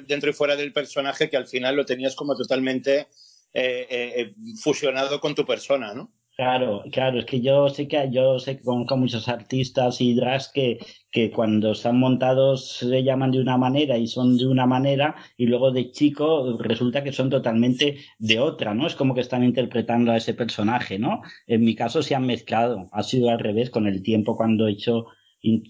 dentro 0.08 0.28
y 0.28 0.32
fuera 0.32 0.56
del 0.56 0.72
personaje, 0.72 1.30
que 1.30 1.36
al 1.36 1.46
final 1.46 1.76
lo 1.76 1.86
tenías 1.86 2.16
como 2.16 2.34
totalmente 2.34 3.06
eh, 3.54 3.86
eh, 3.90 4.34
fusionado 4.60 5.20
con 5.20 5.36
tu 5.36 5.46
persona, 5.46 5.94
¿no? 5.94 6.10
Claro, 6.36 6.82
claro, 6.90 7.18
es 7.18 7.26
que 7.26 7.40
yo 7.42 7.68
sé 7.68 7.86
que 7.86 8.08
yo 8.10 8.38
sé 8.38 8.56
que 8.56 8.62
conozco 8.64 8.96
muchos 8.96 9.28
artistas 9.28 10.00
y 10.00 10.14
drags 10.14 10.50
que, 10.52 10.78
que 11.10 11.30
cuando 11.30 11.72
están 11.72 11.98
montados 11.98 12.68
se 12.78 13.02
llaman 13.04 13.30
de 13.32 13.40
una 13.40 13.58
manera 13.58 13.98
y 13.98 14.06
son 14.06 14.38
de 14.38 14.46
una 14.46 14.66
manera 14.66 15.14
y 15.36 15.44
luego 15.46 15.70
de 15.72 15.90
chico 15.90 16.56
resulta 16.58 17.04
que 17.04 17.12
son 17.12 17.28
totalmente 17.28 17.98
de 18.18 18.40
otra, 18.40 18.72
¿no? 18.74 18.86
Es 18.86 18.94
como 18.96 19.14
que 19.14 19.20
están 19.20 19.44
interpretando 19.44 20.10
a 20.10 20.16
ese 20.16 20.32
personaje, 20.32 20.98
¿no? 20.98 21.20
En 21.46 21.64
mi 21.64 21.74
caso 21.74 22.02
se 22.02 22.14
han 22.14 22.26
mezclado, 22.26 22.88
ha 22.92 23.02
sido 23.02 23.28
al 23.28 23.38
revés 23.38 23.68
con 23.68 23.86
el 23.86 24.02
tiempo 24.02 24.34
cuando 24.36 24.66
he 24.66 24.72
hecho 24.72 25.06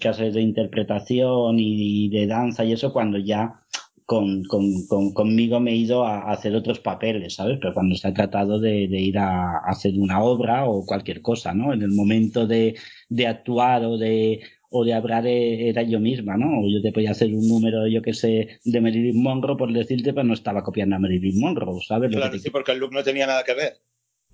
clases 0.01 0.35
de 0.35 0.42
interpretación 0.42 1.59
y 1.59 2.09
de 2.11 2.27
danza 2.27 2.64
y 2.64 2.72
eso 2.72 2.92
cuando 2.92 3.18
ya 3.18 3.62
con, 4.07 4.45
con, 4.45 4.87
con, 4.87 5.12
conmigo 5.12 5.61
me 5.61 5.73
he 5.73 5.77
ido 5.77 6.05
a, 6.05 6.31
hacer 6.31 6.55
otros 6.55 6.81
papeles, 6.81 7.35
¿sabes? 7.35 7.59
Pero 7.61 7.75
cuando 7.75 7.95
se 7.95 8.09
ha 8.09 8.15
tratado 8.15 8.59
de, 8.59 8.88
de 8.88 9.01
ir 9.01 9.19
a, 9.19 9.59
hacer 9.59 9.95
una 9.99 10.23
obra 10.23 10.67
o 10.67 10.85
cualquier 10.85 11.23
cosa, 11.23 11.55
¿no? 11.55 11.73
En 11.73 11.83
el 11.83 11.91
momento 11.91 12.47
de, 12.47 12.77
de 13.09 13.27
actuar 13.27 13.85
o 13.85 13.99
de, 13.99 14.41
o 14.71 14.85
de 14.85 14.95
hablar 14.95 15.27
eh, 15.27 15.69
era 15.69 15.83
yo 15.83 16.01
misma, 16.01 16.37
¿no? 16.37 16.62
O 16.62 16.69
yo 16.69 16.83
te 16.83 16.93
podía 16.93 17.12
hacer 17.12 17.35
un 17.35 17.47
número, 17.49 17.87
yo 17.87 18.03
que 18.03 18.15
sé, 18.15 18.61
de 18.65 18.81
Marilyn 18.81 19.23
Monroe 19.23 19.57
por 19.57 19.73
decirte, 19.73 20.12
pero 20.12 20.25
no 20.25 20.35
estaba 20.35 20.62
copiando 20.62 20.97
a 20.97 20.99
Marilyn 20.99 21.41
Monroe, 21.41 21.81
¿sabes? 21.87 22.11
Claro, 22.11 22.38
sí, 22.38 22.51
porque 22.51 22.73
el 22.73 22.79
look 22.79 22.93
no 22.93 23.03
tenía 23.03 23.27
nada 23.27 23.45
que 23.45 23.55
ver. 23.55 23.75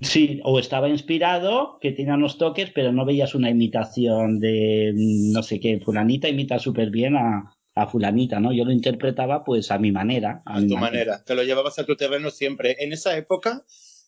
Sí, 0.00 0.40
o 0.44 0.60
estaba 0.60 0.88
inspirado, 0.88 1.78
que 1.80 1.90
tenía 1.90 2.14
unos 2.14 2.38
toques, 2.38 2.70
pero 2.70 2.92
no 2.92 3.04
veías 3.04 3.34
una 3.34 3.50
imitación 3.50 4.38
de 4.38 4.92
no 4.94 5.42
sé 5.42 5.58
qué, 5.58 5.80
fulanita 5.80 6.28
imita 6.28 6.60
súper 6.60 6.90
bien 6.90 7.16
a, 7.16 7.57
a 7.78 7.86
fulanita, 7.86 8.40
¿no? 8.40 8.52
Yo 8.52 8.64
lo 8.64 8.72
interpretaba 8.72 9.44
pues 9.44 9.70
a 9.70 9.78
mi 9.78 9.92
manera. 9.92 10.42
A, 10.44 10.60
tu 10.60 10.76
manera. 10.76 11.22
Te 11.24 11.34
lo 11.34 11.42
llevabas 11.42 11.78
a 11.78 11.84
tu 11.84 11.96
terreno 11.96 12.30
siempre. 12.30 12.76
En 12.80 12.92
esa 12.92 13.16
época, 13.16 13.64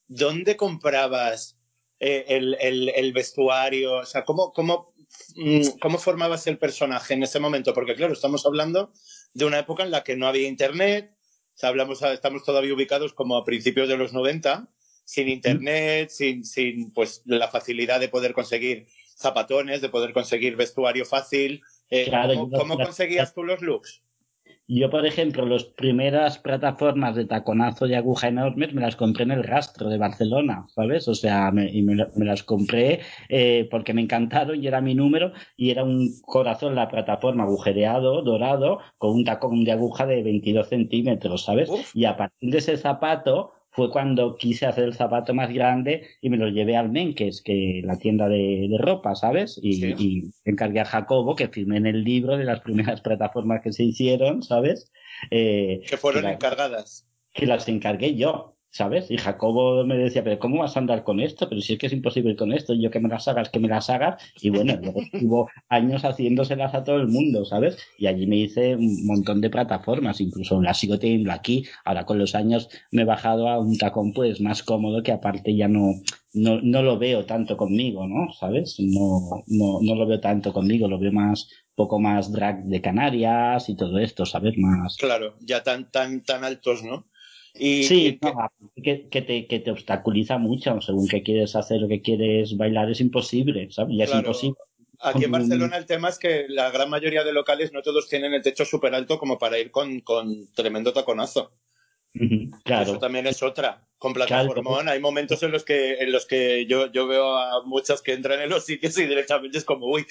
¿dónde 0.09 0.57
comprabas 0.57 1.57
eh, 2.01 2.25
el, 2.29 2.57
el, 2.61 2.89
el, 2.89 3.13
vestuario? 3.13 3.99
O 3.99 4.07
sea, 4.07 4.25
¿cómo, 4.25 4.53
cómo, 4.53 4.93
mm, 5.37 5.79
¿cómo 5.81 5.99
formabas 5.99 6.47
el 6.49 6.59
personaje 6.59 7.15
en 7.15 7.23
ese 7.23 7.39
momento? 7.39 7.73
Porque 7.73 7.95
claro, 7.95 8.13
estamos 8.13 8.45
hablando 8.45 8.93
de 9.35 9.45
una 9.45 9.61
época 9.61 9.85
en 9.85 9.93
la 9.93 10.03
que 10.03 10.17
no 10.17 10.27
había 10.27 10.49
internet, 10.49 11.15
o 11.55 11.59
sea, 11.61 11.69
hablamos, 11.69 12.03
estamos 12.03 12.45
todavía 12.45 12.75
ubicados 12.75 13.13
como 13.13 13.37
a 13.37 13.45
principios 13.45 13.89
de 13.89 13.97
los 13.97 14.13
90, 14.13 14.69
sin 15.05 15.29
internet, 15.29 16.11
sin, 16.11 16.45
sin 16.45 16.93
pues 16.93 17.23
la 17.25 17.49
facilidad 17.49 18.01
de 18.01 18.09
poder 18.09 18.33
conseguir 18.33 18.87
zapatones, 19.17 19.81
de 19.81 19.89
poder 19.89 20.13
conseguir 20.13 20.57
vestuario 20.57 21.05
fácil. 21.05 21.63
Eh, 21.91 22.11
¿Cómo, 22.57 22.77
conseguías 22.77 23.35
tú 23.35 23.43
los 23.43 23.61
looks? 23.63 24.03
Yo, 24.73 24.89
por 24.89 25.05
ejemplo, 25.05 25.45
las 25.47 25.65
primeras 25.65 26.39
plataformas 26.39 27.17
de 27.17 27.25
taconazo 27.25 27.89
de 27.89 27.97
aguja 27.97 28.29
enormes 28.29 28.73
me 28.73 28.83
las 28.83 28.95
compré 28.95 29.25
en 29.25 29.33
el 29.33 29.43
rastro 29.43 29.89
de 29.89 29.99
Barcelona, 29.99 30.67
¿sabes? 30.69 31.09
O 31.09 31.15
sea, 31.17 31.51
me, 31.51 31.69
y 31.69 31.83
me, 31.83 31.97
las 31.97 32.45
compré 32.45 33.01
eh, 33.29 33.67
porque 33.69 33.93
me 33.93 34.03
encantaron 34.03 34.63
y 34.63 34.69
era 34.69 34.81
mi 34.81 34.95
número 34.95 35.33
y 35.57 35.71
era 35.71 35.83
un 35.83 36.13
corazón 36.23 36.77
la 36.77 36.89
plataforma 36.89 37.43
agujereado, 37.43 38.23
dorado, 38.23 38.79
con 38.97 39.11
un 39.11 39.25
tacón 39.25 39.65
de 39.65 39.73
aguja 39.73 40.07
de 40.07 40.23
22 40.23 40.69
centímetros, 40.69 41.47
¿sabes? 41.47 41.69
Y 41.93 42.05
a 42.05 42.17
partir 42.17 42.53
de 42.53 42.59
ese 42.59 42.77
zapato 42.77 43.53
fue 43.73 43.91
cuando 43.91 44.37
quise 44.37 44.67
hacer 44.67 44.85
el 44.85 44.95
zapato 44.95 45.33
más 45.33 45.53
grande 45.53 46.07
y 46.21 46.29
me 46.31 46.37
lo 46.37 46.49
llevé 46.49 46.77
al 46.77 46.91
Menkes, 46.91 47.43
que 47.43 47.83
la 47.85 47.99
tienda 47.99 48.29
de, 48.29 48.67
de 48.69 48.79
ropa, 48.79 49.15
¿sabes? 49.15 49.59
Y, 49.63 49.85
y, 49.87 50.31
encargué 50.45 50.81
a 50.81 50.85
Jacobo 50.85 51.37
que 51.37 51.49
firmé 51.49 51.77
en 51.77 51.87
el 51.87 52.03
libro 52.03 52.37
de 52.37 52.45
las 52.45 52.61
primeras 52.61 53.01
plataformas 53.03 53.61
que 53.63 53.73
se 53.73 53.85
hicieron, 53.85 54.43
¿sabes? 54.43 54.91
Eh, 55.31 55.83
que 55.89 55.97
fueron 55.97 56.27
encargadas. 56.27 57.07
Que 57.33 57.47
las 57.47 57.69
encargué 57.69 58.17
yo. 58.17 58.57
¿Sabes? 58.71 59.11
Y 59.11 59.17
Jacobo 59.17 59.85
me 59.85 59.97
decía, 59.97 60.23
pero 60.23 60.39
¿cómo 60.39 60.59
vas 60.59 60.77
a 60.77 60.81
andar 60.81 61.03
con 61.05 61.21
esto? 61.21 61.49
Pero 61.49 61.61
si 61.61 61.75
es 61.75 61.79
que 61.79 61.87
es 61.87 61.93
imposible 61.93 62.37
con 62.37 62.53
esto, 62.53 62.75
yo 62.75 62.91
que 62.91 63.01
me 63.01 63.09
las 63.09 63.27
hagas, 63.29 63.51
que 63.51 63.59
me 63.59 63.69
las 63.69 63.91
hagas. 63.91 64.23
Y 64.41 64.51
bueno, 64.51 64.79
luego 64.81 65.01
estuvo 65.13 65.51
años 65.69 66.05
haciéndoselas 66.05 66.75
a 66.75 66.85
todo 66.85 66.97
el 66.97 67.09
mundo, 67.09 67.45
¿sabes? 67.45 67.79
Y 67.99 68.07
allí 68.07 68.27
me 68.27 68.37
hice 68.37 68.77
un 68.77 69.07
montón 69.07 69.41
de 69.41 69.51
plataformas, 69.51 70.21
incluso 70.21 70.61
las 70.63 70.79
sigo 70.79 70.99
teniendo 70.99 71.33
aquí. 71.33 71.65
Ahora 71.85 72.07
con 72.07 72.19
los 72.19 72.35
años 72.35 72.69
me 72.91 73.03
he 73.03 73.05
bajado 73.05 73.49
a 73.49 73.59
un 73.59 73.77
tacón 73.77 74.13
pues 74.13 74.41
más 74.41 74.63
cómodo 74.63 75.03
que 75.03 75.13
aparte 75.13 75.57
ya 75.57 75.69
no, 75.69 75.95
no, 76.33 76.61
no 76.61 76.83
lo 76.83 76.99
veo 76.99 77.27
tanto 77.27 77.57
conmigo, 77.57 78.07
¿no? 78.07 78.33
¿Sabes? 78.33 78.77
No, 78.79 79.43
no, 79.47 79.81
no 79.83 79.95
lo 79.95 80.07
veo 80.07 80.21
tanto 80.21 80.53
conmigo, 80.53 80.89
lo 80.89 80.99
veo 80.99 81.13
más, 81.13 81.49
poco 81.75 81.99
más 81.99 82.31
drag 82.31 82.65
de 82.65 82.81
Canarias 82.81 83.69
y 83.69 83.77
todo 83.77 83.99
esto, 83.99 84.25
¿sabes? 84.27 84.57
Más. 84.57 84.97
Claro, 84.97 85.35
ya 85.41 85.63
tan, 85.63 85.91
tan, 85.91 86.23
tan 86.23 86.45
altos, 86.45 86.83
¿no? 86.85 87.07
Y, 87.55 87.85
Sí, 87.85 88.07
y 88.07 88.19
que- 88.19 88.33
no, 88.33 88.53
que, 88.83 89.09
que 89.09 89.23
te, 89.23 89.47
que 89.47 89.59
te 89.61 89.71
obstaculiza 89.71 90.39
mucho. 90.39 90.81
Según 90.81 91.09
que 91.09 91.23
quieres 91.23 91.57
hacer 91.57 91.83
o 91.85 91.89
que 91.89 92.01
quieres 92.03 92.57
bailar, 92.57 92.91
es 92.91 93.01
imposible, 93.01 93.69
¿sabes? 93.71 93.97
Ya 93.97 94.05
es 94.05 94.15
imposible. 94.15 94.59
aquí 95.01 95.25
en 95.25 95.33
Barcelona 95.33 95.77
el 95.77 95.87
tema 95.87 96.09
es 96.09 96.19
que 96.19 96.47
la 96.49 96.71
gran 96.71 96.91
mayoría 96.91 97.25
de 97.25 97.33
locales 97.33 97.73
no 97.73 97.83
todos 97.83 98.09
tienen 98.09 98.35
el 98.35 98.43
techo 98.43 98.65
súper 98.65 98.95
alto 98.95 99.19
como 99.19 99.39
para 99.39 99.59
ir 99.59 99.71
con, 99.71 100.01
con 100.01 100.53
tremendo 100.53 100.93
taconazo. 100.93 101.53
Claro. 102.65 102.83
Eso 102.91 102.99
también 102.99 103.27
es 103.29 103.43
otra. 103.43 103.87
Con 103.97 104.15
Claro. 104.15 104.29
plataformón 104.49 104.89
hay 104.89 104.99
momentos 105.01 105.43
en 105.43 105.53
los 105.53 105.63
que, 105.65 105.95
en 106.01 106.11
los 106.11 106.27
que 106.27 106.67
yo, 106.67 106.91
yo 106.91 107.07
veo 107.07 107.37
a 107.37 107.63
muchas 107.65 108.03
que 108.03 108.13
entran 108.15 108.41
en 108.41 108.49
los 108.51 108.65
sitios 108.65 108.97
y 108.99 109.05
directamente 109.07 109.59
es 109.59 109.65
como, 109.65 109.87
uy, 109.87 110.05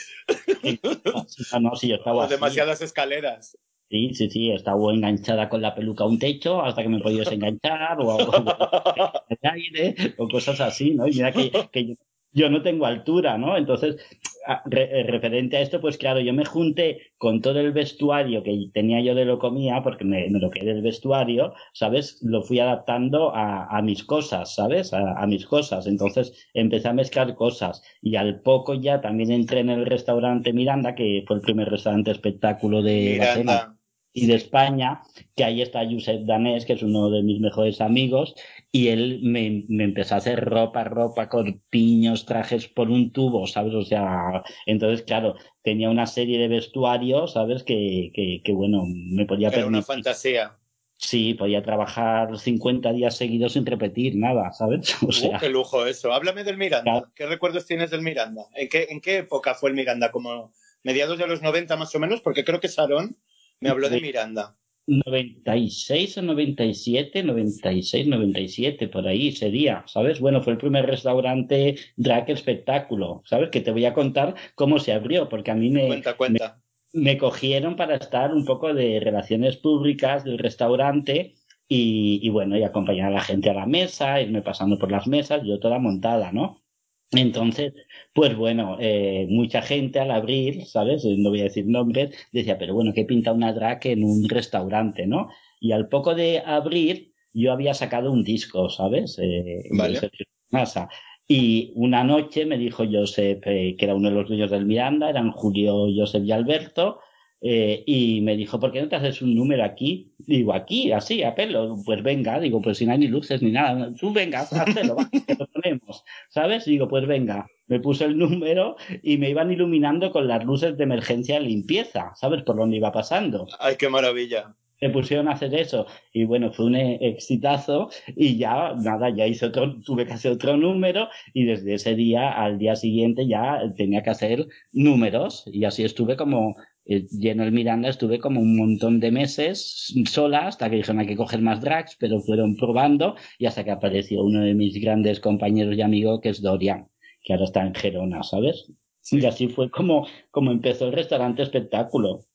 No, 1.51 1.59
no, 1.59 1.75
sí, 1.75 1.87
yo 1.89 1.95
estaba 1.95 2.17
o 2.17 2.21
así. 2.21 2.33
demasiadas 2.35 2.81
escaleras. 2.81 3.57
Sí, 3.89 4.13
sí, 4.13 4.29
sí, 4.29 4.51
estaba 4.51 4.93
enganchada 4.93 5.49
con 5.49 5.61
la 5.63 5.73
peluca 5.73 6.03
a 6.03 6.07
un 6.07 6.19
techo 6.19 6.61
hasta 6.61 6.83
que 6.83 6.89
me 6.89 6.99
podía 6.99 7.21
desenganchar 7.21 7.99
o, 7.99 8.05
o, 8.07 8.33
el 9.29 9.37
aire 9.41 9.95
o 10.17 10.29
cosas 10.29 10.59
así, 10.61 10.93
¿no? 10.93 11.07
Y 11.07 11.13
mira 11.13 11.33
que, 11.33 11.69
que 11.71 11.87
yo, 11.87 11.95
yo 12.31 12.49
no 12.51 12.61
tengo 12.61 12.85
altura, 12.85 13.37
¿no? 13.39 13.57
Entonces, 13.57 13.97
a- 14.45 14.61
re- 14.65 14.99
eh, 14.99 15.03
referente 15.05 15.57
a 15.57 15.61
esto, 15.61 15.81
pues 15.81 15.97
claro, 15.97 16.19
yo 16.19 16.33
me 16.33 16.45
junté 16.45 17.13
con 17.17 17.41
todo 17.41 17.59
el 17.59 17.71
vestuario 17.71 18.43
que 18.43 18.69
tenía 18.71 19.01
yo 19.01 19.15
de 19.15 19.25
locomía, 19.25 19.81
porque 19.81 20.05
me, 20.05 20.29
me 20.29 20.39
lo 20.39 20.51
quedé 20.51 20.73
del 20.75 20.83
vestuario, 20.83 21.53
¿sabes? 21.73 22.19
Lo 22.21 22.43
fui 22.43 22.59
adaptando 22.59 23.33
a, 23.35 23.75
a 23.75 23.81
mis 23.81 24.03
cosas, 24.03 24.53
¿sabes? 24.53 24.93
A, 24.93 25.19
a 25.19 25.25
mis 25.25 25.47
cosas. 25.47 25.87
Entonces 25.87 26.47
empecé 26.53 26.87
a 26.89 26.93
mezclar 26.93 27.33
cosas 27.35 27.81
y 28.03 28.15
al 28.17 28.41
poco 28.41 28.75
ya 28.75 29.01
también 29.01 29.31
entré 29.31 29.61
en 29.61 29.69
el 29.71 29.85
restaurante 29.87 30.53
Miranda, 30.53 30.93
que 30.93 31.23
fue 31.25 31.37
el 31.37 31.41
primer 31.41 31.69
restaurante 31.69 32.11
espectáculo 32.11 32.83
de 32.83 33.17
Miranda. 33.19 33.78
Y 34.13 34.25
de 34.27 34.35
España, 34.35 35.01
que 35.35 35.43
ahí 35.43 35.61
está 35.61 35.85
Josep 35.89 36.25
Danés, 36.25 36.65
que 36.65 36.73
es 36.73 36.83
uno 36.83 37.09
de 37.09 37.21
mis 37.23 37.39
mejores 37.39 37.79
amigos, 37.81 38.33
y 38.71 38.87
él 38.89 39.19
me, 39.23 39.65
me 39.69 39.83
empezó 39.83 40.15
a 40.15 40.17
hacer 40.17 40.43
ropa, 40.45 40.83
ropa, 40.83 41.29
corpiños, 41.29 42.25
trajes 42.25 42.67
por 42.67 42.89
un 42.89 43.11
tubo, 43.11 43.45
¿sabes? 43.47 43.73
O 43.75 43.83
sea, 43.83 44.43
entonces, 44.65 45.03
claro, 45.05 45.35
tenía 45.63 45.89
una 45.89 46.05
serie 46.07 46.39
de 46.39 46.47
vestuarios, 46.47 47.33
¿sabes? 47.33 47.63
Que, 47.63 48.11
que, 48.13 48.41
que 48.43 48.51
bueno, 48.53 48.83
me 48.87 49.25
podía 49.25 49.49
Era 49.49 49.65
una 49.67 49.81
permitir. 49.81 49.83
fantasía. 49.83 50.55
Sí, 51.01 51.33
podía 51.33 51.63
trabajar 51.63 52.37
50 52.37 52.91
días 52.91 53.15
seguidos 53.15 53.53
sin 53.53 53.65
repetir 53.65 54.15
nada, 54.17 54.51
¿sabes? 54.51 54.95
O 55.03 55.07
Uh, 55.07 55.11
sea, 55.13 55.37
qué 55.39 55.49
lujo 55.49 55.85
eso. 55.85 56.11
Háblame 56.11 56.43
del 56.43 56.57
Miranda. 56.57 56.83
Claro. 56.83 57.11
¿Qué 57.15 57.25
recuerdos 57.25 57.65
tienes 57.65 57.89
del 57.91 58.01
Miranda? 58.01 58.43
¿En 58.55 58.67
qué, 58.67 58.87
¿En 58.89 58.99
qué 58.99 59.19
época 59.19 59.53
fue 59.55 59.69
el 59.69 59.75
Miranda? 59.77 60.11
¿Como 60.11 60.51
mediados 60.83 61.17
de 61.17 61.27
los 61.27 61.41
90 61.41 61.77
más 61.77 61.95
o 61.95 61.99
menos? 61.99 62.21
Porque 62.21 62.43
creo 62.43 62.59
que 62.59 62.67
Sarón 62.67 63.17
me 63.61 63.69
habló 63.69 63.89
de. 63.89 64.01
Miranda. 64.01 64.55
96 64.87 66.17
o 66.17 66.21
97, 66.23 67.21
96, 67.23 68.07
97, 68.07 68.87
por 68.87 69.07
ahí 69.07 69.31
sería, 69.31 69.83
¿sabes? 69.85 70.19
Bueno, 70.19 70.41
fue 70.41 70.53
el 70.53 70.57
primer 70.57 70.87
restaurante 70.87 71.75
drag 71.95 72.29
espectáculo, 72.31 73.21
¿sabes? 73.25 73.49
Que 73.51 73.61
te 73.61 73.71
voy 73.71 73.85
a 73.85 73.93
contar 73.93 74.33
cómo 74.55 74.79
se 74.79 74.93
abrió, 74.93 75.29
porque 75.29 75.51
a 75.51 75.55
mí 75.55 75.69
me, 75.69 75.85
Cuenta, 75.87 76.17
cuenta. 76.17 76.61
me 76.91 77.17
cogieron 77.19 77.75
para 77.75 77.97
estar 77.97 78.33
un 78.33 78.45
poco 78.45 78.73
de 78.73 78.99
relaciones 78.99 79.57
públicas 79.57 80.23
del 80.23 80.39
restaurante 80.39 81.35
y, 81.67 82.19
y 82.23 82.29
bueno, 82.29 82.57
y 82.57 82.63
acompañar 82.63 83.09
a 83.11 83.15
la 83.15 83.21
gente 83.21 83.51
a 83.51 83.53
la 83.53 83.67
mesa, 83.67 84.19
irme 84.21 84.41
pasando 84.41 84.79
por 84.79 84.91
las 84.91 85.05
mesas, 85.05 85.43
yo 85.45 85.59
toda 85.59 85.77
montada, 85.77 86.31
¿no? 86.31 86.63
Entonces, 87.11 87.73
pues 88.13 88.35
bueno, 88.35 88.77
eh, 88.79 89.25
mucha 89.29 89.61
gente 89.63 89.99
al 89.99 90.11
abrir, 90.11 90.65
¿sabes? 90.67 91.03
Eh, 91.05 91.15
No 91.17 91.29
voy 91.29 91.41
a 91.41 91.43
decir 91.45 91.65
nombres, 91.67 92.15
decía, 92.31 92.57
pero 92.59 92.75
bueno, 92.75 92.93
¿qué 92.93 93.03
pinta 93.05 93.31
una 93.33 93.51
drag 93.53 93.79
en 93.87 94.03
un 94.03 94.29
restaurante, 94.29 95.07
no? 95.07 95.29
Y 95.59 95.71
al 95.71 95.89
poco 95.89 96.13
de 96.13 96.39
abrir, 96.45 97.13
yo 97.33 97.51
había 97.51 97.73
sacado 97.73 98.11
un 98.11 98.23
disco, 98.23 98.69
¿sabes? 98.69 99.17
Eh, 99.19 99.63
Vale. 99.71 99.93
de 99.93 99.99
Sergio 99.99 100.25
Massa. 100.51 100.89
Y 101.27 101.73
una 101.75 102.03
noche 102.03 102.45
me 102.45 102.57
dijo 102.57 102.83
Josep, 102.91 103.43
eh, 103.47 103.75
que 103.77 103.85
era 103.85 103.95
uno 103.95 104.09
de 104.09 104.15
los 104.15 104.27
dueños 104.27 104.51
del 104.51 104.65
Miranda, 104.65 105.09
eran 105.09 105.31
Julio, 105.31 105.87
Josep 105.95 106.23
y 106.25 106.31
Alberto, 106.31 106.99
eh, 107.41 107.83
y 107.85 108.21
me 108.21 108.35
dijo, 108.35 108.59
¿por 108.59 108.71
qué 108.71 108.81
no 108.81 108.89
te 108.89 108.97
haces 108.97 109.21
un 109.21 109.33
número 109.33 109.63
aquí? 109.63 110.11
Digo, 110.17 110.53
aquí, 110.53 110.91
así, 110.91 111.23
a 111.23 111.35
pelo. 111.35 111.77
Pues 111.85 112.03
venga, 112.03 112.39
digo, 112.39 112.61
pues 112.61 112.77
si 112.77 112.85
no 112.85 112.91
hay 112.91 112.99
ni 112.99 113.07
luces 113.07 113.41
ni 113.41 113.51
nada. 113.51 113.93
Tú 113.99 114.11
venga, 114.11 114.41
hazlo, 114.41 114.95
va, 114.95 115.09
lo 115.39 115.47
ponemos. 115.47 116.03
¿Sabes? 116.29 116.65
Digo, 116.65 116.87
pues 116.87 117.07
venga. 117.07 117.47
Me 117.67 117.79
puse 117.79 118.05
el 118.05 118.17
número 118.17 118.75
y 119.03 119.17
me 119.17 119.29
iban 119.29 119.51
iluminando 119.51 120.11
con 120.11 120.27
las 120.27 120.43
luces 120.43 120.75
de 120.77 120.83
emergencia 120.83 121.39
limpieza, 121.39 122.11
¿sabes? 122.15 122.43
Por 122.43 122.57
donde 122.57 122.77
iba 122.77 122.91
pasando. 122.91 123.47
Ay, 123.59 123.75
qué 123.77 123.89
maravilla. 123.89 124.55
Me 124.81 124.89
pusieron 124.89 125.27
a 125.27 125.33
hacer 125.33 125.53
eso 125.55 125.87
y 126.13 126.23
bueno, 126.23 126.53
fue 126.53 126.67
un 126.67 126.75
eh, 126.75 126.97
exitazo 127.01 127.89
y 128.15 128.37
ya, 128.37 128.73
nada, 128.75 129.09
ya 129.09 129.27
hice 129.27 129.47
otro, 129.47 129.77
tuve 129.81 130.05
que 130.05 130.13
hacer 130.13 130.31
otro 130.31 130.55
número 130.55 131.09
y 131.33 131.43
desde 131.43 131.73
ese 131.73 131.95
día 131.95 132.31
al 132.31 132.57
día 132.57 132.77
siguiente 132.77 133.27
ya 133.27 133.61
tenía 133.75 134.03
que 134.03 134.09
hacer 134.09 134.47
números 134.71 135.43
y 135.51 135.65
así 135.65 135.83
estuve 135.83 136.15
como 136.15 136.55
lleno 136.85 137.43
el 137.43 137.51
Miranda, 137.51 137.89
estuve 137.89 138.19
como 138.19 138.39
un 138.41 138.57
montón 138.57 138.99
de 138.99 139.11
meses 139.11 139.93
sola 140.09 140.47
hasta 140.47 140.69
que 140.69 140.77
dijeron 140.77 140.99
hay 140.99 141.07
que 141.07 141.15
coger 141.15 141.41
más 141.41 141.61
drags, 141.61 141.95
pero 141.99 142.19
fueron 142.19 142.55
probando 142.55 143.15
y 143.37 143.45
hasta 143.45 143.63
que 143.63 143.71
apareció 143.71 144.23
uno 144.23 144.41
de 144.41 144.53
mis 144.53 144.79
grandes 144.81 145.19
compañeros 145.19 145.75
y 145.75 145.81
amigos 145.81 146.19
que 146.21 146.29
es 146.29 146.41
Dorian, 146.41 146.87
que 147.23 147.33
ahora 147.33 147.45
está 147.45 147.61
en 147.61 147.75
Gerona, 147.75 148.23
¿sabes? 148.23 148.71
Sí. 149.01 149.19
Y 149.19 149.25
así 149.25 149.47
fue 149.47 149.69
como, 149.69 150.07
como 150.31 150.51
empezó 150.51 150.87
el 150.87 150.93
restaurante 150.93 151.43
espectáculo. 151.43 152.25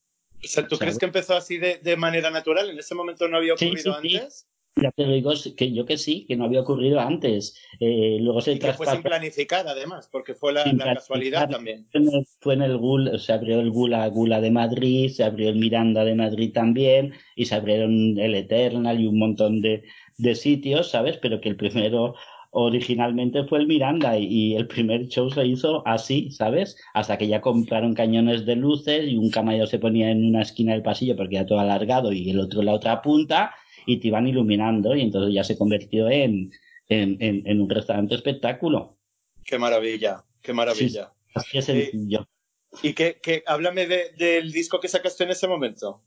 O 0.43 0.47
sea, 0.47 0.67
¿tú 0.67 0.77
crees 0.77 0.97
que 0.97 1.05
empezó 1.05 1.35
así 1.35 1.57
de, 1.57 1.77
de 1.77 1.97
manera 1.97 2.29
natural? 2.29 2.69
¿En 2.69 2.77
ese 2.77 2.95
momento 2.95 3.27
no 3.27 3.37
había 3.37 3.53
ocurrido 3.53 3.99
sí, 4.01 4.09
sí. 4.09 4.17
antes? 4.17 4.47
Ya 4.81 4.91
te 4.91 5.05
digo, 5.05 5.31
que 5.55 5.71
yo 5.71 5.85
que 5.85 5.97
sí, 5.97 6.25
que 6.27 6.35
no 6.35 6.43
había 6.43 6.61
ocurrido 6.61 6.99
antes. 6.99 7.57
Eh, 7.79 8.17
luego 8.19 8.41
se 8.41 8.53
Y 8.53 8.59
que 8.59 8.73
fue 8.73 8.87
sin 8.87 9.01
planificar, 9.01 9.65
además, 9.67 10.09
porque 10.11 10.35
fue 10.35 10.51
la, 10.51 10.65
casualidad 10.77 11.49
también. 11.49 11.87
fue 12.41 12.55
en 12.55 12.61
el 12.61 12.77
Gula, 12.77 13.17
se 13.17 13.31
abrió 13.31 13.61
el 13.61 13.71
Gula 13.71 14.05
Gula 14.09 14.41
de 14.41 14.51
Madrid, 14.51 15.09
se 15.09 15.23
abrió 15.23 15.49
el 15.49 15.55
Miranda 15.55 16.03
de 16.03 16.15
Madrid 16.15 16.51
también, 16.53 17.13
y 17.37 17.45
se 17.45 17.55
abrieron 17.55 18.19
el 18.19 18.35
Eternal 18.35 18.99
y 18.99 19.07
un 19.07 19.17
montón 19.17 19.61
de, 19.61 19.83
de 20.17 20.35
sitios, 20.35 20.91
¿sabes? 20.91 21.17
Pero 21.21 21.39
que 21.39 21.49
el 21.49 21.55
primero 21.55 22.15
originalmente 22.57 23.43
fue 23.43 23.59
el 23.59 23.67
Miranda 23.67 24.17
y, 24.17 24.55
el 24.55 24.67
primer 24.67 25.07
show 25.07 25.29
se 25.29 25.45
hizo 25.45 25.85
así, 25.85 26.31
¿sabes? 26.31 26.77
Hasta 26.93 27.17
que 27.17 27.27
ya 27.27 27.41
compraron 27.41 27.93
cañones 27.93 28.45
de 28.45 28.55
luces 28.55 29.07
y 29.07 29.17
un 29.17 29.29
camallo 29.29 29.67
se 29.67 29.77
ponía 29.77 30.09
en 30.09 30.25
una 30.25 30.41
esquina 30.41 30.71
del 30.71 30.81
pasillo 30.81 31.17
porque 31.17 31.35
era 31.35 31.45
todo 31.45 31.59
alargado 31.59 32.13
y 32.13 32.29
el 32.29 32.39
otro 32.39 32.61
en 32.61 32.67
la 32.67 32.73
otra 32.73 33.01
punta 33.01 33.53
y 33.85 33.97
te 33.99 34.07
iban 34.07 34.27
iluminando 34.27 34.95
y 34.95 35.01
entonces 35.01 35.33
ya 35.33 35.43
se 35.43 35.57
convirtió 35.57 36.09
en, 36.09 36.51
en, 36.87 37.17
en, 37.21 37.41
en 37.45 37.61
un 37.61 37.69
restaurante 37.69 38.15
espectáculo. 38.15 38.97
Qué 39.43 39.57
maravilla, 39.59 40.23
qué 40.41 40.53
maravilla. 40.53 41.11
Así 41.33 41.57
es 41.57 41.69
Eh, 41.69 41.89
sencillo. 41.91 42.27
Y 42.83 42.93
que, 42.93 43.19
que 43.21 43.43
háblame 43.45 43.87
de- 43.87 44.11
del 44.17 44.51
disco 44.51 44.79
que 44.79 44.87
sacaste 44.87 45.23
en 45.23 45.31
ese 45.31 45.47
momento. 45.47 46.01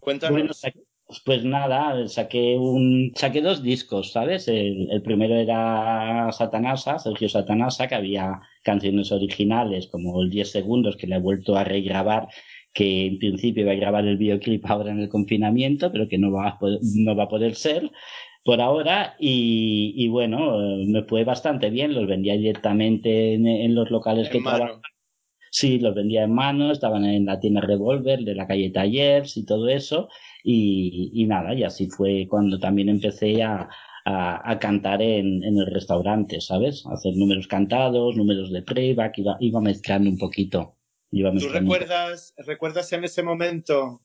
Cuéntanos. 0.00 0.60
Bueno, 0.62 0.84
pues 1.26 1.44
nada, 1.44 2.08
saqué 2.08 2.56
un, 2.58 3.12
saqué 3.14 3.42
dos 3.42 3.62
discos, 3.62 4.12
¿sabes? 4.12 4.48
El, 4.48 4.88
el 4.90 5.02
primero 5.02 5.34
era 5.34 6.30
Satanasa, 6.32 6.98
Sergio 6.98 7.28
Satanasa, 7.28 7.88
que 7.88 7.94
había 7.94 8.40
canciones 8.62 9.12
originales 9.12 9.86
como 9.88 10.22
el 10.22 10.30
10 10.30 10.50
segundos 10.50 10.96
que 10.96 11.06
le 11.06 11.16
he 11.16 11.20
vuelto 11.20 11.56
a 11.56 11.64
regrabar, 11.64 12.28
que 12.74 13.06
en 13.06 13.18
principio 13.18 13.62
iba 13.64 13.72
a 13.72 13.76
grabar 13.76 14.06
el 14.06 14.16
videoclip 14.18 14.64
ahora 14.66 14.92
en 14.92 15.00
el 15.00 15.08
confinamiento, 15.08 15.92
pero 15.92 16.08
que 16.08 16.18
no 16.18 16.32
va 16.32 16.48
a 16.48 16.58
poder, 16.58 16.80
no 16.82 17.16
va 17.16 17.24
a 17.24 17.28
poder 17.28 17.54
ser 17.54 17.90
por 18.44 18.60
ahora 18.60 19.16
y, 19.18 19.94
y 19.96 20.08
bueno, 20.08 20.60
eh, 20.62 20.84
me 20.86 21.04
fue 21.04 21.24
bastante 21.24 21.70
bien, 21.70 21.94
los 21.94 22.06
vendía 22.06 22.34
directamente 22.36 23.34
en, 23.34 23.46
en 23.46 23.74
los 23.74 23.90
locales 23.90 24.28
que 24.30 24.38
en 24.38 24.44
mano. 24.44 24.58
trabajaba. 24.58 24.82
Sí, 25.50 25.78
los 25.78 25.94
vendía 25.94 26.24
en 26.24 26.32
mano, 26.34 26.70
estaban 26.72 27.04
en 27.04 27.26
la 27.26 27.40
tienda 27.40 27.60
Revolver 27.60 28.20
de 28.24 28.34
la 28.34 28.46
calle 28.46 28.70
Tallers 28.70 29.36
y 29.36 29.46
todo 29.46 29.68
eso. 29.68 30.08
Y, 30.42 31.10
y 31.14 31.26
nada, 31.26 31.54
y 31.54 31.62
así 31.62 31.88
fue 31.88 32.26
cuando 32.28 32.58
también 32.58 32.88
empecé 32.88 33.42
a, 33.42 33.68
a, 34.04 34.50
a 34.50 34.58
cantar 34.58 35.00
en, 35.02 35.42
en 35.44 35.56
el 35.58 35.66
restaurante, 35.66 36.40
¿sabes? 36.40 36.84
A 36.86 36.94
hacer 36.94 37.14
números 37.16 37.46
cantados, 37.48 38.16
números 38.16 38.50
de 38.52 38.62
playback, 38.62 39.18
iba, 39.18 39.36
iba 39.40 39.60
mezclando 39.60 40.10
un 40.10 40.18
poquito. 40.18 40.76
¿Tú 41.38 41.48
recuerdas, 41.48 42.34
recuerdas 42.38 42.92
en 42.92 43.04
ese 43.04 43.22
momento, 43.22 44.02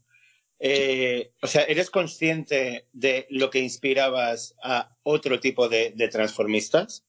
eh, 0.60 1.32
o 1.42 1.48
sea, 1.48 1.64
eres 1.64 1.90
consciente 1.90 2.88
de 2.94 3.26
lo 3.30 3.50
que 3.50 3.60
inspirabas 3.60 4.56
a 4.64 4.96
otro 5.04 5.40
tipo 5.40 5.70
de, 5.70 5.92
de 5.96 6.08
transformistas? 6.08 7.06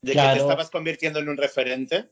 ¿De 0.00 0.12
que 0.12 0.18
te 0.18 0.38
estabas 0.38 0.70
convirtiendo 0.70 1.20
en 1.20 1.28
un 1.28 1.36
referente? 1.36 2.08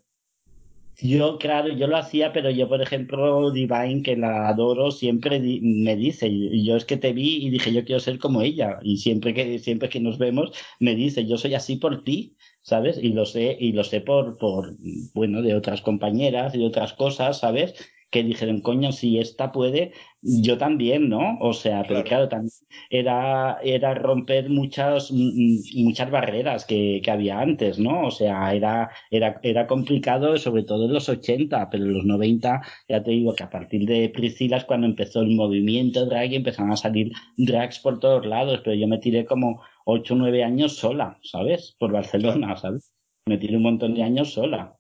Yo, 0.99 1.39
claro, 1.39 1.69
yo 1.73 1.87
lo 1.87 1.97
hacía, 1.97 2.31
pero 2.33 2.51
yo, 2.51 2.69
por 2.69 2.83
ejemplo, 2.83 3.51
Divine, 3.51 4.03
que 4.03 4.17
la 4.17 4.49
adoro, 4.49 4.91
siempre 4.91 5.41
me 5.63 5.97
dice, 5.97 6.29
y 6.29 6.63
yo 6.67 6.77
es 6.77 6.85
que 6.85 6.99
te 6.99 7.15
vi 7.15 7.37
y 7.47 7.49
dije, 7.49 7.73
yo 7.73 7.85
quiero 7.87 8.01
ser 8.01 8.19
como 8.19 8.43
ella, 8.43 8.79
y 8.83 8.99
siempre 8.99 9.33
que, 9.33 9.59
siempre 9.61 9.89
que 9.89 9.99
nos 10.01 10.19
vemos, 10.19 10.53
me 10.79 10.95
dice, 10.95 11.25
yo 11.27 11.39
soy 11.39 11.55
así 11.55 11.77
por 11.77 12.05
ti, 12.05 12.37
¿sabes? 12.61 12.99
Y 13.03 13.15
lo 13.15 13.25
sé, 13.25 13.57
y 13.59 13.73
lo 13.73 13.83
sé 13.83 14.03
por, 14.03 14.37
por, 14.37 14.77
bueno, 15.15 15.41
de 15.41 15.55
otras 15.55 15.81
compañeras 15.81 16.55
y 16.55 16.63
otras 16.65 16.93
cosas, 16.93 17.39
¿sabes? 17.41 17.75
Que 18.11 18.23
dijeron, 18.25 18.61
coño, 18.61 18.93
si 18.93 19.19
esta 19.19 19.53
puede, 19.53 19.93
yo 20.23 20.59
también, 20.59 21.09
¿no? 21.09 21.39
O 21.41 21.53
sea, 21.53 21.85
pero 21.87 22.03
claro, 22.05 22.29
también 22.29 22.51
era, 22.91 23.59
era 23.63 23.95
romper 23.95 24.51
muchas, 24.51 25.13
muchas 25.13 26.11
barreras 26.11 26.65
que, 26.65 27.01
que, 27.05 27.11
había 27.11 27.41
antes, 27.41 27.79
¿no? 27.79 28.07
O 28.07 28.11
sea, 28.11 28.53
era, 28.55 28.91
era, 29.11 29.41
era 29.43 29.67
complicado, 29.67 30.37
sobre 30.39 30.65
todo 30.65 30.87
en 30.87 30.93
los 30.93 31.09
80, 31.09 31.71
pero 31.71 31.85
en 31.85 31.95
los 31.95 32.05
90, 32.05 32.61
ya 32.89 33.03
te 33.03 33.11
digo 33.13 33.35
que 33.35 33.45
a 33.45 33.51
partir 33.51 33.87
de 33.87 34.09
Priscila 34.09 34.57
es 34.59 34.65
cuando 34.65 34.87
empezó 34.87 35.21
el 35.21 35.31
movimiento 35.31 36.07
drag 36.07 36.33
y 36.33 36.37
empezaron 36.37 36.73
a 36.73 36.77
salir 36.77 37.13
drags 37.37 37.79
por 37.79 38.01
todos 38.01 38.27
lados, 38.27 38.61
pero 38.65 38.75
yo 38.75 38.89
me 38.89 38.99
tiré 38.99 39.25
como 39.25 39.63
8 39.85 40.15
o 40.15 40.17
9 40.17 40.45
años 40.45 40.77
sola, 40.77 41.19
¿sabes? 41.23 41.77
Por 41.79 41.93
Barcelona, 41.93 42.57
¿sabes? 42.57 42.93
Me 43.27 43.39
tiré 43.39 43.57
un 43.57 43.63
montón 43.63 43.95
de 43.95 44.03
años 44.03 44.33
sola. 44.33 44.80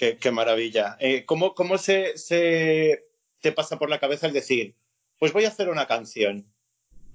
Qué, 0.00 0.16
qué 0.16 0.30
maravilla. 0.30 0.96
Eh, 0.98 1.26
¿Cómo, 1.26 1.54
cómo 1.54 1.76
se, 1.76 2.16
se 2.16 3.04
te 3.42 3.52
pasa 3.52 3.78
por 3.78 3.90
la 3.90 3.98
cabeza 3.98 4.26
el 4.26 4.32
decir, 4.32 4.74
pues 5.18 5.34
voy 5.34 5.44
a 5.44 5.48
hacer 5.48 5.68
una 5.68 5.86
canción? 5.86 6.46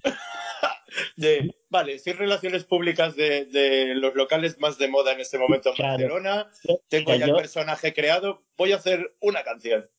de, 1.18 1.56
vale, 1.70 1.98
si 1.98 2.12
relaciones 2.12 2.64
públicas 2.64 3.16
de, 3.16 3.46
de, 3.46 3.96
los 3.96 4.14
locales 4.14 4.60
más 4.60 4.78
de 4.78 4.88
moda 4.88 5.14
en 5.14 5.20
este 5.20 5.40
momento 5.40 5.70
en 5.70 5.76
claro. 5.78 5.94
Barcelona, 5.94 6.52
tengo 6.88 7.16
ya 7.16 7.26
el 7.26 7.34
personaje 7.34 7.92
creado, 7.92 8.44
voy 8.56 8.74
a 8.74 8.76
hacer 8.76 9.16
una 9.20 9.42
canción. 9.42 9.90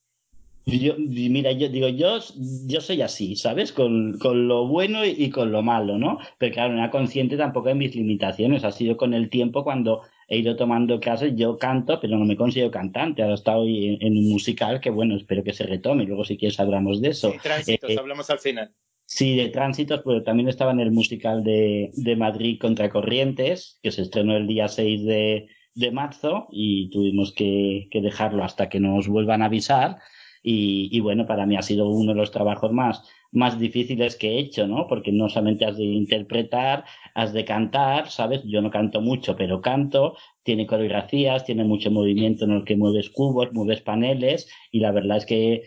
Yo, 0.66 0.94
mira, 0.96 1.50
yo 1.50 1.68
digo, 1.68 1.88
yo, 1.88 2.20
yo 2.66 2.80
soy 2.80 3.02
así, 3.02 3.34
¿sabes? 3.34 3.72
Con, 3.72 4.16
con 4.20 4.46
lo 4.46 4.68
bueno 4.68 5.04
y, 5.04 5.28
con 5.30 5.50
lo 5.50 5.62
malo, 5.62 5.98
¿no? 5.98 6.20
Pero 6.38 6.54
claro, 6.54 6.74
no 6.74 6.78
era 6.78 6.92
consciente 6.92 7.36
tampoco 7.36 7.68
de 7.68 7.74
mis 7.74 7.96
limitaciones. 7.96 8.62
Ha 8.62 8.70
sido 8.70 8.96
con 8.96 9.12
el 9.12 9.28
tiempo 9.28 9.64
cuando 9.64 10.02
he 10.28 10.38
ido 10.38 10.56
tomando 10.56 10.98
clases, 10.98 11.34
yo 11.36 11.56
canto, 11.58 12.00
pero 12.00 12.18
no 12.18 12.24
me 12.24 12.36
considero 12.36 12.70
cantante. 12.70 13.22
Ahora 13.22 13.34
estoy 13.34 13.88
en, 13.88 14.02
en 14.02 14.18
un 14.18 14.28
musical 14.28 14.80
que, 14.80 14.90
bueno, 14.90 15.16
espero 15.16 15.44
que 15.44 15.52
se 15.52 15.64
retome. 15.64 16.04
Luego, 16.04 16.24
si 16.24 16.36
quieres, 16.36 16.58
hablamos 16.58 17.00
de 17.00 17.10
eso. 17.10 17.32
Sí, 17.32 17.38
tránsitos, 17.42 17.90
eh, 17.90 17.96
hablamos 17.98 18.28
al 18.30 18.38
final. 18.38 18.74
Sí, 19.04 19.36
de 19.36 19.50
tránsitos, 19.50 20.02
pero 20.04 20.24
también 20.24 20.48
estaba 20.48 20.72
en 20.72 20.80
el 20.80 20.90
musical 20.90 21.44
de, 21.44 21.92
de 21.94 22.16
Madrid 22.16 22.58
contra 22.60 22.90
Corrientes, 22.90 23.78
que 23.82 23.92
se 23.92 24.02
estrenó 24.02 24.36
el 24.36 24.48
día 24.48 24.66
6 24.66 25.04
de, 25.04 25.48
de 25.74 25.90
marzo 25.92 26.48
y 26.50 26.90
tuvimos 26.90 27.32
que, 27.32 27.86
que 27.92 28.00
dejarlo 28.00 28.42
hasta 28.42 28.68
que 28.68 28.80
nos 28.80 29.06
vuelvan 29.06 29.42
a 29.42 29.46
avisar. 29.46 29.98
Y, 30.42 30.88
y, 30.90 31.00
bueno, 31.00 31.26
para 31.26 31.46
mí 31.46 31.56
ha 31.56 31.62
sido 31.62 31.88
uno 31.88 32.12
de 32.12 32.18
los 32.18 32.32
trabajos 32.32 32.72
más, 32.72 33.02
más 33.32 33.58
difíciles 33.58 34.16
que 34.16 34.28
he 34.28 34.38
hecho, 34.38 34.66
¿no? 34.66 34.86
Porque 34.86 35.12
no 35.12 35.28
solamente 35.28 35.64
has 35.64 35.76
de 35.76 35.84
interpretar, 35.84 36.84
has 37.14 37.32
de 37.32 37.44
cantar, 37.44 38.10
¿sabes? 38.10 38.42
Yo 38.44 38.62
no 38.62 38.70
canto 38.70 39.00
mucho, 39.00 39.36
pero 39.36 39.60
canto, 39.60 40.16
tiene 40.42 40.66
coreografías, 40.66 41.44
tiene 41.44 41.64
mucho 41.64 41.90
movimiento 41.90 42.44
en 42.44 42.52
el 42.52 42.64
que 42.64 42.76
mueves 42.76 43.10
cubos, 43.10 43.52
mueves 43.52 43.80
paneles, 43.80 44.48
y 44.70 44.80
la 44.80 44.92
verdad 44.92 45.18
es 45.18 45.26
que 45.26 45.62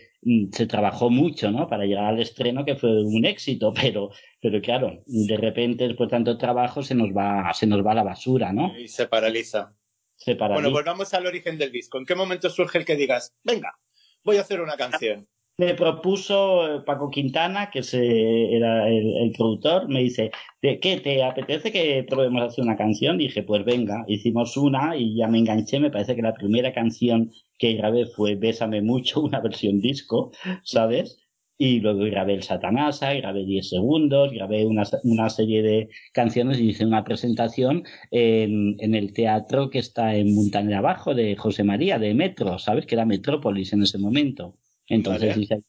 se 0.52 0.66
trabajó 0.66 1.10
mucho, 1.10 1.50
¿no? 1.50 1.68
Para 1.68 1.84
llegar 1.84 2.04
al 2.04 2.20
estreno, 2.20 2.64
que 2.64 2.76
fue 2.76 3.02
un 3.04 3.24
éxito, 3.24 3.72
pero, 3.80 4.10
pero 4.40 4.60
claro, 4.60 5.02
de 5.06 5.36
repente, 5.36 5.86
después 5.86 6.08
de 6.08 6.16
tanto 6.16 6.38
trabajo, 6.38 6.82
se 6.82 6.94
nos 6.94 7.10
va, 7.10 7.52
se 7.54 7.66
nos 7.66 7.84
va 7.84 7.92
a 7.92 7.96
la 7.96 8.02
basura, 8.02 8.52
¿no? 8.52 8.76
Y 8.78 8.88
se 8.88 9.06
paraliza. 9.06 9.74
Se 10.16 10.36
paraliza. 10.36 10.62
Bueno, 10.62 10.76
volvamos 10.76 11.14
al 11.14 11.26
origen 11.26 11.56
del 11.56 11.72
disco. 11.72 11.98
¿En 11.98 12.04
qué 12.04 12.14
momento 12.14 12.50
surge 12.50 12.76
el 12.78 12.84
que 12.84 12.96
digas, 12.96 13.34
venga, 13.42 13.78
voy 14.22 14.36
a 14.36 14.42
hacer 14.42 14.60
una 14.60 14.76
canción. 14.76 15.26
Me 15.60 15.74
propuso 15.74 16.82
Paco 16.86 17.10
Quintana, 17.10 17.70
que 17.70 17.82
se, 17.82 18.56
era 18.56 18.88
el, 18.88 19.30
productor, 19.36 19.90
me 19.90 20.02
dice, 20.02 20.30
¿qué 20.62 21.00
te 21.04 21.22
apetece 21.22 21.70
que 21.70 22.02
probemos 22.08 22.44
hacer 22.44 22.64
una 22.64 22.78
canción? 22.78 23.18
Dije, 23.18 23.42
pues 23.42 23.62
venga, 23.66 24.02
hicimos 24.08 24.56
una 24.56 24.96
y 24.96 25.16
ya 25.16 25.28
me 25.28 25.38
enganché, 25.38 25.78
me 25.78 25.90
parece 25.90 26.16
que 26.16 26.22
la 26.22 26.32
primera 26.32 26.72
canción 26.72 27.30
que 27.58 27.74
grabé 27.74 28.06
fue 28.06 28.36
Bésame 28.36 28.80
mucho, 28.80 29.20
una 29.28 29.40
versión 29.40 29.82
disco, 29.82 30.32
¿sabes? 30.62 31.18
Y 31.58 31.80
luego 31.80 32.04
grabé 32.04 32.32
el 32.32 32.42
Satanasa, 32.42 33.12
grabé 33.12 33.44
10 33.44 33.68
segundos, 33.68 34.32
grabé 34.32 34.64
una, 34.64 34.84
una 35.04 35.28
serie 35.28 35.62
de 35.62 35.90
canciones 36.14 36.58
y 36.58 36.70
hice 36.70 36.86
una 36.86 37.04
presentación 37.04 37.84
en, 38.10 38.76
en 38.78 38.94
el 38.94 39.12
teatro 39.12 39.68
que 39.68 39.80
está 39.80 40.14
en 40.14 40.34
Montaña 40.34 40.78
Abajo 40.78 41.14
de 41.14 41.36
José 41.36 41.64
María, 41.64 41.98
de 41.98 42.14
Metro, 42.14 42.58
¿sabes? 42.58 42.86
Que 42.86 42.94
era 42.94 43.04
Metrópolis 43.04 43.74
en 43.74 43.82
ese 43.82 43.98
momento. 43.98 44.56
Entonces 44.90 45.36
vale. 45.36 45.38
hice 45.38 45.62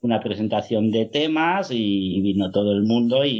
una 0.00 0.20
presentación 0.20 0.90
de 0.92 1.06
temas 1.06 1.70
y 1.72 2.20
vino 2.22 2.50
todo 2.52 2.72
el 2.72 2.84
mundo 2.84 3.24
y, 3.24 3.32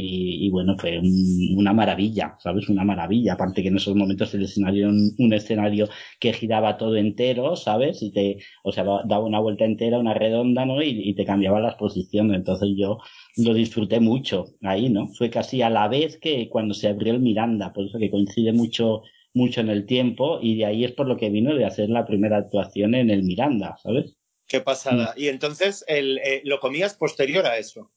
y 0.46 0.51
bueno, 0.51 0.77
fue 0.79 0.98
un, 0.98 1.55
una 1.57 1.72
maravilla, 1.72 2.37
¿sabes? 2.40 2.68
Una 2.68 2.85
maravilla. 2.85 3.35
Aparte 3.35 3.62
que 3.62 3.68
en 3.68 3.77
esos 3.79 3.96
momentos 3.96 4.35
el 4.35 4.42
escenario 4.44 4.88
un, 4.90 5.14
un, 5.18 5.33
escenario 5.35 5.88
que 6.20 6.33
giraba 6.35 6.77
todo 6.77 6.96
entero, 6.96 7.57
¿sabes? 7.57 8.03
Y 8.03 8.12
te, 8.12 8.38
o 8.64 8.72
sea, 8.72 8.85
daba 8.85 9.24
una 9.24 9.40
vuelta 9.40 9.64
entera, 9.66 9.98
una 10.01 10.14
redonda, 10.14 10.66
¿no? 10.66 10.83
Y, 10.83 10.90
y 11.11 11.14
te 11.14 11.24
cambiaba 11.24 11.61
las 11.61 11.77
posiciones. 11.77 12.37
Entonces 12.37 12.70
yo 12.77 12.98
lo 13.37 13.55
disfruté 13.55 14.01
mucho 14.01 14.46
ahí, 14.62 14.90
¿no? 14.90 15.09
Fue 15.09 15.31
casi 15.31 15.62
a 15.62 15.70
la 15.70 15.88
vez 15.88 16.18
que 16.18 16.48
cuando 16.51 16.74
se 16.74 16.88
abrió 16.88 17.14
el 17.14 17.20
Miranda, 17.20 17.72
por 17.72 17.87
eso 17.87 17.98
que 17.98 18.11
coincide 18.11 18.53
mucho 18.53 19.03
mucho 19.35 19.61
en 19.62 19.70
el 19.70 19.87
tiempo 19.87 20.38
y 20.42 20.57
de 20.59 20.66
ahí 20.66 20.85
es 20.85 20.92
por 20.92 21.07
lo 21.09 21.16
que 21.16 21.31
vino 21.31 21.55
de 21.55 21.64
hacer 21.64 21.88
la 21.90 22.07
primera 22.07 22.38
actuación 22.38 22.94
en 22.94 23.11
el 23.11 23.22
Miranda, 23.22 23.77
¿sabes? 23.83 24.17
Qué 24.49 24.61
pasada. 24.61 25.15
Mm. 25.15 25.21
Y 25.21 25.29
entonces, 25.29 25.85
el, 25.87 26.19
eh, 26.19 26.41
¿lo 26.45 26.59
comías 26.59 26.95
posterior 26.95 27.47
a 27.47 27.59
eso? 27.59 27.93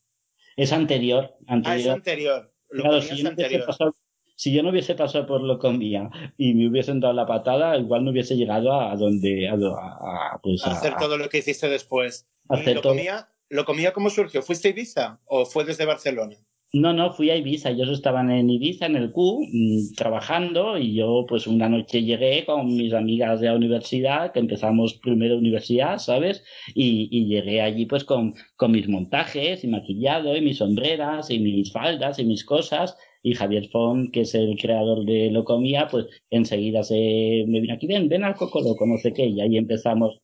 Es 0.58 0.74
anterior. 0.74 1.36
anterior. 1.48 1.64
Ah, 1.66 1.78
es 1.80 1.88
anterior. 1.88 2.54
Lo 2.70 2.84
claro, 2.84 3.02
si 3.02 3.18
yo, 3.18 3.30
anterior. 3.30 3.66
Pasado, 3.66 3.96
si 4.36 4.54
yo, 4.54 4.62
no 4.62 4.70
hubiese 4.70 4.96
pasado 4.96 5.26
por 5.26 5.42
lo 5.42 5.60
comía 5.60 6.10
y 6.38 6.54
me 6.54 6.68
hubiesen 6.68 7.00
dado 7.00 7.14
la 7.14 7.26
patada, 7.26 7.78
igual 7.78 8.04
no 8.04 8.12
hubiese 8.12 8.36
llegado 8.36 8.80
a 8.80 8.96
donde. 8.96 9.48
A, 9.48 9.54
a, 9.54 10.40
pues 10.44 10.66
a 10.66 10.72
hacer 10.72 10.96
todo 10.98 11.18
lo 11.18 11.30
que 11.30 11.40
hiciste 11.40 11.70
después. 11.70 12.28
¿Y 12.50 12.74
lo, 12.74 12.82
comía, 12.82 13.30
¿Lo 13.50 13.66
comía 13.66 13.94
cómo 13.94 14.10
surgió? 14.10 14.42
¿Fuiste 14.42 14.68
a 14.68 14.72
Ibiza 14.72 15.20
o 15.26 15.46
fue 15.46 15.64
desde 15.64 15.86
Barcelona? 15.86 16.36
No, 16.74 16.94
no, 16.94 17.12
fui 17.12 17.30
a 17.30 17.36
Ibiza. 17.36 17.70
Ellos 17.72 17.90
estaban 17.90 18.32
en 18.32 18.50
Ibiza, 18.50 18.86
en 18.86 18.96
el 18.96 19.12
Q, 19.12 19.42
mmm, 19.52 19.94
trabajando 19.98 20.78
y 20.78 20.96
yo 20.96 21.26
pues 21.28 21.46
una 21.46 21.68
noche 21.68 22.02
llegué 22.04 22.46
con 22.46 22.66
mis 22.78 22.94
amigas 22.94 23.42
de 23.42 23.48
la 23.48 23.56
universidad, 23.56 24.32
que 24.32 24.40
empezamos 24.40 24.94
primero 24.94 25.38
universidad, 25.38 25.98
¿sabes? 25.98 26.44
Y, 26.74 27.10
y 27.12 27.26
llegué 27.28 27.62
allí 27.62 27.86
pues 27.86 28.06
con, 28.06 28.36
con 28.56 28.72
mis 28.72 28.88
montajes 28.88 29.64
y 29.66 29.68
maquillado 29.68 30.36
y 30.38 30.42
mis 30.42 30.58
sombreras 30.60 31.30
y 31.30 31.40
mis 31.40 31.74
faldas 31.74 32.20
y 32.20 32.24
mis 32.26 32.46
cosas. 32.46 32.98
Y 33.22 33.34
Javier 33.36 33.68
Font, 33.70 34.12
que 34.14 34.22
es 34.22 34.34
el 34.34 34.58
creador 34.58 35.06
de 35.06 35.30
Locomía, 35.30 35.88
pues 35.92 36.08
enseguida 36.30 36.84
se 36.84 37.44
me 37.48 37.60
vino 37.60 37.74
aquí, 37.74 37.86
ven, 37.86 38.08
ven 38.10 38.24
al 38.24 38.36
Coco 38.36 38.62
Loco, 38.62 38.86
no 38.88 38.98
sé 38.98 39.12
qué. 39.14 39.26
Y 39.28 39.42
ahí 39.42 39.58
empezamos 39.58 40.20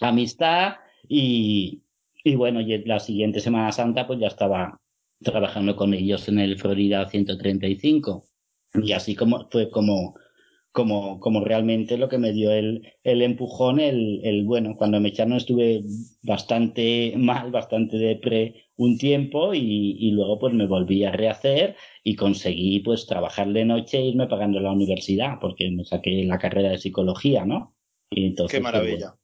amistad 0.00 0.76
y, 1.08 1.82
y 2.24 2.34
bueno, 2.36 2.60
y 2.62 2.82
la 2.84 2.98
siguiente 3.00 3.40
Semana 3.40 3.72
Santa 3.72 4.06
pues 4.06 4.18
ya 4.20 4.28
estaba 4.28 4.78
trabajando 5.22 5.76
con 5.76 5.94
ellos 5.94 6.28
en 6.28 6.38
el 6.38 6.58
Florida 6.58 7.08
135. 7.08 8.28
Y 8.74 8.92
así 8.92 9.14
como 9.14 9.48
fue 9.50 9.70
como, 9.70 10.14
como, 10.72 11.20
como 11.20 11.44
realmente 11.44 11.98
lo 11.98 12.08
que 12.08 12.18
me 12.18 12.32
dio 12.32 12.50
el, 12.50 12.90
el 13.04 13.22
empujón, 13.22 13.78
el, 13.78 14.20
el, 14.24 14.44
bueno, 14.44 14.74
cuando 14.76 15.00
me 15.00 15.10
echaron 15.10 15.34
estuve 15.34 15.84
bastante 16.22 17.14
mal, 17.16 17.50
bastante 17.50 17.98
depre 17.98 18.70
un 18.76 18.96
tiempo 18.96 19.52
y, 19.54 19.96
y 19.98 20.10
luego 20.12 20.38
pues 20.38 20.54
me 20.54 20.66
volví 20.66 21.04
a 21.04 21.12
rehacer 21.12 21.76
y 22.02 22.16
conseguí 22.16 22.80
pues 22.80 23.06
trabajar 23.06 23.52
de 23.52 23.64
noche 23.66 23.98
e 23.98 24.06
irme 24.06 24.26
pagando 24.26 24.60
la 24.60 24.72
universidad 24.72 25.38
porque 25.40 25.70
me 25.70 25.84
saqué 25.84 26.24
la 26.24 26.38
carrera 26.38 26.70
de 26.70 26.78
psicología, 26.78 27.44
¿no? 27.44 27.76
Y 28.10 28.26
entonces, 28.26 28.58
Qué 28.58 28.62
maravilla. 28.62 28.96
Pues, 28.96 29.00
bueno, 29.00 29.20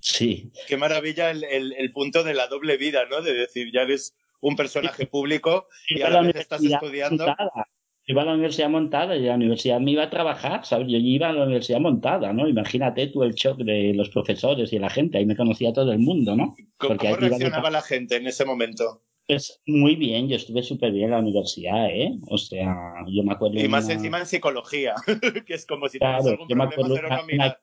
sí. 0.00 0.52
Qué 0.68 0.76
maravilla 0.76 1.30
el, 1.32 1.44
el, 1.44 1.72
el 1.72 1.92
punto 1.92 2.22
de 2.22 2.34
la 2.34 2.46
doble 2.46 2.76
vida, 2.76 3.06
¿no? 3.10 3.22
De 3.22 3.34
decir, 3.34 3.72
ya 3.72 3.82
eres 3.82 4.16
un 4.42 4.56
personaje 4.56 5.06
público 5.06 5.68
y 5.88 6.02
a 6.02 6.10
la 6.10 6.20
vez 6.22 6.36
estás 6.36 6.62
estudiando. 6.62 7.26
Montada. 7.26 7.68
Iba 8.04 8.22
a 8.22 8.24
la 8.24 8.32
universidad 8.32 8.68
montada 8.68 9.16
y 9.16 9.22
la 9.22 9.36
universidad 9.36 9.78
me 9.78 9.92
iba 9.92 10.02
a 10.02 10.10
trabajar, 10.10 10.66
¿sabes? 10.66 10.88
Yo 10.88 10.98
iba 10.98 11.28
a 11.28 11.32
la 11.32 11.44
universidad 11.44 11.78
montada, 11.78 12.32
¿no? 12.32 12.48
Imagínate 12.48 13.06
tú 13.06 13.22
el 13.22 13.32
shock 13.34 13.58
de 13.58 13.94
los 13.94 14.10
profesores 14.10 14.72
y 14.72 14.78
la 14.80 14.90
gente, 14.90 15.18
ahí 15.18 15.24
me 15.24 15.36
conocía 15.36 15.72
todo 15.72 15.92
el 15.92 16.00
mundo, 16.00 16.34
¿no? 16.34 16.56
¿Cómo, 16.76 16.88
Porque 16.88 17.10
¿cómo 17.10 17.16
reaccionaba 17.20 17.70
la 17.70 17.80
gente 17.80 18.16
en 18.16 18.26
ese 18.26 18.44
momento? 18.44 19.04
Pues 19.28 19.62
muy 19.66 19.94
bien, 19.94 20.28
yo 20.28 20.34
estuve 20.34 20.64
súper 20.64 20.90
bien 20.90 21.04
en 21.04 21.10
la 21.12 21.18
universidad, 21.20 21.86
¿eh? 21.90 22.18
O 22.26 22.36
sea, 22.36 22.74
yo 23.06 23.22
me 23.22 23.34
acuerdo... 23.34 23.60
Y 23.60 23.68
más 23.68 23.84
una... 23.84 23.94
encima 23.94 24.18
en 24.18 24.26
psicología, 24.26 24.94
que 25.46 25.54
es 25.54 25.64
como 25.64 25.88
si 25.88 26.00
claro, 26.00 26.30
algún 26.30 26.48
yo 26.48 26.56
me 26.56 26.64
acuerdo 26.64 26.96
pero 26.96 27.08
no 27.08 27.22
una, 27.32 27.56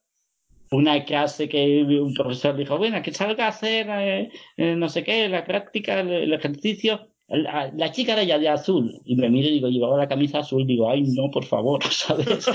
una 0.71 1.03
clase 1.05 1.49
que 1.49 1.83
un 1.83 2.13
profesor 2.13 2.55
dijo, 2.55 2.77
bueno, 2.77 3.01
que 3.01 3.13
salga 3.13 3.45
a 3.45 3.49
hacer 3.49 3.87
eh, 3.89 4.31
eh, 4.57 4.75
no 4.75 4.89
sé 4.89 5.03
qué, 5.03 5.27
la 5.29 5.43
práctica, 5.43 5.99
el, 5.99 6.09
el 6.11 6.33
ejercicio. 6.33 7.07
La, 7.27 7.71
la, 7.75 7.91
chica 7.91 8.13
era 8.13 8.23
ya 8.23 8.39
de 8.39 8.49
azul. 8.49 9.01
Y 9.05 9.15
me 9.15 9.29
miro 9.29 9.47
y 9.47 9.51
digo, 9.53 9.69
llevaba 9.69 9.97
la 9.97 10.07
camisa 10.07 10.39
azul. 10.39 10.65
Digo, 10.65 10.89
ay, 10.89 11.03
no, 11.03 11.29
por 11.31 11.45
favor, 11.45 11.83
¿sabes? 11.91 12.49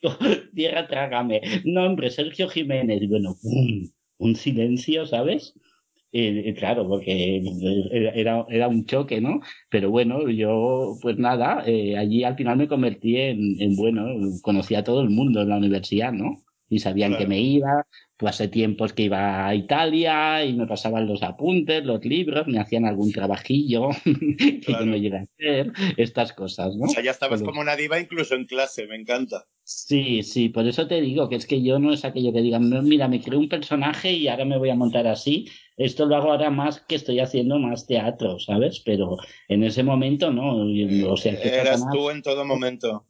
Tierra, 0.54 0.86
trágame. 0.86 1.40
No, 1.64 1.86
hombre, 1.86 2.10
Sergio 2.10 2.48
Jiménez. 2.48 3.02
Y 3.02 3.06
bueno, 3.06 3.36
un, 3.42 3.92
un 4.18 4.36
silencio, 4.36 5.06
¿sabes? 5.06 5.54
Eh, 6.16 6.54
claro, 6.56 6.86
porque 6.86 7.42
era, 7.90 8.46
era 8.48 8.68
un 8.68 8.86
choque, 8.86 9.20
¿no? 9.20 9.40
Pero 9.68 9.90
bueno, 9.90 10.28
yo, 10.28 10.96
pues 11.02 11.18
nada, 11.18 11.64
eh, 11.66 11.96
allí 11.96 12.22
al 12.22 12.36
final 12.36 12.56
me 12.56 12.68
convertí 12.68 13.16
en, 13.16 13.60
en, 13.60 13.74
bueno, 13.74 14.06
conocí 14.42 14.76
a 14.76 14.84
todo 14.84 15.00
el 15.02 15.10
mundo 15.10 15.42
en 15.42 15.48
la 15.48 15.56
universidad, 15.56 16.12
¿no? 16.12 16.43
Y 16.74 16.80
sabían 16.80 17.16
que 17.16 17.26
me 17.26 17.40
iba. 17.40 17.86
Pasé 18.16 18.48
tiempos 18.48 18.92
que 18.92 19.04
iba 19.04 19.46
a 19.46 19.54
Italia 19.54 20.44
y 20.44 20.54
me 20.54 20.66
pasaban 20.66 21.06
los 21.06 21.22
apuntes, 21.22 21.84
los 21.84 22.04
libros, 22.04 22.46
me 22.46 22.58
hacían 22.58 22.84
algún 22.84 23.12
trabajillo 23.12 23.90
que 24.04 24.72
yo 24.72 24.86
no 24.86 24.96
llegué 24.96 25.18
a 25.18 25.22
hacer, 25.22 25.72
estas 25.96 26.32
cosas, 26.32 26.74
¿no? 26.76 26.86
O 26.86 26.88
sea, 26.88 27.02
ya 27.02 27.10
estabas 27.10 27.42
como 27.42 27.60
una 27.60 27.76
diva 27.76 28.00
incluso 28.00 28.34
en 28.34 28.46
clase, 28.46 28.86
me 28.86 28.96
encanta. 28.96 29.46
Sí, 29.62 30.22
sí, 30.22 30.48
por 30.48 30.66
eso 30.66 30.86
te 30.86 31.00
digo 31.00 31.28
que 31.28 31.36
es 31.36 31.46
que 31.46 31.62
yo 31.62 31.78
no 31.78 31.92
es 31.92 32.04
aquello 32.04 32.32
que 32.32 32.42
digan, 32.42 32.68
mira, 32.84 33.08
me 33.08 33.20
creo 33.20 33.38
un 33.38 33.48
personaje 33.48 34.12
y 34.12 34.28
ahora 34.28 34.44
me 34.44 34.58
voy 34.58 34.70
a 34.70 34.74
montar 34.74 35.06
así. 35.06 35.48
Esto 35.76 36.06
lo 36.06 36.16
hago 36.16 36.30
ahora 36.30 36.50
más 36.50 36.80
que 36.80 36.94
estoy 36.94 37.18
haciendo 37.20 37.58
más 37.58 37.86
teatro, 37.86 38.38
¿sabes? 38.38 38.80
Pero 38.84 39.16
en 39.48 39.64
ese 39.64 39.82
momento 39.82 40.32
no. 40.32 40.66
O 41.10 41.16
sea, 41.16 41.32
Eras 41.32 41.84
tú 41.92 42.10
en 42.10 42.22
todo 42.22 42.44
momento 42.44 43.06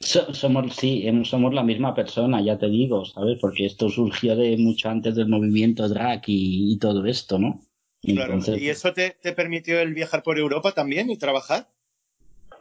somos, 0.00 0.74
sí, 0.74 1.06
somos 1.24 1.54
la 1.54 1.62
misma 1.62 1.94
persona, 1.94 2.40
ya 2.40 2.58
te 2.58 2.68
digo, 2.68 3.04
¿sabes? 3.04 3.38
Porque 3.40 3.66
esto 3.66 3.88
surgió 3.88 4.34
de 4.34 4.56
mucho 4.56 4.88
antes 4.88 5.14
del 5.14 5.28
movimiento 5.28 5.88
drag 5.88 6.22
y, 6.26 6.78
todo 6.78 7.04
esto, 7.06 7.38
¿no? 7.38 7.60
Claro. 8.02 8.38
¿Y 8.58 8.68
eso 8.68 8.94
te, 8.94 9.10
te, 9.10 9.32
permitió 9.32 9.78
el 9.80 9.92
viajar 9.92 10.22
por 10.22 10.38
Europa 10.38 10.72
también 10.72 11.10
y 11.10 11.18
trabajar? 11.18 11.68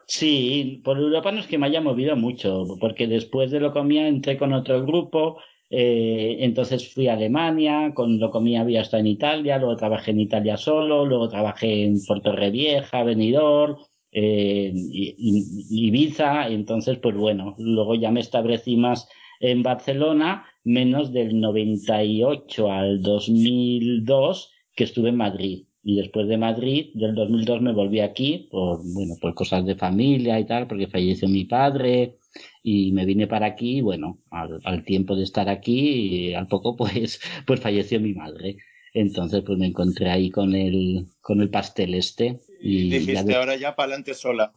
Sí, 0.05 0.81
por 0.83 0.97
Europa 0.97 1.31
no 1.31 1.39
es 1.39 1.47
que 1.47 1.57
me 1.57 1.67
haya 1.67 1.81
movido 1.81 2.15
mucho, 2.17 2.65
porque 2.79 3.07
después 3.07 3.51
de 3.51 3.59
lo 3.59 3.71
comía 3.71 4.07
entré 4.07 4.37
con 4.37 4.51
otro 4.53 4.83
grupo, 4.85 5.37
eh, 5.69 6.37
entonces 6.39 6.91
fui 6.91 7.07
a 7.07 7.13
Alemania, 7.13 7.93
con 7.93 8.19
lo 8.19 8.31
comía 8.31 8.61
había 8.61 8.81
estado 8.81 9.01
en 9.01 9.07
Italia, 9.07 9.59
luego 9.59 9.75
trabajé 9.75 10.11
en 10.11 10.19
Italia 10.19 10.57
solo, 10.57 11.05
luego 11.05 11.29
trabajé 11.29 11.83
en 11.83 12.03
Puerto 12.03 12.31
Revieja, 12.31 13.03
Benidorm, 13.03 13.77
eh, 14.11 14.73
Ibiza, 14.73 16.47
entonces 16.49 16.97
pues 16.99 17.15
bueno, 17.15 17.55
luego 17.57 17.95
ya 17.95 18.11
me 18.11 18.19
establecí 18.19 18.77
más 18.77 19.07
en 19.39 19.63
Barcelona, 19.63 20.45
menos 20.63 21.11
del 21.13 21.39
98 21.39 22.71
al 22.71 23.01
2002 23.01 24.51
que 24.75 24.83
estuve 24.83 25.09
en 25.09 25.17
Madrid. 25.17 25.65
Y 25.81 25.95
después 25.95 26.27
de 26.27 26.37
Madrid, 26.37 26.91
del 26.93 27.15
2002 27.15 27.61
me 27.61 27.73
volví 27.73 28.01
aquí 28.01 28.49
por, 28.51 28.81
bueno, 28.93 29.15
por 29.21 29.33
cosas 29.33 29.65
de 29.65 29.75
familia 29.75 30.39
y 30.39 30.45
tal, 30.45 30.67
porque 30.67 30.87
falleció 30.87 31.29
mi 31.29 31.45
padre 31.45 32.17
y 32.63 32.91
me 32.91 33.05
vine 33.05 33.27
para 33.27 33.47
aquí, 33.47 33.81
bueno, 33.81 34.19
al, 34.29 34.83
tiempo 34.83 35.15
de 35.15 35.23
estar 35.23 35.49
aquí, 35.49 36.33
al 36.33 36.47
poco 36.47 36.75
pues, 36.75 37.19
pues 37.47 37.59
falleció 37.59 37.99
mi 37.99 38.13
madre. 38.13 38.57
Entonces, 38.93 39.43
pues 39.45 39.57
me 39.57 39.67
encontré 39.67 40.09
ahí 40.09 40.29
con 40.29 40.53
el, 40.53 41.07
con 41.21 41.41
el 41.41 41.49
pastel 41.49 41.93
este. 41.93 42.39
Y, 42.59 42.89
dijiste, 42.89 43.35
ahora 43.35 43.55
ya 43.55 43.75
para 43.75 43.87
adelante 43.87 44.13
sola. 44.13 44.53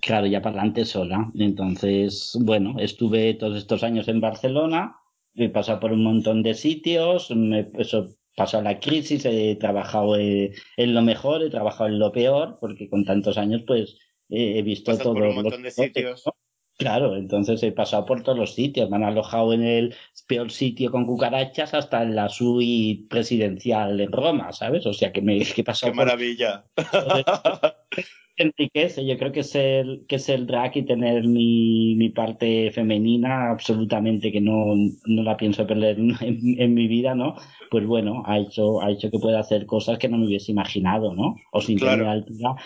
Claro, 0.00 0.26
ya 0.26 0.42
para 0.42 0.56
adelante 0.56 0.84
sola. 0.84 1.30
Entonces, 1.38 2.36
bueno, 2.40 2.76
estuve 2.78 3.34
todos 3.34 3.56
estos 3.56 3.82
años 3.82 4.08
en 4.08 4.20
Barcelona, 4.20 4.96
he 5.34 5.48
pasado 5.48 5.80
por 5.80 5.92
un 5.92 6.02
montón 6.02 6.42
de 6.42 6.54
sitios, 6.54 7.30
me 7.30 7.70
eso, 7.78 8.16
pasado 8.36 8.62
la 8.62 8.78
crisis, 8.80 9.24
he 9.24 9.56
trabajado 9.56 10.18
eh, 10.18 10.52
en 10.76 10.94
lo 10.94 11.02
mejor, 11.02 11.42
he 11.42 11.50
trabajado 11.50 11.88
en 11.88 11.98
lo 11.98 12.12
peor, 12.12 12.58
porque 12.60 12.88
con 12.88 13.04
tantos 13.04 13.38
años, 13.38 13.62
pues, 13.66 13.98
he 14.28 14.62
visto 14.62 14.96
todo. 14.98 15.14
Por 15.14 15.22
un 15.22 15.34
montón 15.36 15.62
de 15.62 15.70
sitios. 15.70 16.24
Claro, 16.78 17.16
entonces 17.16 17.62
he 17.62 17.72
pasado 17.72 18.04
por 18.04 18.22
todos 18.22 18.38
los 18.38 18.54
sitios. 18.54 18.90
Me 18.90 18.96
han 18.96 19.04
alojado 19.04 19.54
en 19.54 19.62
el 19.62 19.94
peor 20.26 20.50
sitio 20.50 20.90
con 20.90 21.06
cucarachas 21.06 21.74
hasta 21.74 22.02
en 22.02 22.16
la 22.16 22.28
suite 22.28 23.06
presidencial 23.08 24.00
en 24.00 24.12
Roma, 24.12 24.52
¿sabes? 24.52 24.86
O 24.86 24.92
sea 24.92 25.12
que 25.12 25.22
me 25.22 25.38
he 25.38 25.64
pasado. 25.64 25.92
¡Qué 25.92 25.96
maravilla! 25.96 26.64
enriquece. 28.36 29.06
Yo 29.06 29.18
creo 29.18 29.32
que 29.32 29.40
es 29.40 29.54
el, 29.54 30.04
que 30.08 30.16
es 30.16 30.28
el 30.28 30.46
drag 30.46 30.76
y 30.76 30.84
tener 30.84 31.26
mi, 31.26 31.94
mi 31.96 32.10
parte 32.10 32.70
femenina, 32.70 33.50
absolutamente 33.50 34.30
que 34.30 34.40
no, 34.40 34.74
no 35.06 35.22
la 35.22 35.36
pienso 35.36 35.66
perder 35.66 35.98
en, 35.98 36.14
en, 36.60 36.74
mi 36.74 36.86
vida, 36.86 37.14
¿no? 37.14 37.34
Pues 37.70 37.86
bueno, 37.86 38.22
ha 38.26 38.38
hecho, 38.38 38.80
ha 38.82 38.90
hecho 38.90 39.10
que 39.10 39.18
pueda 39.18 39.40
hacer 39.40 39.66
cosas 39.66 39.98
que 39.98 40.08
no 40.08 40.18
me 40.18 40.26
hubiese 40.26 40.52
imaginado, 40.52 41.14
¿no? 41.14 41.36
O 41.52 41.60
sin 41.60 41.78
claro. 41.78 41.98
tener 41.98 42.08
altura 42.08 42.56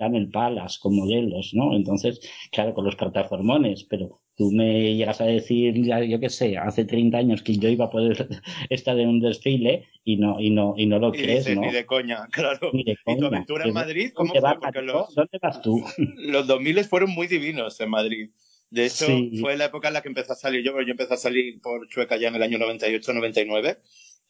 en 0.00 0.14
el 0.14 0.28
Palace 0.30 0.78
con 0.80 0.96
modelos, 0.96 1.50
¿no? 1.54 1.74
Entonces, 1.74 2.20
claro, 2.52 2.74
con 2.74 2.84
los 2.84 2.96
plataformones, 2.96 3.84
pero 3.84 4.20
tú 4.36 4.50
me 4.50 4.94
llegas 4.96 5.20
a 5.20 5.24
decir, 5.26 5.74
yo 6.08 6.20
qué 6.20 6.28
sé, 6.30 6.56
hace 6.58 6.84
30 6.84 7.18
años 7.18 7.42
que 7.42 7.56
yo 7.56 7.68
iba 7.68 7.86
a 7.86 7.90
poder 7.90 8.28
estar 8.70 8.98
en 8.98 9.08
un 9.08 9.20
desfile 9.20 9.86
y 10.04 10.16
no, 10.16 10.40
y 10.40 10.50
no, 10.50 10.74
y 10.76 10.86
no 10.86 10.98
lo 10.98 11.14
y 11.14 11.18
crees, 11.18 11.44
dices, 11.44 11.54
¿no? 11.56 11.62
Ni 11.62 11.72
de 11.72 11.86
coña, 11.86 12.26
claro. 12.32 12.70
Ni 12.72 12.84
de 12.84 12.96
¿Y 13.06 13.16
tu 13.18 13.26
aventura 13.26 13.64
en 13.64 13.72
Madrid? 13.72 14.10
¿Cómo 14.14 14.34
¿Dónde, 14.34 14.40
fue? 14.40 14.48
vas, 14.50 14.58
Porque 14.60 14.82
los, 14.82 15.14
¿Dónde 15.14 15.38
vas 15.40 15.62
tú? 15.62 15.84
los 16.16 16.46
2000 16.46 16.84
fueron 16.84 17.10
muy 17.10 17.26
divinos 17.26 17.80
en 17.80 17.90
Madrid. 17.90 18.30
De 18.70 18.86
hecho, 18.86 19.06
Sí. 19.06 19.38
fue 19.40 19.56
la 19.56 19.66
época 19.66 19.88
en 19.88 19.94
la 19.94 20.02
que 20.02 20.08
empezó 20.08 20.32
a 20.32 20.36
salir 20.36 20.64
yo, 20.64 20.72
porque 20.72 20.86
yo 20.86 20.92
empecé 20.92 21.14
a 21.14 21.16
salir 21.16 21.60
por 21.60 21.86
Chueca 21.88 22.16
ya 22.16 22.28
en 22.28 22.34
el 22.34 22.42
año 22.42 22.58
98-99. 22.58 23.78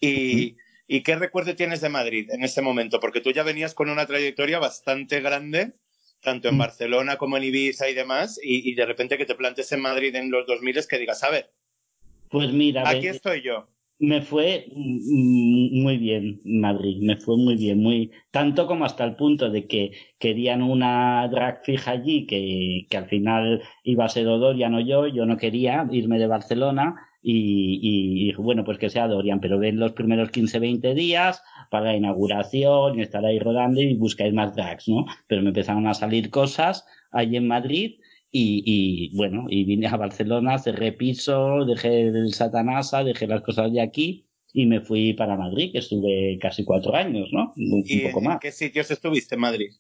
Y, 0.01 0.57
¿Y 0.87 1.03
qué 1.03 1.17
recuerdo 1.17 1.57
tienes 1.57 1.81
de 1.81 1.89
Madrid 1.89 2.29
en 2.31 2.45
ese 2.45 2.61
momento? 2.61 3.01
Porque 3.01 3.21
tú 3.23 3.31
ya 3.31 3.43
venías 3.43 3.73
con 3.75 3.89
una 3.89 4.07
trayectoria 4.07 4.59
bastante 4.59 5.21
grande, 5.21 5.73
tanto 6.25 6.49
en 6.49 6.57
Mm. 6.57 6.59
Barcelona 6.59 7.17
como 7.19 7.37
en 7.37 7.45
Ibiza 7.45 7.89
y 7.91 7.95
demás, 7.95 8.41
y, 8.43 8.69
y 8.71 8.75
de 8.75 8.87
repente 8.87 9.19
que 9.19 9.27
te 9.27 9.37
plantes 9.37 9.71
en 9.73 9.81
Madrid 9.83 10.15
en 10.17 10.31
los 10.33 10.47
2000 10.47 10.77
es 10.79 10.89
que 10.89 10.99
digas, 10.99 11.23
a 11.25 11.31
ver, 11.31 11.53
Pues 12.29 12.53
mira, 12.53 12.87
aquí 12.89 13.07
estoy 13.09 13.41
yo. 13.43 13.69
me 13.99 14.23
fue 14.23 14.67
mm, 14.75 15.83
muy 15.83 15.97
bien 15.99 16.41
Madrid, 16.45 16.99
me 17.01 17.17
fue 17.17 17.37
muy 17.37 17.57
bien, 17.57 17.79
muy 17.83 18.11
tanto 18.31 18.67
como 18.67 18.85
hasta 18.85 19.05
el 19.05 19.17
punto 19.17 19.51
de 19.51 19.67
que 19.67 19.93
querían 20.19 20.63
una 20.63 21.29
drag 21.29 21.65
fija 21.65 21.93
allí 21.93 22.27
que, 22.27 22.87
que 22.91 22.97
al 22.97 23.09
final 23.09 23.63
iba 23.85 24.05
a 24.05 24.09
ser 24.09 24.27
o 24.29 24.39
Dorian 24.39 24.75
o 24.75 24.81
yo, 24.81 25.07
yo 25.07 25.27
no 25.27 25.37
quería 25.37 25.87
irme 25.93 26.19
de 26.19 26.27
Barcelona 26.27 26.97
y, 27.27 27.81
y, 27.83 28.31
y, 28.31 28.33
bueno, 28.35 28.65
pues 28.65 28.77
que 28.77 28.91
sea 28.91 29.09
Dorian, 29.09 29.41
pero 29.41 29.59
ven 29.59 29.79
los 29.79 29.93
primeros 29.93 30.31
15, 30.31 30.59
20 30.59 30.95
días 30.95 31.43
para 31.71 31.87
la 31.87 31.97
inauguración 31.97 32.99
y 32.99 33.03
estar 33.03 33.25
ahí 33.25 33.39
rodando 33.39 33.81
y 33.81 33.97
buscáis 33.97 34.35
más 34.35 34.55
drags, 34.55 34.87
¿no? 34.89 35.07
Pero 35.27 35.41
me 35.41 35.49
empezaron 35.49 35.87
a 35.87 35.95
salir 35.95 36.29
cosas 36.29 36.85
allí 37.11 37.37
en 37.37 37.49
Madrid 37.49 37.99
y, 38.31 38.63
y, 38.67 39.17
bueno, 39.17 39.47
y 39.49 39.65
vine 39.65 39.87
a 39.87 39.97
Barcelona, 39.97 40.59
cerré 40.59 40.93
piso, 40.93 41.65
dejé 41.65 42.09
el 42.09 42.35
Satanasa, 42.35 43.03
dejé 43.05 43.27
las 43.27 43.41
cosas 43.41 43.73
de 43.73 43.81
aquí 43.81 44.27
y 44.53 44.67
me 44.67 44.83
fui 44.83 45.15
para 45.15 45.37
Madrid, 45.37 45.73
que 45.73 45.79
estuve 45.79 46.39
casi 46.39 46.63
cuatro 46.63 46.95
años, 46.95 47.31
¿no? 47.33 47.55
Un, 47.57 47.83
¿Y 47.87 48.05
un 48.05 48.13
poco 48.13 48.19
en 48.19 48.25
más. 48.25 48.39
qué 48.39 48.53
sitios 48.53 48.91
estuviste 48.91 49.37
en 49.37 49.41
Madrid? 49.41 49.71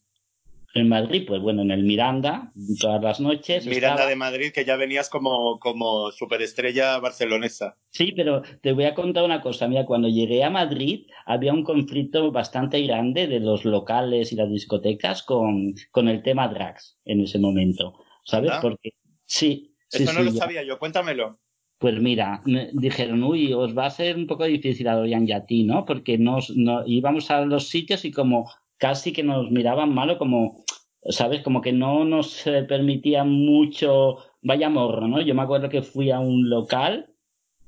En 0.76 0.88
Madrid, 0.88 1.24
pues 1.26 1.40
bueno, 1.40 1.62
en 1.62 1.70
el 1.70 1.84
Miranda, 1.84 2.52
todas 2.80 3.00
las 3.00 3.20
noches. 3.20 3.64
Miranda 3.64 3.90
estaba- 3.94 4.08
de 4.10 4.16
Madrid, 4.16 4.52
que 4.52 4.64
ya 4.64 4.74
venías 4.74 5.08
como, 5.08 5.60
como 5.60 6.10
superestrella 6.10 6.98
barcelonesa. 6.98 7.76
Sí, 7.90 8.10
pero 8.16 8.42
te 8.60 8.72
voy 8.72 8.84
a 8.87 8.94
contar 8.94 9.22
una 9.24 9.40
cosa. 9.40 9.68
Mira, 9.68 9.87
cuando 9.87 10.08
llegué 10.08 10.42
a 10.42 10.50
Madrid 10.50 11.06
había 11.26 11.52
un 11.52 11.62
conflicto 11.62 12.32
bastante 12.32 12.82
grande 12.82 13.28
de 13.28 13.38
los 13.38 13.64
locales 13.64 14.32
y 14.32 14.37
las 14.37 14.50
discotecas 14.50 15.22
con, 15.22 15.74
con 15.92 16.08
el 16.08 16.22
tema 16.24 16.48
drags 16.48 16.98
en 17.04 17.20
ese 17.20 17.38
momento. 17.38 17.94
¿Sabes? 18.24 18.52
Porque 18.60 18.90
sí. 19.26 19.76
sí, 19.88 20.02
Eso 20.02 20.12
no 20.12 20.20
sí, 20.20 20.24
lo 20.26 20.32
ya. 20.32 20.38
sabía 20.38 20.64
yo, 20.64 20.78
cuéntamelo. 20.80 21.38
Pues 21.78 22.00
mira, 22.00 22.40
me 22.46 22.70
dijeron, 22.72 23.22
uy, 23.22 23.52
os 23.52 23.76
va 23.76 23.87
a 23.87 23.90
ser 23.90 24.16
un 24.16 24.26
poco 24.26 24.44
difícil 24.44 24.88
a 24.88 24.94
Dorian 24.96 25.28
y 25.28 25.32
a 25.32 25.44
ti, 25.44 25.62
¿no? 25.64 25.84
Porque 25.84 26.18
nos, 26.18 26.50
no, 26.56 26.82
íbamos 26.87 27.30
a 27.30 27.42
los 27.44 27.68
sitios 27.68 28.04
y 28.04 28.10
como 28.10 28.50
casi 28.78 29.12
que 29.12 29.22
nos 29.22 29.50
miraban 29.50 29.92
malo, 29.94 30.16
como, 30.18 30.63
¿sabes? 31.08 31.42
Como 31.42 31.60
que 31.60 31.72
no 31.72 32.04
nos 32.04 32.46
eh, 32.46 32.64
permitían 32.64 33.30
mucho, 33.30 34.18
vaya 34.42 34.68
morro, 34.68 35.08
¿no? 35.08 35.20
Yo 35.20 35.34
me 35.34 35.42
acuerdo 35.42 35.68
que 35.68 35.82
fui 35.82 36.10
a 36.10 36.20
un 36.20 36.48
local 36.48 37.10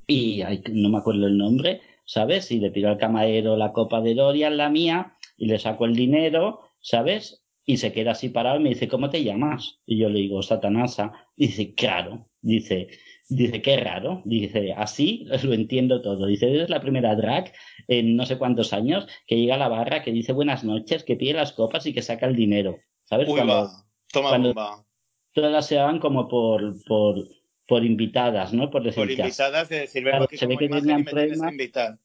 y 0.07 0.41
no 0.71 0.89
me 0.89 0.97
acuerdo 0.97 1.27
el 1.27 1.37
nombre, 1.37 1.81
¿sabes? 2.05 2.51
Y 2.51 2.59
le 2.59 2.71
pido 2.71 2.89
al 2.89 2.97
camarero 2.97 3.57
la 3.57 3.73
copa 3.73 4.01
de 4.01 4.15
Dorian, 4.15 4.57
la 4.57 4.69
mía, 4.69 5.17
y 5.37 5.47
le 5.47 5.59
saco 5.59 5.85
el 5.85 5.95
dinero, 5.95 6.61
¿sabes? 6.79 7.43
Y 7.65 7.77
se 7.77 7.91
queda 7.91 8.11
así 8.11 8.29
parado 8.29 8.59
y 8.59 8.63
me 8.63 8.69
dice, 8.69 8.87
¿cómo 8.87 9.09
te 9.09 9.23
llamas? 9.23 9.79
Y 9.85 9.97
yo 9.97 10.09
le 10.09 10.19
digo, 10.19 10.41
Satanasa. 10.41 11.11
Dice, 11.35 11.75
claro. 11.75 12.29
Dice, 12.41 12.87
dice, 13.27 13.61
qué 13.61 13.75
raro. 13.75 14.21
Dice, 14.23 14.73
así 14.73 15.25
lo 15.43 15.53
entiendo 15.53 16.01
todo. 16.01 16.25
Dice, 16.27 16.49
eres 16.49 16.69
la 16.69 16.79
primera 16.79 17.13
drag 17.15 17.51
en 17.89 18.15
no 18.15 18.25
sé 18.25 18.37
cuántos 18.37 18.71
años 18.71 19.05
que 19.27 19.35
llega 19.35 19.55
a 19.55 19.59
la 19.59 19.67
barra, 19.67 20.01
que 20.01 20.13
dice 20.13 20.31
buenas 20.31 20.63
noches, 20.63 21.03
que 21.03 21.17
pide 21.17 21.33
las 21.33 21.51
copas 21.51 21.85
y 21.85 21.93
que 21.93 22.01
saca 22.01 22.25
el 22.25 22.37
dinero. 22.37 22.77
¿Sabes? 23.09 23.27
Uy, 23.27 23.35
Cuando 23.35 23.53
va. 23.53 23.69
Toma 24.11 24.29
cuando- 24.29 24.49
bomba. 24.53 24.85
todas 25.33 25.65
se 25.67 25.75
daban 25.75 25.99
como 25.99 26.27
por, 26.27 26.75
por, 26.85 27.27
por 27.67 27.83
invitadas, 27.85 28.53
¿no? 28.53 28.69
Por 28.69 28.83
decir, 28.83 29.03
Por 29.03 29.15
ya. 29.15 29.25
invitadas 29.25 29.69
de 29.69 29.79
decir, 29.81 30.03
Claro, 30.03 30.27
se 30.31 30.45
ve 30.45 30.57
que 30.57 30.67
tenían 30.69 31.05
invitar. 31.51 31.99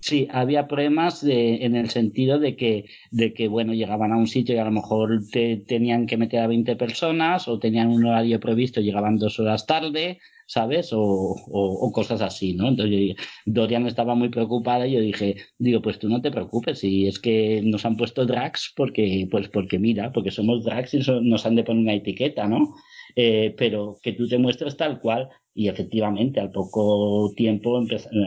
Sí, 0.00 0.28
había 0.30 0.68
problemas 0.68 1.24
de, 1.24 1.64
en 1.64 1.76
el 1.76 1.88
sentido 1.88 2.38
de 2.38 2.56
que, 2.56 2.84
de 3.10 3.32
que, 3.32 3.48
bueno, 3.48 3.72
llegaban 3.72 4.12
a 4.12 4.18
un 4.18 4.26
sitio 4.26 4.54
y 4.54 4.58
a 4.58 4.64
lo 4.64 4.70
mejor 4.70 5.22
te, 5.32 5.56
tenían 5.66 6.06
que 6.06 6.18
meter 6.18 6.40
a 6.40 6.46
20 6.46 6.76
personas 6.76 7.48
o 7.48 7.58
tenían 7.58 7.88
un 7.88 8.04
horario 8.04 8.38
previsto 8.38 8.82
llegaban 8.82 9.16
dos 9.16 9.40
horas 9.40 9.64
tarde, 9.66 10.20
¿sabes? 10.46 10.92
O, 10.92 11.00
o, 11.00 11.92
cosas 11.92 12.20
así, 12.22 12.54
¿no? 12.54 12.68
Entonces 12.68 13.16
Dorian 13.46 13.86
estaba 13.86 14.14
muy 14.14 14.28
preocupada 14.28 14.86
y 14.86 14.92
yo 14.92 15.00
dije, 15.00 15.36
digo, 15.58 15.82
pues 15.82 15.98
tú 15.98 16.08
no 16.08 16.20
te 16.22 16.30
preocupes, 16.30 16.78
si 16.80 17.06
es 17.06 17.18
que 17.18 17.60
nos 17.64 17.84
han 17.84 17.96
puesto 17.96 18.26
drags 18.26 18.72
porque, 18.76 19.28
pues 19.30 19.48
porque 19.48 19.78
mira, 19.78 20.12
porque 20.12 20.30
somos 20.30 20.64
drags 20.64 20.94
y 20.94 21.00
nos 21.22 21.46
han 21.46 21.56
de 21.56 21.64
poner 21.64 21.82
una 21.82 21.94
etiqueta, 21.94 22.46
¿no? 22.48 22.74
eh, 23.16 23.54
pero 23.56 23.98
que 24.02 24.12
tú 24.12 24.28
te 24.28 24.38
muestres 24.38 24.76
tal 24.76 25.00
cual. 25.00 25.28
Y 25.56 25.68
efectivamente, 25.68 26.40
al 26.40 26.50
poco 26.50 27.32
tiempo 27.36 27.80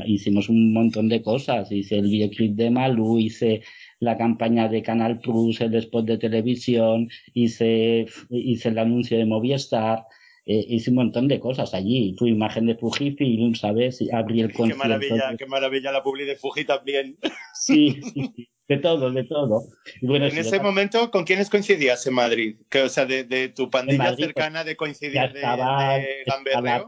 hicimos 0.06 0.48
un 0.50 0.74
montón 0.74 1.10
de 1.10 1.22
cosas. 1.22 1.72
Hice 1.72 1.98
el 2.00 2.10
videoclip 2.10 2.56
de 2.56 2.70
Malu, 2.70 3.20
hice 3.20 3.64
la 4.00 4.18
campaña 4.18 4.70
de 4.70 4.82
Canal 4.82 5.20
Plus, 5.20 5.60
el 5.62 5.76
spot 5.76 6.06
de 6.06 6.18
televisión, 6.18 7.10
hice, 7.34 8.06
hice 8.30 8.70
el 8.70 8.78
anuncio 8.80 9.18
de 9.18 9.26
Movistar, 9.26 10.06
eh, 10.50 10.66
hice 10.70 10.92
un 10.92 10.96
montón 10.96 11.28
de 11.28 11.42
cosas 11.42 11.74
allí. 11.74 12.16
Fui 12.18 12.30
imagen 12.30 12.68
de 12.68 12.76
Fujifilm, 12.76 13.54
¿sabes? 13.54 14.02
Abrí 14.14 14.40
el 14.40 14.54
concierto. 14.54 14.82
Qué 14.82 14.88
maravilla, 14.88 15.36
qué 15.38 15.46
maravilla 15.46 15.92
la 15.92 16.04
publi 16.04 16.24
de 16.24 16.38
Fuji 16.38 16.64
también. 16.64 17.18
Sí, 17.60 18.00
sí, 18.14 18.48
de 18.68 18.78
todo, 18.78 19.12
de 19.12 19.24
todo. 19.24 19.64
bueno, 20.04 20.28
en 20.28 20.38
ese 20.38 20.60
momento, 20.60 21.10
¿con 21.10 21.26
quiénes 21.26 21.50
coincidías 21.50 22.06
en 22.06 22.14
Madrid? 22.14 22.56
Que, 22.70 22.84
o 22.84 22.90
sea, 22.90 23.06
de, 23.06 23.50
tu 23.50 23.70
pandilla 23.70 24.14
pues, 24.14 24.18
cercana 24.18 24.64
de 24.64 24.78
coincidir 24.78 25.18
estaba, 25.18 25.96
de, 25.96 26.22
Estaba 26.22 26.86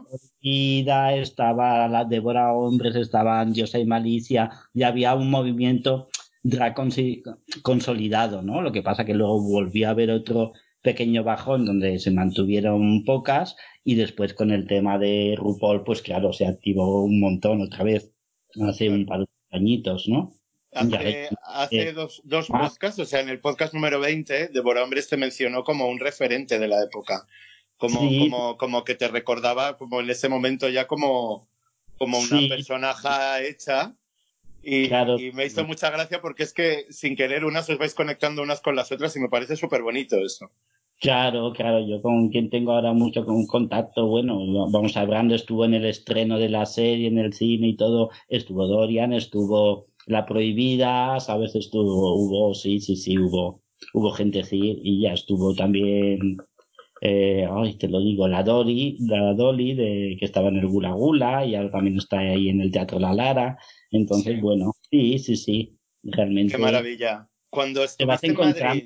la 0.84 1.14
estaba 1.16 1.88
la 1.88 2.04
Débora 2.04 2.52
Hombres, 2.52 2.94
estaban 2.94 3.52
Yosa 3.52 3.80
y 3.80 3.84
Malicia, 3.84 4.50
y 4.72 4.84
había 4.84 5.14
un 5.14 5.28
movimiento 5.28 6.08
drag 6.42 6.76
consolidado, 7.62 8.42
¿no? 8.42 8.62
Lo 8.62 8.70
que 8.72 8.82
pasa 8.82 9.04
que 9.04 9.14
luego 9.14 9.42
volvió 9.42 9.88
a 9.88 9.90
haber 9.90 10.12
otro 10.12 10.52
pequeño 10.82 11.24
bajón 11.24 11.66
donde 11.66 11.98
se 11.98 12.10
mantuvieron 12.10 13.04
pocas 13.04 13.56
y 13.84 13.94
después 13.94 14.34
con 14.34 14.50
el 14.50 14.66
tema 14.66 14.98
de 14.98 15.34
RuPaul, 15.36 15.84
pues 15.84 16.02
claro, 16.02 16.32
se 16.32 16.46
activó 16.46 17.04
un 17.04 17.20
montón 17.20 17.60
otra 17.60 17.84
vez 17.84 18.10
hace 18.66 18.88
un 18.88 19.06
par 19.06 19.20
de 19.20 19.26
añitos, 19.50 20.08
¿no? 20.08 20.34
Hace, 20.72 21.28
hace 21.42 21.92
dos, 21.92 22.22
dos 22.24 22.46
podcasts, 22.46 23.00
o 23.00 23.04
sea, 23.04 23.20
en 23.20 23.28
el 23.28 23.40
podcast 23.40 23.74
número 23.74 23.98
20, 23.98 24.48
Débora 24.48 24.84
Hombres 24.84 25.08
te 25.08 25.16
mencionó 25.16 25.64
como 25.64 25.88
un 25.88 25.98
referente 25.98 26.60
de 26.60 26.68
la 26.68 26.84
época, 26.84 27.26
como, 27.76 27.98
como, 27.98 28.56
como 28.56 28.84
que 28.84 28.94
te 28.94 29.08
recordaba 29.08 29.76
como 29.76 30.00
en 30.00 30.10
ese 30.10 30.28
momento 30.28 30.68
ya 30.68 30.86
como, 30.86 31.48
como 31.98 32.20
una 32.20 32.38
personaje 32.48 33.48
hecha 33.48 33.96
y, 34.62 34.86
y, 34.86 35.32
me 35.32 35.46
hizo 35.46 35.64
mucha 35.64 35.90
gracia 35.90 36.20
porque 36.20 36.42
es 36.42 36.52
que 36.52 36.86
sin 36.90 37.16
querer 37.16 37.44
unas 37.44 37.68
os 37.70 37.78
vais 37.78 37.94
conectando 37.94 38.42
unas 38.42 38.60
con 38.60 38.76
las 38.76 38.92
otras 38.92 39.16
y 39.16 39.20
me 39.20 39.28
parece 39.28 39.56
súper 39.56 39.82
bonito 39.82 40.16
eso. 40.16 40.50
Claro, 41.00 41.54
claro, 41.54 41.80
yo 41.80 42.02
con 42.02 42.28
quien 42.28 42.50
tengo 42.50 42.72
ahora 42.72 42.92
mucho 42.92 43.24
con 43.24 43.46
contacto, 43.46 44.06
bueno, 44.06 44.68
vamos 44.70 44.98
hablando, 44.98 45.34
estuvo 45.34 45.64
en 45.64 45.72
el 45.72 45.86
estreno 45.86 46.38
de 46.38 46.50
la 46.50 46.66
serie, 46.66 47.08
en 47.08 47.16
el 47.16 47.32
cine 47.32 47.68
y 47.68 47.76
todo, 47.76 48.10
estuvo 48.28 48.66
Dorian, 48.66 49.14
estuvo 49.14 49.86
La 50.06 50.26
Prohibida, 50.26 51.18
sabes, 51.20 51.54
estuvo, 51.54 52.16
hubo, 52.16 52.52
sí, 52.52 52.80
sí, 52.80 52.96
sí, 52.96 53.16
hubo, 53.16 53.62
hubo 53.94 54.10
gente, 54.10 54.44
sí, 54.44 54.78
y 54.82 55.00
ya 55.00 55.14
estuvo 55.14 55.54
también, 55.54 56.36
eh, 57.00 57.46
ay, 57.50 57.74
te 57.74 57.88
lo 57.88 58.00
digo, 58.00 58.28
la 58.28 58.42
Dori, 58.42 58.96
la 59.00 59.32
Dolly, 59.34 59.74
de, 59.74 60.16
que 60.18 60.26
estaba 60.26 60.48
en 60.48 60.56
el 60.56 60.66
Gula 60.66 60.92
Gula, 60.92 61.46
y 61.46 61.54
ahora 61.54 61.70
también 61.70 61.96
está 61.96 62.18
ahí 62.18 62.48
en 62.48 62.60
el 62.60 62.70
Teatro 62.70 62.98
La 62.98 63.14
Lara, 63.14 63.58
entonces, 63.90 64.40
bueno, 64.40 64.76
sí, 64.90 65.18
sí, 65.18 65.36
sí, 65.36 65.78
realmente. 66.02 66.56
Qué 66.56 66.58
maravilla. 66.58 67.28
Cuando 67.48 67.82
estuviste 67.82 68.28
en 68.28 68.34
Madrid, 68.34 68.84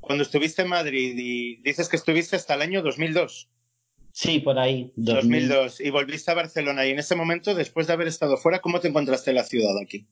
cuando 0.00 0.24
estuviste 0.24 0.62
en 0.62 0.68
Madrid 0.68 1.14
y 1.16 1.56
dices 1.62 1.88
que 1.88 1.96
estuviste 1.96 2.36
hasta 2.36 2.54
el 2.54 2.62
año 2.62 2.82
2002. 2.82 3.48
Sí, 4.12 4.40
por 4.40 4.58
ahí. 4.58 4.92
2002. 4.96 5.80
Y 5.80 5.90
volviste 5.90 6.30
a 6.30 6.34
Barcelona. 6.34 6.86
Y 6.86 6.90
en 6.90 6.98
ese 6.98 7.14
momento, 7.14 7.54
después 7.54 7.86
de 7.86 7.94
haber 7.94 8.08
estado 8.08 8.36
fuera, 8.36 8.60
¿cómo 8.60 8.80
te 8.80 8.88
encontraste 8.88 9.30
en 9.30 9.36
la 9.36 9.44
ciudad 9.44 9.78
aquí? 9.80 10.06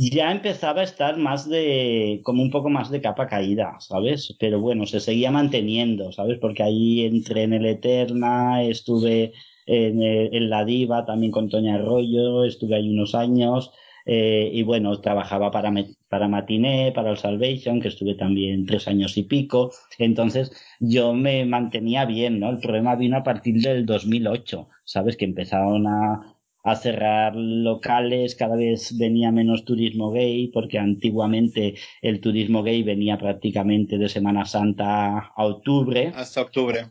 Ya 0.00 0.30
empezaba 0.30 0.80
a 0.80 0.84
estar 0.84 1.16
más 1.18 1.48
de, 1.48 2.20
como 2.22 2.42
un 2.42 2.50
poco 2.50 2.70
más 2.70 2.88
de 2.90 3.00
capa 3.00 3.26
caída, 3.26 3.76
¿sabes? 3.80 4.36
Pero 4.38 4.60
bueno, 4.60 4.86
se 4.86 5.00
seguía 5.00 5.32
manteniendo, 5.32 6.12
¿sabes? 6.12 6.38
Porque 6.38 6.62
ahí 6.62 7.04
entré 7.04 7.42
en 7.42 7.52
el 7.52 7.66
Eterna, 7.66 8.62
estuve 8.62 9.32
en, 9.66 10.00
en 10.02 10.50
La 10.50 10.64
Diva 10.64 11.04
también 11.04 11.32
con 11.32 11.48
Toña 11.48 11.74
Arroyo, 11.74 12.44
estuve 12.44 12.76
ahí 12.76 12.88
unos 12.90 13.14
años. 13.16 13.72
Eh, 14.06 14.50
y 14.54 14.62
bueno, 14.62 15.00
trabajaba 15.00 15.50
para, 15.50 15.72
para 16.08 16.28
Matiné, 16.28 16.92
para 16.94 17.10
el 17.10 17.18
Salvation, 17.18 17.80
que 17.80 17.88
estuve 17.88 18.14
también 18.14 18.66
tres 18.66 18.86
años 18.88 19.16
y 19.18 19.24
pico. 19.24 19.72
Entonces 19.98 20.52
yo 20.80 21.12
me 21.12 21.44
mantenía 21.44 22.04
bien, 22.06 22.38
¿no? 22.40 22.50
El 22.50 22.58
problema 22.58 22.94
vino 22.96 23.16
a 23.18 23.22
partir 23.24 23.60
del 23.60 23.84
2008, 23.84 24.68
¿sabes? 24.84 25.16
Que 25.16 25.24
empezaron 25.26 25.86
a, 25.88 26.37
a 26.72 26.76
cerrar 26.76 27.34
locales, 27.36 28.34
cada 28.34 28.56
vez 28.56 28.96
venía 28.98 29.32
menos 29.32 29.64
turismo 29.64 30.10
gay, 30.10 30.48
porque 30.48 30.78
antiguamente 30.78 31.74
el 32.02 32.20
turismo 32.20 32.62
gay 32.62 32.82
venía 32.82 33.18
prácticamente 33.18 33.98
de 33.98 34.08
Semana 34.08 34.44
Santa 34.44 35.32
a 35.36 35.46
octubre. 35.46 36.12
Hasta 36.14 36.42
octubre 36.42 36.86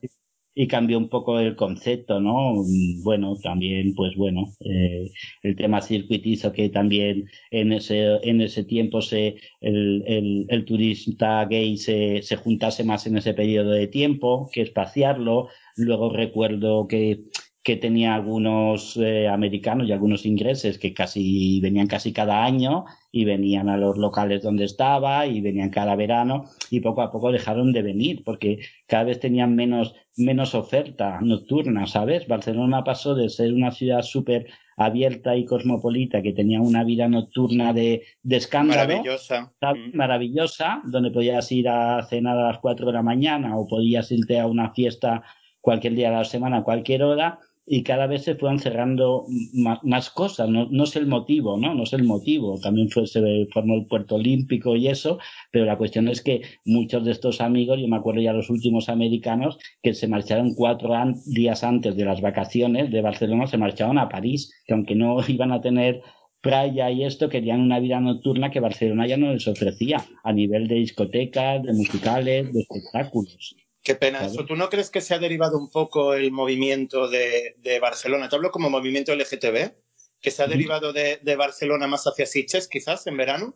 y 0.59 0.67
cambió 0.67 0.97
un 0.97 1.07
poco 1.07 1.39
el 1.39 1.55
concepto, 1.55 2.19
¿no? 2.19 2.55
Bueno, 3.03 3.35
también, 3.43 3.93
pues 3.93 4.15
bueno, 4.15 4.55
eh, 4.61 5.11
el 5.43 5.55
tema 5.55 5.81
circuitizo 5.81 6.51
que 6.51 6.69
también 6.69 7.25
en 7.51 7.73
ese, 7.73 8.15
en 8.23 8.41
ese 8.41 8.63
tiempo 8.63 9.03
se, 9.03 9.35
el, 9.61 10.03
el, 10.07 10.47
el 10.49 10.65
turista 10.65 11.45
gay 11.45 11.77
se, 11.77 12.23
se 12.23 12.37
juntase 12.37 12.83
más 12.83 13.05
en 13.05 13.17
ese 13.17 13.35
periodo 13.35 13.69
de 13.69 13.85
tiempo, 13.85 14.49
que 14.51 14.63
espaciarlo. 14.63 15.49
Luego 15.75 16.11
recuerdo 16.11 16.87
que 16.87 17.19
que 17.67 17.75
tenía 17.75 18.15
algunos 18.15 18.95
eh, 18.95 19.27
americanos 19.27 19.89
y 19.89 19.91
algunos 19.91 20.25
ingleses 20.25 20.79
que 20.79 20.93
casi 20.93 21.59
venían 21.59 21.87
casi 21.87 22.13
cada 22.13 22.45
año 22.45 22.85
y 23.11 23.25
venían 23.25 23.67
a 23.67 23.75
los 23.75 23.97
locales 23.97 24.41
donde 24.41 24.63
estaba 24.63 25.27
y 25.27 25.41
venían 25.41 25.69
cada 25.69 25.97
verano 25.97 26.45
y 26.71 26.79
poco 26.79 27.01
a 27.01 27.11
poco 27.11 27.29
dejaron 27.29 27.73
de 27.73 27.81
venir 27.81 28.23
porque 28.23 28.59
cada 28.85 29.03
vez 29.03 29.19
tenían 29.19 29.57
menos 29.57 29.95
menos 30.15 30.55
oferta 30.55 31.19
nocturna, 31.21 31.87
¿sabes? 31.87 32.25
Barcelona 32.25 32.85
pasó 32.85 33.15
de 33.15 33.27
ser 33.27 33.53
una 33.53 33.71
ciudad 33.71 34.01
súper 34.01 34.47
abierta 34.77 35.35
y 35.35 35.43
cosmopolita 35.43 36.21
que 36.21 36.31
tenía 36.31 36.61
una 36.61 36.85
vida 36.85 37.09
nocturna 37.09 37.73
de, 37.73 38.03
de 38.23 38.37
escándalo. 38.37 38.87
Maravillosa. 38.87 39.51
Mm. 39.61 39.93
Maravillosa, 39.93 40.81
donde 40.85 41.11
podías 41.11 41.51
ir 41.51 41.67
a 41.67 42.01
cenar 42.03 42.37
a 42.37 42.47
las 42.47 42.59
4 42.59 42.85
de 42.85 42.93
la 42.93 43.03
mañana 43.03 43.57
o 43.57 43.67
podías 43.67 44.09
irte 44.13 44.39
a 44.39 44.47
una 44.47 44.73
fiesta 44.73 45.21
cualquier 45.59 45.95
día 45.95 46.11
de 46.11 46.15
la 46.15 46.23
semana, 46.23 46.63
cualquier 46.63 47.03
hora, 47.03 47.39
y 47.69 47.83
cada 47.83 48.07
vez 48.07 48.23
se 48.23 48.35
fueron 48.35 48.59
cerrando 48.59 49.25
más, 49.83 50.09
cosas, 50.09 50.47
no, 50.47 50.67
no, 50.71 50.85
sé 50.85 50.99
el 50.99 51.07
motivo, 51.07 51.57
¿no? 51.57 51.75
No 51.75 51.85
sé 51.85 51.97
el 51.97 52.05
motivo, 52.05 52.57
también 52.61 52.89
fue, 52.89 53.05
se 53.07 53.19
formó 53.51 53.75
el 53.75 53.87
puerto 53.87 54.15
olímpico 54.15 54.77
y 54.77 54.87
eso, 54.87 55.19
pero 55.51 55.65
la 55.65 55.77
cuestión 55.77 56.07
es 56.07 56.21
que 56.21 56.43
muchos 56.63 57.03
de 57.03 57.11
estos 57.11 57.41
amigos, 57.41 57.77
yo 57.79 57.89
me 57.89 57.97
acuerdo 57.97 58.21
ya 58.21 58.31
los 58.31 58.49
últimos 58.49 58.87
americanos, 58.87 59.57
que 59.83 59.93
se 59.93 60.07
marcharon 60.07 60.55
cuatro 60.55 60.93
días 61.25 61.65
antes 61.65 61.97
de 61.97 62.05
las 62.05 62.21
vacaciones 62.21 62.89
de 62.89 63.01
Barcelona, 63.01 63.47
se 63.47 63.57
marcharon 63.57 63.97
a 63.97 64.07
París, 64.07 64.53
que 64.65 64.73
aunque 64.73 64.95
no 64.95 65.17
iban 65.27 65.51
a 65.51 65.59
tener 65.59 66.01
playa 66.39 66.89
y 66.89 67.03
esto, 67.03 67.27
querían 67.27 67.59
una 67.59 67.79
vida 67.81 67.99
nocturna 67.99 68.49
que 68.49 68.61
Barcelona 68.61 69.07
ya 69.07 69.17
no 69.17 69.33
les 69.33 69.45
ofrecía, 69.45 70.05
a 70.23 70.31
nivel 70.31 70.69
de 70.69 70.75
discotecas, 70.75 71.63
de 71.63 71.73
musicales, 71.73 72.53
de 72.53 72.61
espectáculos. 72.61 73.57
Qué 73.87 73.95
pena 73.95 74.25
eso. 74.25 74.45
¿Tú 74.45 74.57
no 74.57 74.67
crees 74.67 74.89
que 74.89 74.99
se 74.99 75.13
ha 75.13 75.17
derivado 75.17 75.57
un 75.57 75.69
poco 75.69 76.13
el 76.13 76.29
movimiento 76.29 77.07
de, 77.07 77.55
Barcelona? 77.81 78.27
Te 78.27 78.35
hablo 78.35 78.51
como 78.51 78.69
movimiento 78.69 79.15
LGTB, 79.15 79.71
que 80.19 80.29
se 80.29 80.43
ha 80.43 80.47
derivado 80.47 80.91
de, 80.91 81.35
Barcelona 81.37 81.87
más 81.87 82.03
hacia 82.03 82.25
Sitges, 82.25 82.67
quizás, 82.67 83.07
en 83.07 83.15
verano. 83.15 83.55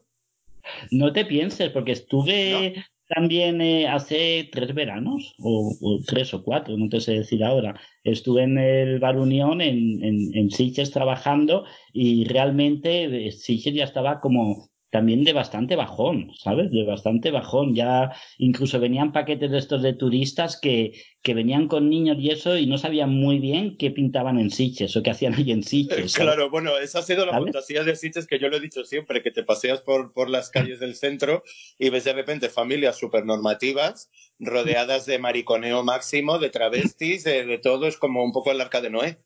No 0.90 1.12
te 1.12 1.26
pienses, 1.26 1.70
porque 1.72 1.92
estuve 1.92 2.86
también 3.10 3.60
eh, 3.60 3.90
hace 3.90 4.48
tres 4.54 4.74
veranos, 4.74 5.36
o, 5.38 6.00
tres 6.08 6.34
o 6.34 6.42
cuatro, 6.42 6.78
no 6.78 6.88
te 6.88 7.02
sé 7.02 7.12
decir 7.12 7.44
ahora. 7.44 7.78
Estuve 8.06 8.44
en 8.44 8.58
el 8.58 9.00
Bar 9.00 9.18
Unión, 9.18 9.60
en, 9.60 10.02
en, 10.02 10.34
en 10.34 10.50
Sitges, 10.50 10.92
trabajando, 10.92 11.66
y 11.92 12.24
realmente 12.24 13.28
eh, 13.28 13.34
Sitges 13.34 13.74
ya 13.74 13.84
estaba 13.84 14.22
como 14.22 14.71
también 14.92 15.24
de 15.24 15.34
bastante 15.34 15.76
bajón, 15.76 16.32
¿sabes? 16.38 16.70
De 16.70 16.84
bastante 16.84 17.32
bajón. 17.32 17.74
Ya 17.74 18.12
incluso 18.38 18.80
venían 18.80 19.14
paquetes 19.14 19.50
de 19.50 19.58
estos 19.58 19.82
de 19.82 19.94
turistas 19.94 20.60
que, 20.60 20.92
que 21.24 21.34
venían 21.34 21.68
con 21.68 21.90
niños 21.90 22.18
y 22.20 22.30
eso 22.30 22.58
y 22.58 22.68
no 22.68 22.78
sabían 22.78 23.10
muy 23.10 23.40
bien 23.40 23.78
qué 23.78 23.90
pintaban 23.90 24.38
en 24.38 24.52
Sitges 24.52 24.96
o 24.96 25.02
qué 25.02 25.12
hacían 25.12 25.34
ahí 25.34 25.52
en 25.52 25.64
Sitges. 25.64 26.14
Claro, 26.14 26.50
bueno, 26.50 26.78
esa 26.78 27.00
ha 27.00 27.04
sido 27.04 27.26
la 27.26 27.32
fantasía 27.32 27.84
de 27.84 27.96
Sitges 27.96 28.28
que 28.28 28.38
yo 28.38 28.50
lo 28.50 28.58
he 28.58 28.60
dicho 28.60 28.84
siempre, 28.84 29.24
que 29.24 29.32
te 29.32 29.44
paseas 29.44 29.82
por, 29.82 30.12
por 30.12 30.30
las 30.30 30.50
calles 30.50 30.82
del 30.82 30.96
centro 30.96 31.44
y 31.80 31.90
ves 31.90 32.04
de 32.04 32.14
repente 32.14 32.50
familias 32.50 32.98
súper 32.98 33.26
normativas 33.26 34.12
rodeadas 34.40 35.06
de 35.06 35.20
mariconeo 35.20 35.84
máximo, 35.84 36.38
de 36.38 36.50
travestis, 36.50 37.24
de, 37.24 37.46
de 37.46 37.58
todo, 37.60 37.88
es 37.88 37.98
como 37.98 38.24
un 38.26 38.34
poco 38.34 38.52
el 38.52 38.60
arca 38.60 38.82
de 38.82 38.90
Noé. 38.90 39.18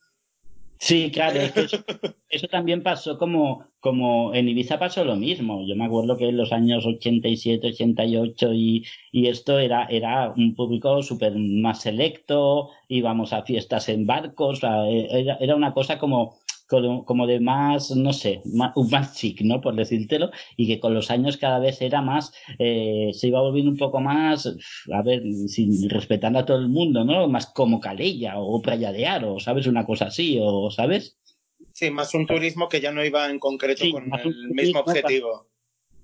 Sí, 0.77 1.09
claro, 1.11 1.39
es 1.39 1.51
que 1.53 1.61
eso, 2.29 2.47
también 2.47 2.83
pasó 2.83 3.17
como, 3.17 3.65
como 3.79 4.33
en 4.33 4.49
Ibiza 4.49 4.77
pasó 4.77 5.03
lo 5.05 5.15
mismo. 5.15 5.65
Yo 5.65 5.75
me 5.75 5.85
acuerdo 5.85 6.17
que 6.17 6.27
en 6.29 6.37
los 6.37 6.51
años 6.51 6.85
87, 6.85 7.67
88 7.67 8.53
y, 8.53 8.85
y 9.11 9.27
esto 9.27 9.57
era, 9.59 9.85
era 9.85 10.31
un 10.35 10.53
público 10.55 11.01
súper 11.01 11.33
más 11.37 11.81
selecto, 11.81 12.69
íbamos 12.87 13.33
a 13.33 13.43
fiestas 13.43 13.89
en 13.89 14.05
barcos, 14.05 14.59
era, 14.63 15.37
era 15.39 15.55
una 15.55 15.73
cosa 15.73 15.97
como, 15.97 16.37
como, 16.67 17.27
de 17.27 17.39
más, 17.39 17.91
no 17.91 18.13
sé, 18.13 18.41
más, 18.45 18.71
más 18.91 19.15
chic, 19.15 19.41
¿no? 19.41 19.61
Por 19.61 19.75
decírtelo, 19.75 20.31
y 20.57 20.67
que 20.67 20.79
con 20.79 20.93
los 20.93 21.11
años 21.11 21.37
cada 21.37 21.59
vez 21.59 21.81
era 21.81 22.01
más, 22.01 22.33
eh, 22.59 23.11
se 23.13 23.27
iba 23.27 23.41
volviendo 23.41 23.71
un 23.71 23.77
poco 23.77 23.99
más, 23.99 24.47
a 24.91 25.01
ver, 25.01 25.23
sin 25.47 25.89
respetando 25.89 26.39
a 26.39 26.45
todo 26.45 26.59
el 26.59 26.69
mundo, 26.69 27.03
¿no? 27.05 27.27
Más 27.27 27.47
como 27.47 27.79
Calella 27.79 28.37
o 28.37 28.61
Playa 28.61 28.91
de 28.91 29.07
Aro, 29.07 29.39
¿sabes? 29.39 29.67
Una 29.67 29.85
cosa 29.85 30.05
así, 30.05 30.37
o, 30.41 30.71
¿sabes? 30.71 31.17
Sí, 31.73 31.91
más 31.91 32.13
un 32.13 32.25
turismo 32.25 32.69
que 32.69 32.79
ya 32.79 32.91
no 32.91 33.03
iba 33.03 33.29
en 33.29 33.39
concreto 33.39 33.83
con 33.91 34.09
el 34.13 34.49
mismo 34.51 34.79
objetivo. 34.79 35.47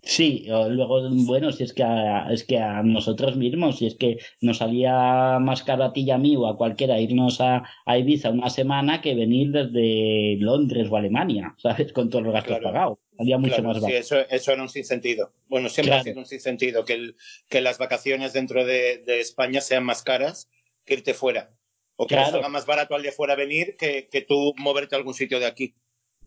Sí, 0.03 0.45
luego, 0.47 0.99
bueno, 1.11 1.51
si 1.51 1.63
es 1.63 1.73
que 1.73 1.83
a, 1.83 2.31
es 2.31 2.43
que 2.43 2.57
a 2.57 2.81
nosotros 2.81 3.35
mismos, 3.35 3.77
si 3.77 3.85
es 3.85 3.95
que 3.95 4.17
nos 4.39 4.57
salía 4.57 5.37
más 5.39 5.61
caro 5.61 5.83
a 5.83 5.93
ti 5.93 6.01
y 6.01 6.09
a 6.09 6.17
mí 6.17 6.35
o 6.35 6.47
a 6.47 6.57
cualquiera 6.57 6.99
irnos 6.99 7.39
a, 7.39 7.63
Ibiza 7.85 8.31
una 8.31 8.49
semana 8.49 8.99
que 9.01 9.13
venir 9.13 9.51
desde 9.51 10.37
Londres 10.39 10.87
o 10.89 10.97
Alemania, 10.97 11.53
¿sabes? 11.59 11.93
Con 11.93 12.09
todos 12.09 12.23
los 12.23 12.33
gastos 12.33 12.59
pagados. 12.59 12.97
Salía 13.15 13.37
mucho 13.37 13.61
más 13.61 13.79
barato. 13.79 13.87
Sí, 13.87 13.93
eso, 13.93 14.19
eso 14.27 14.51
era 14.51 14.63
un 14.63 14.69
sinsentido. 14.69 15.33
Bueno, 15.47 15.69
siempre 15.69 15.93
ha 15.93 16.03
sido 16.03 16.19
un 16.19 16.25
sinsentido 16.25 16.83
que, 16.83 16.93
el, 16.93 17.15
que 17.47 17.61
las 17.61 17.77
vacaciones 17.77 18.33
dentro 18.33 18.65
de, 18.65 19.03
España 19.05 19.61
sean 19.61 19.83
más 19.83 20.01
caras 20.01 20.49
que 20.83 20.95
irte 20.95 21.13
fuera. 21.13 21.51
O 21.95 22.07
que 22.07 22.15
salga 22.15 22.49
más 22.49 22.65
barato 22.65 22.95
al 22.95 23.03
de 23.03 23.11
fuera 23.11 23.35
venir 23.35 23.75
que, 23.77 24.09
que 24.11 24.21
tú 24.21 24.55
moverte 24.57 24.95
a 24.95 24.97
algún 24.97 25.13
sitio 25.13 25.39
de 25.39 25.45
aquí. 25.45 25.75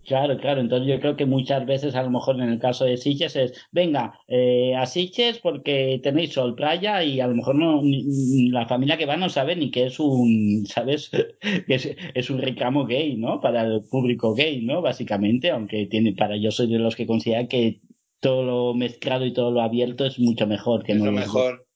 Claro, 0.06 0.36
claro. 0.38 0.60
Entonces 0.60 0.88
yo 0.88 1.00
creo 1.00 1.16
que 1.16 1.26
muchas 1.26 1.64
veces, 1.66 1.94
a 1.94 2.02
lo 2.02 2.10
mejor 2.10 2.36
en 2.36 2.48
el 2.48 2.58
caso 2.58 2.84
de 2.84 2.96
Sitges, 2.96 3.36
es, 3.36 3.66
venga, 3.72 4.18
eh, 4.28 4.74
a 4.76 4.86
Sitges 4.86 5.38
porque 5.38 6.00
tenéis 6.02 6.32
sol, 6.32 6.54
playa 6.54 7.02
y 7.02 7.20
a 7.20 7.26
lo 7.26 7.34
mejor 7.34 7.54
no, 7.54 7.82
la 7.82 8.66
familia 8.66 8.96
que 8.96 9.06
va 9.06 9.16
no 9.16 9.28
sabe 9.28 9.56
ni 9.56 9.70
que 9.70 9.86
es 9.86 9.98
un, 10.00 10.66
¿sabes? 10.66 11.10
que 11.66 11.74
es, 11.74 11.96
es, 12.14 12.30
un 12.30 12.40
recamo 12.40 12.86
gay, 12.86 13.16
¿no? 13.16 13.40
Para 13.40 13.62
el 13.62 13.82
público 13.84 14.34
gay, 14.34 14.62
¿no? 14.62 14.82
Básicamente, 14.82 15.50
aunque 15.50 15.86
tiene, 15.86 16.12
para 16.12 16.36
yo 16.36 16.50
soy 16.50 16.70
de 16.70 16.78
los 16.78 16.96
que 16.96 17.06
consideran 17.06 17.48
que 17.48 17.80
todo 18.20 18.42
lo 18.42 18.74
mezclado 18.74 19.26
y 19.26 19.34
todo 19.34 19.50
lo 19.50 19.60
abierto 19.60 20.06
es 20.06 20.18
mucho 20.18 20.46
mejor 20.46 20.82
que 20.82 20.92
es 20.92 20.98
no 20.98 21.06
lo 21.06 21.12
mejor. 21.12 21.66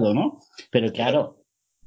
¿no? 0.00 0.40
Pero 0.70 0.92
claro, 0.92 1.44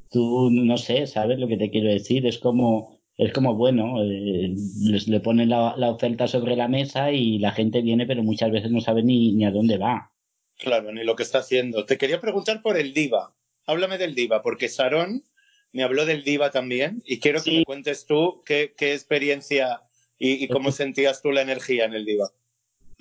tú 0.09 0.49
no 0.51 0.77
sé, 0.77 1.07
¿sabes 1.07 1.39
lo 1.39 1.47
que 1.47 1.57
te 1.57 1.71
quiero 1.71 1.89
decir? 1.89 2.25
Es 2.25 2.37
como 2.37 3.00
es 3.17 3.33
como 3.33 3.55
bueno, 3.55 4.01
eh, 4.03 4.55
les, 4.81 5.07
le 5.07 5.19
ponen 5.19 5.49
la, 5.49 5.75
oferta 5.89 6.27
sobre 6.27 6.55
la 6.55 6.67
mesa 6.67 7.11
y 7.11 7.39
la 7.39 7.51
gente 7.51 7.81
viene, 7.81 8.05
pero 8.05 8.23
muchas 8.23 8.51
veces 8.51 8.71
no 8.71 8.81
sabe 8.81 9.03
ni, 9.03 9.33
ni 9.33 9.45
a 9.45 9.51
dónde 9.51 9.77
va. 9.77 10.11
Claro, 10.57 10.91
ni 10.91 11.03
lo 11.03 11.15
que 11.15 11.23
está 11.23 11.39
haciendo. 11.39 11.85
Te 11.85 11.97
quería 11.97 12.21
preguntar 12.21 12.61
por 12.61 12.77
el 12.77 12.93
Diva. 12.93 13.33
Háblame 13.65 13.97
del 13.97 14.15
Diva, 14.15 14.41
porque 14.41 14.69
Sarón 14.69 15.23
me 15.71 15.83
habló 15.83 16.05
del 16.05 16.23
Diva 16.23 16.51
también 16.51 17.01
y 17.05 17.19
quiero 17.19 17.41
que 17.43 17.51
me 17.51 17.65
cuentes 17.65 18.05
tú 18.05 18.43
qué, 18.45 18.73
qué 18.77 18.93
experiencia 18.93 19.81
y, 20.19 20.47
cómo 20.49 20.71
sentías 20.71 21.21
tú 21.21 21.31
la 21.31 21.41
energía 21.41 21.85
en 21.85 21.93
el 21.93 22.05
Diva. 22.05 22.29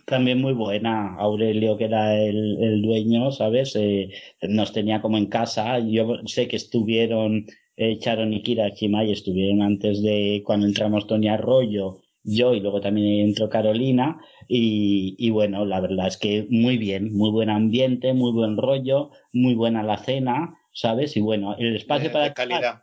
También 0.06 0.40
muy 0.40 0.54
buena. 0.54 1.16
Aurelio, 1.16 1.76
que 1.76 1.84
era 1.84 2.16
el, 2.16 2.80
dueño, 2.82 3.30
¿sabes? 3.30 3.76
Eh, 3.76 4.10
nos 4.42 4.72
tenía 4.72 5.02
como 5.02 5.18
en 5.18 5.26
casa. 5.26 5.78
Yo 5.80 6.18
sé 6.24 6.48
que 6.48 6.56
estuvieron 6.56 7.46
eh, 7.80 7.98
Charon 7.98 8.34
y 8.34 8.42
Kira 8.42 8.74
Chimay 8.74 9.10
estuvieron 9.10 9.62
antes 9.62 10.02
de 10.02 10.42
cuando 10.44 10.66
entramos 10.66 11.06
Tony 11.06 11.28
Arroyo, 11.28 12.02
yo 12.22 12.52
y 12.52 12.60
luego 12.60 12.82
también 12.82 13.28
entró 13.28 13.48
Carolina 13.48 14.20
y, 14.46 15.30
bueno, 15.30 15.64
la 15.64 15.80
verdad 15.80 16.08
es 16.08 16.18
que 16.18 16.46
muy 16.50 16.76
bien, 16.76 17.14
muy 17.14 17.30
buen 17.30 17.48
ambiente, 17.48 18.12
muy 18.12 18.32
buen 18.32 18.58
rollo, 18.58 19.12
muy 19.32 19.54
buena 19.54 19.82
la 19.82 19.96
cena, 19.96 20.58
¿sabes? 20.74 21.16
Y 21.16 21.20
bueno, 21.20 21.56
el 21.56 21.74
espacio 21.74 22.12
para... 22.12 22.34
calidad. 22.34 22.82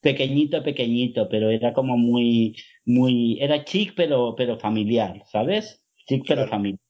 Pequeñito, 0.00 0.64
pequeñito, 0.64 1.28
pero 1.28 1.50
era 1.50 1.72
como 1.72 1.96
muy, 1.96 2.56
muy, 2.84 3.38
era 3.40 3.64
chic 3.64 3.92
pero, 3.94 4.34
pero 4.36 4.58
familiar, 4.58 5.22
¿sabes? 5.30 5.84
Chic 6.08 6.24
pero 6.26 6.48
familiar. 6.48 6.80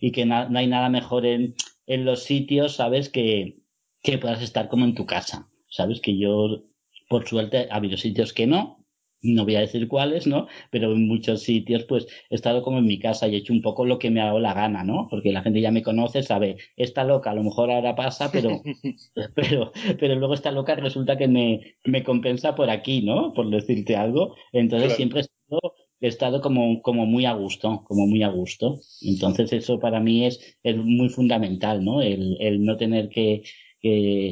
Y, 0.00 0.10
que 0.10 0.24
no 0.24 0.48
hay 0.56 0.66
nada 0.68 0.88
mejor 0.88 1.26
en, 1.26 1.54
en 1.86 2.06
los 2.06 2.22
sitios, 2.22 2.76
¿sabes? 2.76 3.10
Que, 3.10 3.58
que 4.02 4.16
puedas 4.16 4.40
estar 4.40 4.68
como 4.68 4.86
en 4.86 4.94
tu 4.94 5.04
casa. 5.04 5.50
Sabes 5.68 6.00
que 6.00 6.16
yo 6.16 6.64
por 7.08 7.26
suerte 7.28 7.68
ha 7.70 7.76
habido 7.76 7.96
sitios 7.96 8.32
que 8.32 8.46
no, 8.46 8.84
no 9.24 9.44
voy 9.44 9.56
a 9.56 9.60
decir 9.60 9.88
cuáles, 9.88 10.26
¿no? 10.26 10.46
Pero 10.70 10.92
en 10.92 11.08
muchos 11.08 11.42
sitios, 11.42 11.84
pues, 11.84 12.06
he 12.30 12.34
estado 12.34 12.62
como 12.62 12.78
en 12.78 12.86
mi 12.86 12.98
casa 12.98 13.26
y 13.26 13.34
he 13.34 13.38
hecho 13.38 13.52
un 13.52 13.62
poco 13.62 13.84
lo 13.86 13.98
que 13.98 14.10
me 14.10 14.20
ha 14.20 14.26
dado 14.26 14.38
la 14.38 14.54
gana, 14.54 14.84
¿no? 14.84 15.08
Porque 15.10 15.32
la 15.32 15.42
gente 15.42 15.60
ya 15.60 15.70
me 15.70 15.82
conoce, 15.82 16.22
sabe, 16.22 16.58
esta 16.76 17.04
loca 17.04 17.30
a 17.30 17.34
lo 17.34 17.42
mejor 17.42 17.70
ahora 17.70 17.96
pasa, 17.96 18.30
pero, 18.30 18.60
pero, 19.34 19.72
pero 19.98 20.14
luego 20.16 20.34
esta 20.34 20.50
loca 20.52 20.74
resulta 20.76 21.16
que 21.16 21.28
me, 21.28 21.76
me 21.84 22.04
compensa 22.04 22.54
por 22.54 22.70
aquí, 22.70 23.02
¿no? 23.02 23.32
Por 23.32 23.50
decirte 23.50 23.96
algo. 23.96 24.36
Entonces 24.52 24.94
siempre 24.94 25.20
he 25.20 25.22
estado, 25.22 25.74
he 26.00 26.08
estado 26.08 26.40
como, 26.42 26.82
como 26.82 27.06
muy 27.06 27.24
a 27.24 27.32
gusto, 27.32 27.82
como 27.86 28.06
muy 28.06 28.22
a 28.22 28.28
gusto. 28.28 28.80
Entonces 29.00 29.52
eso 29.52 29.80
para 29.80 30.00
mí 30.00 30.26
es, 30.26 30.58
es 30.62 30.76
muy 30.76 31.08
fundamental, 31.08 31.82
¿no? 31.84 32.02
El, 32.02 32.36
el 32.40 32.62
no 32.64 32.76
tener 32.76 33.08
que, 33.08 33.42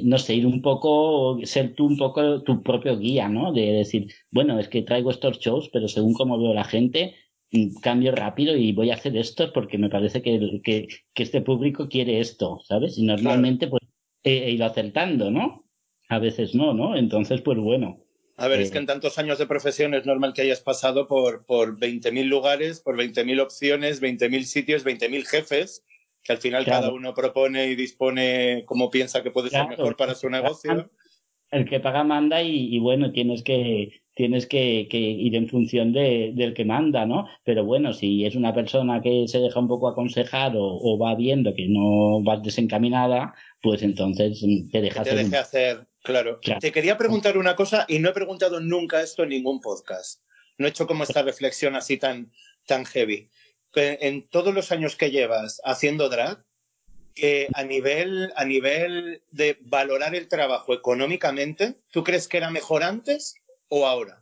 no 0.05 0.18
sé, 0.18 0.34
ir 0.34 0.46
un 0.46 0.62
poco, 0.62 1.38
ser 1.44 1.74
tú 1.74 1.86
un 1.86 1.98
poco 1.98 2.42
tu 2.42 2.62
propio 2.62 2.98
guía, 2.98 3.28
¿no? 3.28 3.53
De 3.53 3.72
decir, 3.72 4.12
bueno, 4.30 4.59
es 4.59 4.68
que 4.68 4.82
traigo 4.82 5.11
estos 5.11 5.38
shows, 5.40 5.68
pero 5.70 5.88
según 5.88 6.14
cómo 6.14 6.40
veo 6.40 6.55
la 6.55 6.64
gente, 6.64 7.14
mm, 7.50 7.76
cambio 7.82 8.12
rápido 8.12 8.57
y 8.57 8.72
voy 8.72 8.90
a 8.90 8.94
hacer 8.94 9.14
esto 9.16 9.53
porque 9.53 9.76
me 9.76 9.90
parece 9.90 10.22
que, 10.22 10.61
que, 10.64 10.88
este 11.14 11.42
público 11.42 11.88
quiere 11.88 12.20
esto, 12.20 12.61
¿sabes? 12.64 12.96
Y 12.96 13.05
normalmente 13.05 13.68
pues 13.68 13.82
he, 14.24 14.50
ido 14.53 14.64
acertando, 14.64 15.30
¿no? 15.30 15.68
A 16.09 16.18
veces 16.18 16.55
no, 16.55 16.72
¿no? 16.72 16.96
Entonces, 16.96 17.42
pues 17.42 17.59
bueno. 17.59 17.98
A 18.38 18.48
ver, 18.48 18.61
es 18.61 18.70
que 18.70 18.78
en 18.78 18.84
eh, 18.84 18.86
tantos 18.86 19.18
años 19.18 19.38
de 19.38 19.46
profesión 19.46 19.92
es 19.92 20.07
normal 20.07 20.32
que 20.32 20.42
hayas 20.42 20.62
pasado 20.62 21.07
por, 21.07 21.44
por 21.44 21.78
20.000 21.78 22.24
lugares, 22.24 22.80
por 22.80 22.96
20.000 22.96 23.40
opciones, 23.40 24.00
20.000 24.00 24.44
sitios, 24.44 24.84
20.000 24.86 25.26
jefes 25.26 25.84
que 26.23 26.33
al 26.33 26.39
final 26.39 26.64
cada 26.64 26.93
uno 26.93 27.14
propone 27.14 27.66
y 27.66 27.75
dispone 27.75 28.64
cómo 28.66 28.91
piensa 28.91 29.23
que 29.23 29.31
puede 29.31 29.51
ser 29.51 29.68
mejor 29.68 29.97
para 29.97 30.14
su 30.14 30.31
negocio. 30.31 30.91
El 31.51 31.68
que 31.68 31.81
paga 31.81 32.03
manda 32.05 32.43
y, 32.43 32.79
bueno, 32.79 33.12
tienes 33.12 33.43
que 33.43 34.01
tienes 34.14 34.47
que, 34.47 34.87
ir 34.91 35.35
en 35.35 35.49
función 35.49 35.93
de, 35.95 36.33
del 36.35 36.53
que 36.53 36.66
manda, 36.66 37.07
¿no? 37.07 37.27
Pero 37.45 37.64
bueno, 37.64 37.95
si 37.95 38.27
es 38.27 38.35
una 38.35 38.55
persona 38.55 39.01
que 39.01 39.27
se 39.27 39.39
deja 39.39 39.59
un 39.59 39.68
poco 39.68 39.89
aconsejar 39.89 40.53
o, 40.55 40.99
va 40.99 41.14
viendo 41.14 41.55
que 41.55 41.66
no 41.66 42.23
vas 42.23 42.43
desencaminada, 42.43 43.35
pues 43.62 43.83
entonces 43.83 44.45
te 44.70 44.81
deja 44.83 45.03
Te 45.03 45.14
deje 45.14 45.37
hacer, 45.39 45.87
claro. 46.03 46.41
Te 46.61 46.73
quería 46.73 46.99
preguntar 46.99 47.39
una 47.39 47.57
cosa 47.57 47.87
y 47.89 48.01
no 48.01 48.11
he 48.11 48.12
preguntado 48.12 48.61
nunca 48.61 49.01
esto 49.01 49.23
en 49.23 49.31
ningún 49.31 49.62
podcast. 49.62 50.20
No 50.59 50.66
he 50.66 50.70
hecho 50.70 50.87
como 50.87 51.05
esta 51.05 51.23
reflexión 51.23 51.75
así 51.75 51.97
tan, 51.97 52.33
tan 52.66 52.85
heavy 52.85 53.31
en 53.75 54.29
todos 54.29 54.55
los 54.55 54.73
años 54.73 54.97
que 54.97 55.11
llevas 55.11 55.61
haciendo 55.64 56.09
drag, 56.09 56.45
que 57.14 57.49
a 57.55 57.62
nivel, 57.64 58.33
a 58.37 58.45
nivel 58.45 59.23
de 59.31 59.59
valorar 59.61 60.14
el 60.14 60.29
trabajo 60.29 60.75
económicamente, 60.75 61.77
¿tú 61.91 62.05
crees 62.05 62.29
que 62.29 62.39
era 62.39 62.51
mejor 62.51 62.83
antes 62.83 63.35
o 63.68 63.87
ahora? 63.87 64.22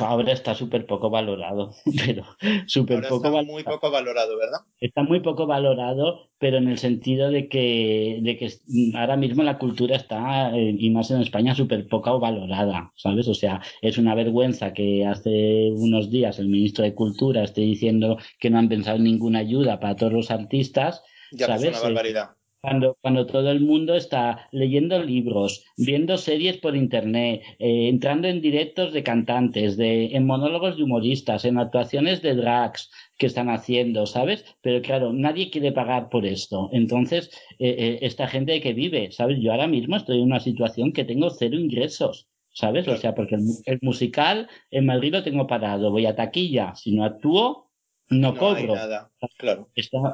Ahora 0.00 0.32
está 0.32 0.54
súper 0.54 0.86
poco 0.86 1.08
valorado, 1.08 1.72
pero 2.04 2.24
súper 2.66 3.06
poco 3.08 3.28
está 3.28 3.42
muy 3.42 3.64
poco 3.64 3.90
valorado, 3.90 4.36
¿verdad? 4.36 4.60
Está 4.78 5.02
muy 5.02 5.20
poco 5.20 5.46
valorado, 5.46 6.30
pero 6.38 6.58
en 6.58 6.68
el 6.68 6.78
sentido 6.78 7.30
de 7.30 7.48
que, 7.48 8.18
de 8.22 8.36
que 8.36 8.52
ahora 8.94 9.16
mismo 9.16 9.42
la 9.42 9.58
cultura 9.58 9.96
está, 9.96 10.54
eh, 10.54 10.76
y 10.78 10.90
más 10.90 11.10
en 11.10 11.20
España, 11.22 11.54
súper 11.54 11.88
poco 11.88 12.20
valorada, 12.20 12.92
¿sabes? 12.96 13.26
O 13.28 13.34
sea, 13.34 13.62
es 13.80 13.96
una 13.96 14.14
vergüenza 14.14 14.74
que 14.74 15.06
hace 15.06 15.70
unos 15.74 16.10
días 16.10 16.38
el 16.38 16.48
ministro 16.48 16.84
de 16.84 16.94
Cultura 16.94 17.42
esté 17.42 17.62
diciendo 17.62 18.18
que 18.38 18.50
no 18.50 18.58
han 18.58 18.68
pensado 18.68 18.98
en 18.98 19.04
ninguna 19.04 19.38
ayuda 19.38 19.80
para 19.80 19.96
todos 19.96 20.12
los 20.12 20.30
artistas. 20.30 21.02
Ya 21.32 21.46
¿sabes? 21.46 21.64
es 21.64 21.70
una 21.70 21.82
barbaridad 21.82 22.39
cuando, 22.60 22.98
cuando 23.00 23.26
todo 23.26 23.50
el 23.50 23.60
mundo 23.60 23.94
está 23.94 24.48
leyendo 24.52 25.02
libros, 25.02 25.64
viendo 25.76 26.16
series 26.18 26.58
por 26.58 26.76
internet, 26.76 27.42
eh, 27.58 27.88
entrando 27.88 28.28
en 28.28 28.40
directos 28.40 28.92
de 28.92 29.02
cantantes, 29.02 29.76
de, 29.76 30.14
en 30.14 30.26
monólogos 30.26 30.76
de 30.76 30.84
humoristas, 30.84 31.44
en 31.44 31.58
actuaciones 31.58 32.20
de 32.22 32.34
drags 32.34 32.90
que 33.16 33.26
están 33.26 33.48
haciendo, 33.48 34.06
¿sabes? 34.06 34.44
Pero 34.60 34.82
claro, 34.82 35.12
nadie 35.12 35.50
quiere 35.50 35.72
pagar 35.72 36.08
por 36.10 36.26
esto. 36.26 36.68
Entonces, 36.72 37.30
eh, 37.58 37.74
eh, 37.78 37.98
esta 38.02 38.26
gente 38.28 38.60
que 38.60 38.74
vive, 38.74 39.10
¿sabes? 39.12 39.38
Yo 39.40 39.52
ahora 39.52 39.66
mismo 39.66 39.96
estoy 39.96 40.18
en 40.18 40.24
una 40.24 40.40
situación 40.40 40.92
que 40.92 41.04
tengo 41.04 41.30
cero 41.30 41.56
ingresos. 41.56 42.26
¿Sabes? 42.52 42.88
O 42.88 42.96
sea, 42.96 43.14
porque 43.14 43.36
el, 43.36 43.42
el 43.64 43.78
musical 43.80 44.48
en 44.72 44.84
Madrid 44.84 45.12
lo 45.12 45.22
tengo 45.22 45.46
parado, 45.46 45.92
voy 45.92 46.06
a 46.06 46.16
taquilla, 46.16 46.74
si 46.74 46.90
no 46.92 47.04
actúo, 47.04 47.69
no, 48.10 48.36
cobro. 48.36 48.74
nada, 48.74 49.10
claro. 49.38 49.68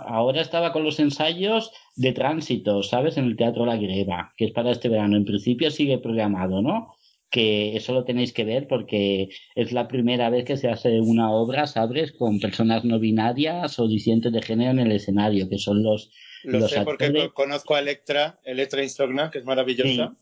ahora 0.06 0.42
estaba 0.42 0.72
con 0.72 0.84
los 0.84 1.00
ensayos 1.00 1.72
de 1.96 2.12
tránsito, 2.12 2.82
¿sabes? 2.82 3.16
En 3.16 3.24
el 3.24 3.36
Teatro 3.36 3.64
La 3.64 3.76
Greba, 3.76 4.34
que 4.36 4.44
es 4.44 4.52
para 4.52 4.70
este 4.70 4.90
verano. 4.90 5.16
En 5.16 5.24
principio 5.24 5.70
sigue 5.70 5.98
programado, 5.98 6.60
¿no? 6.60 6.94
Que 7.30 7.74
eso 7.74 7.94
lo 7.94 8.04
tenéis 8.04 8.34
que 8.34 8.44
ver 8.44 8.68
porque 8.68 9.30
es 9.54 9.72
la 9.72 9.88
primera 9.88 10.28
vez 10.28 10.44
que 10.44 10.58
se 10.58 10.68
hace 10.68 11.00
una 11.00 11.30
obra, 11.30 11.66
¿sabes? 11.66 12.12
Con 12.12 12.38
personas 12.38 12.84
no 12.84 12.98
binarias 12.98 13.78
o 13.78 13.88
disidentes 13.88 14.32
de 14.32 14.42
género 14.42 14.72
en 14.72 14.80
el 14.80 14.92
escenario, 14.92 15.48
que 15.48 15.58
son 15.58 15.82
los. 15.82 16.12
Lo 16.44 16.68
sé 16.68 16.82
porque 16.82 17.30
conozco 17.32 17.74
a 17.74 17.80
Electra, 17.80 18.38
Electra 18.44 18.82
Instagram, 18.82 19.30
que 19.30 19.38
es 19.38 19.44
maravillosa. 19.44 20.14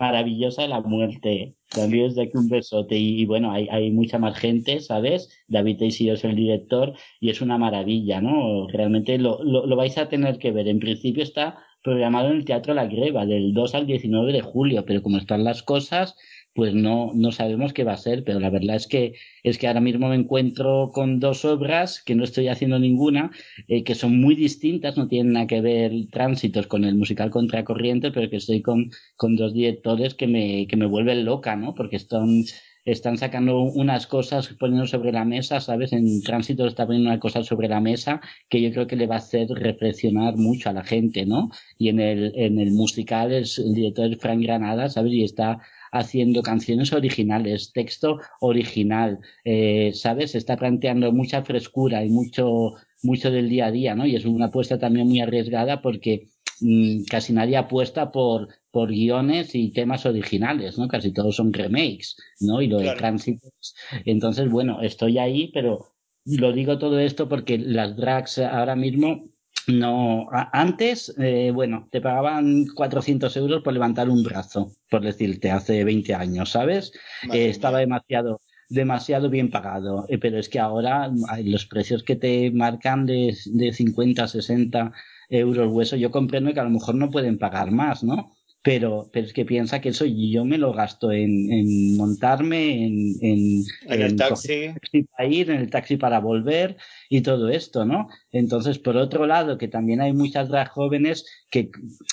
Maravillosa 0.00 0.66
la 0.66 0.80
muerte. 0.80 1.54
También 1.68 2.08
desde 2.08 2.22
aquí 2.22 2.36
un 2.36 2.48
besote. 2.48 2.96
Y, 2.96 3.26
bueno, 3.26 3.52
hay, 3.52 3.68
hay, 3.70 3.90
mucha 3.90 4.18
más 4.18 4.36
gente, 4.38 4.80
¿sabes? 4.80 5.28
David 5.46 5.78
Teixeira 5.78 6.14
es 6.14 6.24
el 6.24 6.34
director 6.34 6.94
y 7.20 7.30
es 7.30 7.40
una 7.42 7.58
maravilla, 7.58 8.20
¿no? 8.20 8.66
Realmente 8.68 9.18
lo, 9.18 9.44
lo, 9.44 9.76
vais 9.76 9.96
a 9.98 10.08
tener 10.08 10.38
que 10.38 10.50
ver. 10.52 10.66
En 10.68 10.80
principio 10.80 11.22
está 11.22 11.58
programado 11.82 12.30
en 12.30 12.38
el 12.38 12.44
Teatro 12.44 12.74
La 12.74 12.86
Greva 12.86 13.26
del 13.26 13.52
2 13.52 13.74
al 13.74 13.86
19 13.86 14.32
de 14.32 14.40
julio, 14.40 14.84
pero 14.86 15.02
como 15.02 15.18
están 15.18 15.44
las 15.44 15.62
cosas, 15.62 16.16
pues 16.54 16.74
no, 16.74 17.12
no 17.14 17.32
sabemos 17.32 17.72
qué 17.72 17.84
va 17.84 17.92
a 17.92 17.96
ser, 17.96 18.24
pero 18.24 18.40
la 18.40 18.50
verdad 18.50 18.76
es 18.76 18.86
que, 18.86 19.14
es 19.42 19.58
que 19.58 19.68
ahora 19.68 19.80
mismo 19.80 20.08
me 20.08 20.16
encuentro 20.16 20.90
con 20.92 21.20
dos 21.20 21.44
obras 21.44 22.02
que 22.02 22.14
no 22.14 22.24
estoy 22.24 22.48
haciendo 22.48 22.78
ninguna, 22.78 23.30
eh, 23.68 23.84
que 23.84 23.94
son 23.94 24.20
muy 24.20 24.34
distintas, 24.34 24.96
no 24.96 25.08
tienen 25.08 25.32
nada 25.34 25.46
que 25.46 25.60
ver 25.60 25.92
tránsitos 26.10 26.66
con 26.66 26.84
el 26.84 26.96
musical 26.96 27.30
Contracorriente, 27.30 28.10
pero 28.10 28.28
que 28.28 28.36
estoy 28.36 28.62
con, 28.62 28.90
con 29.16 29.36
dos 29.36 29.54
directores 29.54 30.14
que 30.14 30.26
me, 30.26 30.66
que 30.66 30.76
me 30.76 30.86
vuelven 30.86 31.24
loca, 31.24 31.54
¿no? 31.56 31.74
Porque 31.74 31.96
están, 31.96 32.44
están 32.84 33.16
sacando 33.16 33.60
unas 33.60 34.06
cosas 34.06 34.48
poniendo 34.58 34.86
sobre 34.86 35.12
la 35.12 35.24
mesa, 35.24 35.60
¿sabes? 35.60 35.92
En 35.92 36.22
tránsito 36.22 36.66
está 36.66 36.86
poniendo 36.86 37.10
una 37.10 37.20
cosa 37.20 37.44
sobre 37.44 37.68
la 37.68 37.80
mesa 37.80 38.20
que 38.48 38.60
yo 38.60 38.72
creo 38.72 38.86
que 38.86 38.96
le 38.96 39.06
va 39.06 39.16
a 39.16 39.18
hacer 39.18 39.48
reflexionar 39.48 40.36
mucho 40.36 40.70
a 40.70 40.72
la 40.72 40.84
gente, 40.84 41.26
¿no? 41.26 41.50
Y 41.78 41.88
en 41.90 42.00
el, 42.00 42.32
en 42.34 42.58
el 42.58 42.72
musical 42.72 43.32
es, 43.32 43.58
el 43.58 43.74
director 43.74 44.16
Frank 44.18 44.42
Granada, 44.42 44.88
¿sabes? 44.88 45.12
Y 45.12 45.24
está 45.24 45.60
haciendo 45.92 46.42
canciones 46.42 46.92
originales, 46.92 47.72
texto 47.72 48.18
original, 48.40 49.18
eh, 49.44 49.92
¿sabes? 49.94 50.32
Se 50.32 50.38
está 50.38 50.56
planteando 50.56 51.12
mucha 51.12 51.42
frescura 51.42 52.04
y 52.04 52.10
mucho, 52.10 52.74
mucho 53.02 53.30
del 53.30 53.48
día 53.48 53.66
a 53.66 53.70
día, 53.70 53.94
¿no? 53.94 54.06
Y 54.06 54.16
es 54.16 54.24
una 54.24 54.46
apuesta 54.46 54.78
también 54.78 55.08
muy 55.08 55.20
arriesgada 55.20 55.82
porque 55.82 56.28
mmm, 56.60 57.04
casi 57.04 57.32
nadie 57.32 57.56
apuesta 57.56 58.12
por, 58.12 58.48
por 58.70 58.90
guiones 58.90 59.54
y 59.54 59.72
temas 59.72 60.06
originales, 60.06 60.78
¿no? 60.78 60.88
Casi 60.88 61.12
todos 61.12 61.36
son 61.36 61.52
remakes, 61.52 62.16
¿no? 62.40 62.62
Y 62.62 62.68
lo 62.68 62.78
claro. 62.78 62.92
de 62.92 62.98
tránsitos. 62.98 63.74
Entonces, 64.04 64.50
bueno, 64.50 64.80
estoy 64.82 65.18
ahí, 65.18 65.50
pero 65.52 65.94
lo 66.24 66.52
digo 66.52 66.78
todo 66.78 66.98
esto 66.98 67.28
porque 67.28 67.58
las 67.58 67.96
drags 67.96 68.38
ahora 68.38 68.76
mismo 68.76 69.30
no, 69.66 70.28
antes, 70.52 71.14
eh, 71.18 71.50
bueno, 71.52 71.88
te 71.90 72.00
pagaban 72.00 72.66
400 72.74 73.36
euros 73.36 73.62
por 73.62 73.72
levantar 73.72 74.08
un 74.08 74.22
brazo, 74.22 74.72
por 74.90 75.02
decirte, 75.02 75.50
hace 75.50 75.84
20 75.84 76.14
años, 76.14 76.50
¿sabes? 76.50 76.92
Eh, 77.32 77.48
estaba 77.48 77.78
demasiado, 77.78 78.40
demasiado 78.68 79.30
bien 79.30 79.50
pagado, 79.50 80.06
eh, 80.08 80.18
pero 80.18 80.38
es 80.38 80.48
que 80.48 80.58
ahora 80.58 81.10
los 81.44 81.66
precios 81.66 82.02
que 82.02 82.16
te 82.16 82.50
marcan 82.50 83.06
de, 83.06 83.36
de 83.46 83.72
50, 83.72 84.26
60 84.28 84.92
euros 85.28 85.72
hueso, 85.72 85.96
yo 85.96 86.10
comprendo 86.10 86.52
que 86.52 86.60
a 86.60 86.64
lo 86.64 86.70
mejor 86.70 86.94
no 86.94 87.10
pueden 87.10 87.38
pagar 87.38 87.70
más, 87.70 88.02
¿no? 88.02 88.36
Pero, 88.62 89.08
pero 89.12 89.26
es 89.26 89.32
que 89.32 89.46
piensa 89.46 89.80
que 89.80 89.88
eso 89.88 90.04
yo 90.04 90.44
me 90.44 90.58
lo 90.58 90.72
gasto 90.74 91.12
en, 91.12 91.50
en 91.50 91.96
montarme, 91.96 92.84
en, 92.84 93.14
en, 93.22 93.62
en 93.86 94.02
el 94.02 94.16
taxi. 94.16 94.52
El 94.52 94.74
taxi 94.74 95.02
para 95.04 95.28
ir, 95.28 95.50
en 95.50 95.60
el 95.60 95.70
taxi 95.70 95.96
para 95.96 96.20
volver 96.20 96.76
y 97.08 97.22
todo 97.22 97.48
esto, 97.48 97.86
¿no? 97.86 98.08
Entonces, 98.32 98.78
por 98.78 98.98
otro 98.98 99.26
lado, 99.26 99.56
que 99.56 99.68
también 99.68 100.02
hay 100.02 100.12
muchas 100.12 100.50
drag 100.50 100.68
jóvenes 100.68 101.24
que 101.50 101.70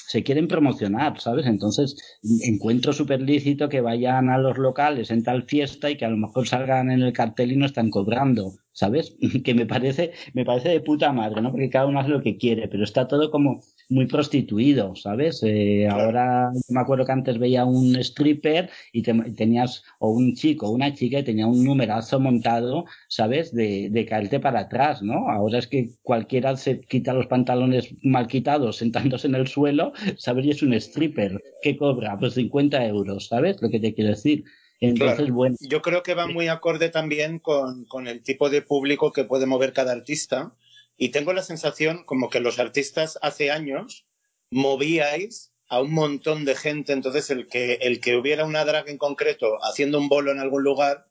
se 0.08 0.24
quieren 0.24 0.48
promocionar, 0.48 1.20
¿sabes? 1.20 1.46
Entonces, 1.48 2.20
encuentro 2.44 2.94
súper 2.94 3.22
lícito 3.22 3.68
que 3.68 3.82
vayan 3.82 4.30
a 4.30 4.38
los 4.38 4.58
locales 4.58 5.12
en 5.12 5.24
tal 5.24 5.44
fiesta 5.44 5.90
y 5.90 5.98
que 5.98 6.06
a 6.06 6.10
lo 6.10 6.18
mejor 6.18 6.48
salgan 6.48 6.92
en 6.92 7.02
el 7.02 7.12
cartel 7.12 7.52
y 7.52 7.58
no 7.58 7.66
están 7.66 7.90
cobrando, 7.90 8.54
¿sabes? 8.72 9.18
Que 9.44 9.54
me 9.54 9.66
parece, 9.66 10.14
me 10.34 10.46
parece 10.46 10.70
de 10.70 10.80
puta 10.80 11.12
madre, 11.12 11.42
¿no? 11.42 11.52
Porque 11.52 11.70
cada 11.70 11.88
uno 11.88 12.00
hace 12.00 12.10
lo 12.10 12.22
que 12.22 12.38
quiere, 12.38 12.70
pero 12.70 12.86
está 12.86 13.08
todo 13.08 13.32
como 13.32 13.62
muy 13.90 14.06
prostituido, 14.08 14.96
¿sabes? 14.96 15.42
Eh, 15.44 15.86
claro. 15.88 16.04
Ahora 16.04 16.52
me 16.70 16.80
acuerdo 16.80 17.06
que 17.06 17.12
antes 17.12 17.38
veía 17.38 17.66
un 17.66 17.96
stripper 17.98 18.70
y 18.92 19.02
te, 19.02 19.14
tenías, 19.36 19.84
o 20.00 20.12
un 20.12 20.36
chico, 20.36 20.68
o 20.68 20.72
una 20.72 20.94
chica 20.94 21.20
y 21.20 21.24
tenía 21.24 21.48
un 21.48 21.64
numerazo 21.64 22.20
montado, 22.20 22.86
¿sabes? 23.08 23.54
De, 23.54 23.90
de 23.90 24.06
caerte 24.06 24.40
para 24.40 24.62
atrás, 24.62 25.02
¿no? 25.02 25.30
Ahora 25.30 25.60
es 25.60 25.68
que 25.68 25.92
cualquiera 26.04 26.58
se 26.58 26.82
quita 26.82 27.14
los 27.14 27.28
pantalones 27.28 27.96
mal 28.02 28.28
quitados 28.28 28.78
sentándose 28.78 29.28
en 29.28 29.36
el 29.36 29.48
suelo, 29.48 29.94
¿sabes? 30.18 30.46
Y 30.46 30.52
es 30.52 30.62
un 30.62 30.74
stripper 30.74 31.42
que 31.62 31.78
cobra 31.78 32.18
pues 32.20 32.34
50 32.34 32.86
euros, 32.86 33.28
¿sabes? 33.28 33.62
Lo 33.62 33.70
que 33.70 33.80
te 33.80 33.94
quiero 33.94 34.12
decir. 34.12 34.44
Entonces, 34.80 35.18
claro. 35.18 35.34
bueno. 35.34 35.56
Yo 35.60 35.82
creo 35.82 36.04
que 36.04 36.14
va 36.14 36.28
muy 36.28 36.50
acorde 36.50 36.90
también 36.90 37.40
con, 37.40 37.86
con 37.86 38.08
el 38.08 38.22
tipo 38.22 38.50
de 38.50 38.62
público 38.62 39.12
que 39.12 39.24
puede 39.24 39.46
mover 39.46 39.74
cada 39.74 39.92
artista. 39.92 40.54
Y 40.98 41.10
tengo 41.10 41.32
la 41.32 41.44
sensación 41.44 42.04
como 42.04 42.30
que 42.30 42.40
los 42.40 42.60
artistas 42.60 43.20
hace 43.22 43.52
años 43.52 44.06
movíais 44.50 45.54
a 45.70 45.82
un 45.82 45.94
montón 45.94 46.46
de 46.46 46.56
gente, 46.56 46.94
entonces 46.94 47.30
el 47.30 47.48
que, 47.48 47.74
el 47.82 48.00
que 48.00 48.16
hubiera 48.16 48.46
una 48.46 48.66
drag 48.66 48.90
en 48.90 48.98
concreto 48.98 49.58
haciendo 49.62 50.00
un 50.00 50.10
bolo 50.10 50.32
en 50.32 50.40
algún 50.40 50.64
lugar 50.64 51.06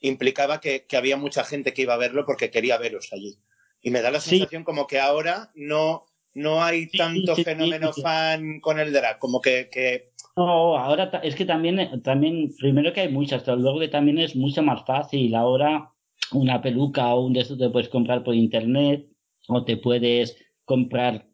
implicaba 0.00 0.60
que, 0.60 0.84
que 0.84 0.96
había 0.96 1.16
mucha 1.16 1.44
gente 1.44 1.72
que 1.72 1.82
iba 1.82 1.94
a 1.94 1.98
verlo 1.98 2.26
porque 2.26 2.50
quería 2.50 2.76
veros 2.76 3.08
allí. 3.12 3.38
Y 3.80 3.90
me 3.90 4.02
da 4.02 4.10
la 4.10 4.20
sensación 4.20 4.62
sí. 4.62 4.64
como 4.64 4.86
que 4.86 5.00
ahora 5.00 5.50
no, 5.54 6.04
no 6.34 6.62
hay 6.62 6.88
tanto 6.90 7.34
sí, 7.34 7.42
sí, 7.42 7.44
fenómeno 7.44 7.92
fan 7.92 8.60
con 8.60 8.78
el 8.78 8.92
drag, 8.92 9.18
como 9.18 9.40
que, 9.40 9.68
que... 9.72 10.12
No, 10.36 10.78
ahora 10.78 11.20
es 11.22 11.34
que 11.34 11.44
también, 11.44 12.02
también, 12.02 12.54
primero 12.58 12.92
que 12.92 13.02
hay 13.02 13.08
muchas, 13.08 13.42
pero 13.42 13.56
luego 13.56 13.80
que 13.80 13.88
también 13.88 14.18
es 14.18 14.36
mucho 14.36 14.62
más 14.62 14.84
fácil. 14.86 15.34
Ahora 15.34 15.92
una 16.32 16.62
peluca 16.62 17.14
o 17.14 17.26
un 17.26 17.32
de 17.34 17.40
estos 17.40 17.58
te 17.58 17.68
puedes 17.68 17.88
comprar 17.88 18.24
por 18.24 18.34
internet 18.34 19.11
o 19.52 19.64
te 19.64 19.76
puedes 19.76 20.36
comprar 20.64 21.28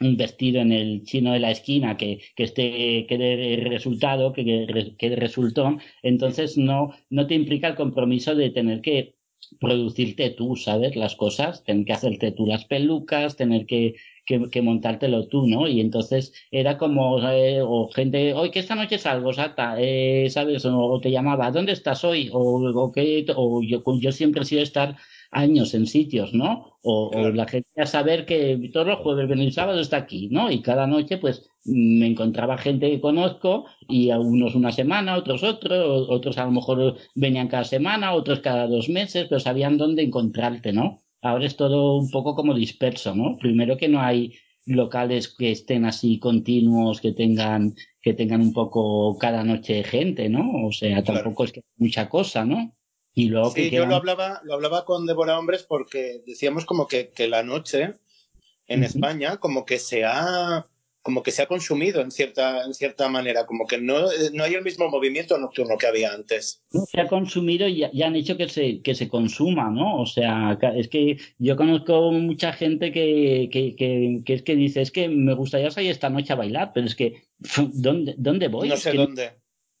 un 0.00 0.16
vestido 0.16 0.60
en 0.60 0.72
el 0.72 1.04
chino 1.04 1.32
de 1.32 1.40
la 1.40 1.50
esquina 1.50 1.96
que, 1.96 2.20
que 2.36 2.44
esté 2.44 3.06
que 3.08 3.18
dé 3.18 3.56
resultado, 3.68 4.32
que, 4.32 4.94
que, 4.98 5.16
resultón, 5.16 5.80
entonces 6.02 6.58
no, 6.58 6.94
no 7.10 7.26
te 7.26 7.34
implica 7.34 7.68
el 7.68 7.76
compromiso 7.76 8.34
de 8.34 8.50
tener 8.50 8.80
que 8.80 9.16
producirte 9.60 10.30
tú, 10.30 10.56
¿sabes? 10.56 10.96
Las 10.96 11.16
cosas, 11.16 11.64
tener 11.64 11.84
que 11.84 11.92
hacerte 11.92 12.32
tú 12.32 12.46
las 12.46 12.64
pelucas, 12.64 13.36
tener 13.36 13.66
que, 13.66 13.94
que, 14.26 14.62
montártelo 14.62 15.28
tú, 15.28 15.46
¿no? 15.46 15.68
Y 15.68 15.80
entonces 15.80 16.32
era 16.50 16.78
como, 16.78 17.20
eh, 17.28 17.60
o 17.62 17.88
gente, 17.88 18.32
hoy 18.34 18.50
que 18.50 18.60
esta 18.60 18.74
noche 18.74 18.98
salgo, 18.98 19.32
Sata, 19.32 19.76
eh, 19.78 20.28
¿sabes? 20.30 20.64
O, 20.64 21.00
te 21.00 21.10
llamaba, 21.10 21.50
¿dónde 21.50 21.72
estás 21.72 22.04
hoy? 22.04 22.30
O, 22.32 22.40
o, 22.70 22.92
que, 22.92 23.26
o 23.36 23.62
yo, 23.62 23.82
yo 24.00 24.12
siempre 24.12 24.42
he 24.42 24.44
sido 24.46 24.62
estar 24.62 24.96
años 25.34 25.74
en 25.74 25.86
sitios, 25.86 26.32
¿no? 26.32 26.78
O, 26.82 27.10
claro. 27.10 27.28
o, 27.28 27.32
la 27.32 27.46
gente 27.46 27.68
a 27.80 27.86
saber 27.86 28.24
que 28.24 28.70
todos 28.72 28.86
los 28.86 28.98
jueves, 29.00 29.26
viernes 29.26 29.48
y 29.48 29.52
sábado 29.52 29.80
está 29.80 29.98
aquí, 29.98 30.28
¿no? 30.30 30.50
Y 30.50 30.62
cada 30.62 30.86
noche, 30.86 31.18
pues, 31.18 31.50
me 31.64 32.06
encontraba 32.06 32.58
gente 32.58 32.90
que 32.90 33.00
conozco 33.00 33.66
y 33.88 34.10
a 34.10 34.18
unos 34.18 34.54
una 34.54 34.72
semana, 34.72 35.16
otros 35.16 35.42
otro, 35.42 36.06
otros 36.08 36.38
a 36.38 36.44
lo 36.44 36.50
mejor 36.52 36.96
venían 37.14 37.48
cada 37.48 37.64
semana, 37.64 38.12
otros 38.12 38.40
cada 38.40 38.66
dos 38.66 38.88
meses, 38.88 39.26
pero 39.28 39.40
sabían 39.40 39.78
dónde 39.78 40.02
encontrarte, 40.02 40.72
¿no? 40.72 41.02
Ahora 41.22 41.46
es 41.46 41.56
todo 41.56 41.96
un 41.96 42.10
poco 42.10 42.34
como 42.34 42.54
disperso, 42.54 43.14
¿no? 43.14 43.38
Primero 43.38 43.76
que 43.76 43.88
no 43.88 44.00
hay 44.00 44.34
locales 44.66 45.34
que 45.34 45.50
estén 45.50 45.84
así 45.84 46.18
continuos, 46.18 47.00
que 47.00 47.12
tengan, 47.12 47.74
que 48.00 48.14
tengan 48.14 48.40
un 48.40 48.52
poco 48.52 49.16
cada 49.18 49.42
noche 49.44 49.84
gente, 49.84 50.28
¿no? 50.28 50.66
O 50.66 50.72
sea, 50.72 51.02
tampoco 51.02 51.36
claro. 51.36 51.44
es 51.44 51.52
que 51.52 51.60
mucha 51.76 52.08
cosa, 52.08 52.44
¿no? 52.44 52.74
Y 53.14 53.28
luego 53.28 53.50
sí, 53.50 53.54
que 53.54 53.70
quedan... 53.70 53.84
yo 53.84 53.90
lo 53.90 53.96
hablaba, 53.96 54.40
lo 54.44 54.54
hablaba 54.54 54.84
con 54.84 55.06
Débora 55.06 55.38
Hombres 55.38 55.62
porque 55.62 56.22
decíamos 56.26 56.64
como 56.64 56.88
que, 56.88 57.10
que 57.10 57.28
la 57.28 57.42
noche 57.42 57.94
en 58.66 58.80
uh 58.80 58.82
-huh. 58.82 58.86
España 58.86 59.36
como 59.36 59.64
que 59.64 59.78
se 59.78 60.04
ha 60.04 60.66
como 61.04 61.22
que 61.22 61.32
se 61.32 61.42
ha 61.42 61.46
consumido 61.46 62.00
en 62.00 62.10
cierta, 62.10 62.64
en 62.64 62.72
cierta 62.72 63.10
manera, 63.10 63.44
como 63.44 63.66
que 63.66 63.76
no, 63.76 64.06
no 64.32 64.42
hay 64.42 64.54
el 64.54 64.64
mismo 64.64 64.88
movimiento 64.88 65.36
nocturno 65.36 65.76
que 65.76 65.86
había 65.86 66.14
antes. 66.14 66.62
No, 66.72 66.80
se 66.86 66.98
ha 66.98 67.08
consumido 67.08 67.68
y, 67.68 67.84
y 67.92 68.02
han 68.02 68.16
hecho 68.16 68.38
que 68.38 68.48
se, 68.48 68.80
que 68.80 68.94
se 68.94 69.06
consuma, 69.06 69.68
¿no? 69.68 70.00
O 70.00 70.06
sea, 70.06 70.58
es 70.74 70.88
que 70.88 71.18
yo 71.36 71.56
conozco 71.56 72.10
mucha 72.10 72.54
gente 72.54 72.90
que, 72.90 73.50
que, 73.52 73.76
que, 73.76 74.22
que 74.24 74.32
es 74.32 74.42
que 74.42 74.56
dice, 74.56 74.80
es 74.80 74.90
que 74.90 75.10
me 75.10 75.34
gustaría 75.34 75.70
salir 75.70 75.90
esta 75.90 76.08
noche 76.08 76.32
a 76.32 76.36
bailar, 76.36 76.72
pero 76.72 76.86
es 76.86 76.94
que, 76.94 77.24
¿dónde, 77.74 78.14
dónde 78.16 78.48
voy? 78.48 78.70
No 78.70 78.76
sé 78.78 78.92
es 78.92 78.96
dónde. 78.96 79.32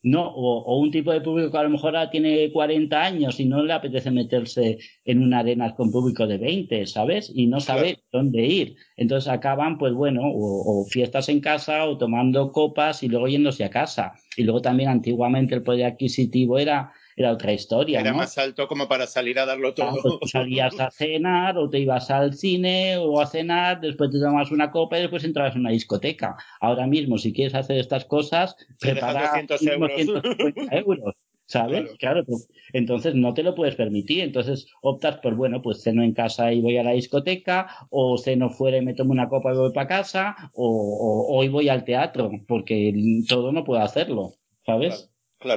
No, 0.04 0.26
o, 0.28 0.58
o, 0.64 0.78
un 0.80 0.90
tipo 0.90 1.12
de 1.12 1.22
público 1.22 1.50
que 1.50 1.56
a 1.56 1.62
lo 1.62 1.70
mejor 1.70 1.94
tiene 2.12 2.52
40 2.52 3.02
años 3.02 3.40
y 3.40 3.46
no 3.46 3.62
le 3.62 3.72
apetece 3.72 4.10
meterse 4.10 4.78
en 5.02 5.22
una 5.22 5.38
arena 5.38 5.74
con 5.74 5.90
público 5.90 6.26
de 6.26 6.36
20, 6.36 6.84
¿sabes? 6.84 7.32
Y 7.34 7.46
no 7.46 7.58
sabe 7.58 7.94
claro. 7.94 8.02
dónde 8.12 8.44
ir. 8.44 8.76
Entonces 8.98 9.32
acaban, 9.32 9.78
pues 9.78 9.94
bueno, 9.94 10.20
o, 10.22 10.82
o, 10.82 10.84
fiestas 10.84 11.30
en 11.30 11.40
casa 11.40 11.86
o 11.86 11.96
tomando 11.96 12.52
copas 12.52 13.02
y 13.02 13.08
luego 13.08 13.28
yéndose 13.28 13.64
a 13.64 13.70
casa. 13.70 14.12
Y 14.36 14.42
luego 14.42 14.60
también 14.60 14.90
antiguamente 14.90 15.54
el 15.54 15.62
poder 15.62 15.86
adquisitivo 15.86 16.58
era 16.58 16.92
era 17.16 17.32
otra 17.32 17.52
historia. 17.52 18.00
Era 18.00 18.12
¿no? 18.12 18.18
más 18.18 18.38
alto 18.38 18.66
como 18.66 18.88
para 18.88 19.06
salir 19.06 19.38
a 19.38 19.46
darlo 19.46 19.74
todo. 19.74 20.00
Claro, 20.00 20.20
salías 20.24 20.78
a 20.80 20.90
cenar 20.90 21.56
o 21.58 21.68
te 21.68 21.78
ibas 21.78 22.10
al 22.10 22.34
cine 22.34 22.96
o 22.98 23.20
a 23.20 23.26
cenar, 23.26 23.80
después 23.80 24.10
te 24.10 24.20
tomas 24.20 24.50
una 24.50 24.70
copa 24.70 24.98
y 24.98 25.02
después 25.02 25.24
entrabas 25.24 25.54
en 25.54 25.60
una 25.60 25.70
discoteca. 25.70 26.36
Ahora 26.60 26.86
mismo, 26.86 27.18
si 27.18 27.32
quieres 27.32 27.54
hacer 27.54 27.78
estas 27.78 28.04
cosas, 28.04 28.56
prepara 28.80 29.28
200 29.28 29.62
euros. 29.66 29.90
150 29.94 30.76
euros. 30.76 31.14
¿Sabes? 31.46 31.82
Claro. 31.82 31.96
claro 31.98 32.24
pues, 32.24 32.48
entonces 32.72 33.14
no 33.14 33.34
te 33.34 33.42
lo 33.42 33.54
puedes 33.54 33.74
permitir. 33.74 34.20
Entonces 34.20 34.66
optas 34.80 35.18
por, 35.18 35.34
bueno, 35.34 35.60
pues 35.60 35.82
ceno 35.82 36.02
en 36.02 36.14
casa 36.14 36.52
y 36.52 36.62
voy 36.62 36.78
a 36.78 36.82
la 36.82 36.92
discoteca, 36.92 37.86
o 37.90 38.16
ceno 38.16 38.48
fuera 38.48 38.78
y 38.78 38.84
me 38.84 38.94
tomo 38.94 39.12
una 39.12 39.28
copa 39.28 39.52
y 39.52 39.56
voy 39.56 39.72
para 39.72 39.86
casa, 39.86 40.50
o, 40.54 40.66
o 40.66 41.36
hoy 41.36 41.48
voy 41.48 41.68
al 41.68 41.84
teatro, 41.84 42.30
porque 42.48 42.94
todo 43.28 43.52
no 43.52 43.62
puedo 43.62 43.82
hacerlo. 43.82 44.36
¿sabes? 44.66 44.94
Claro, 44.96 45.13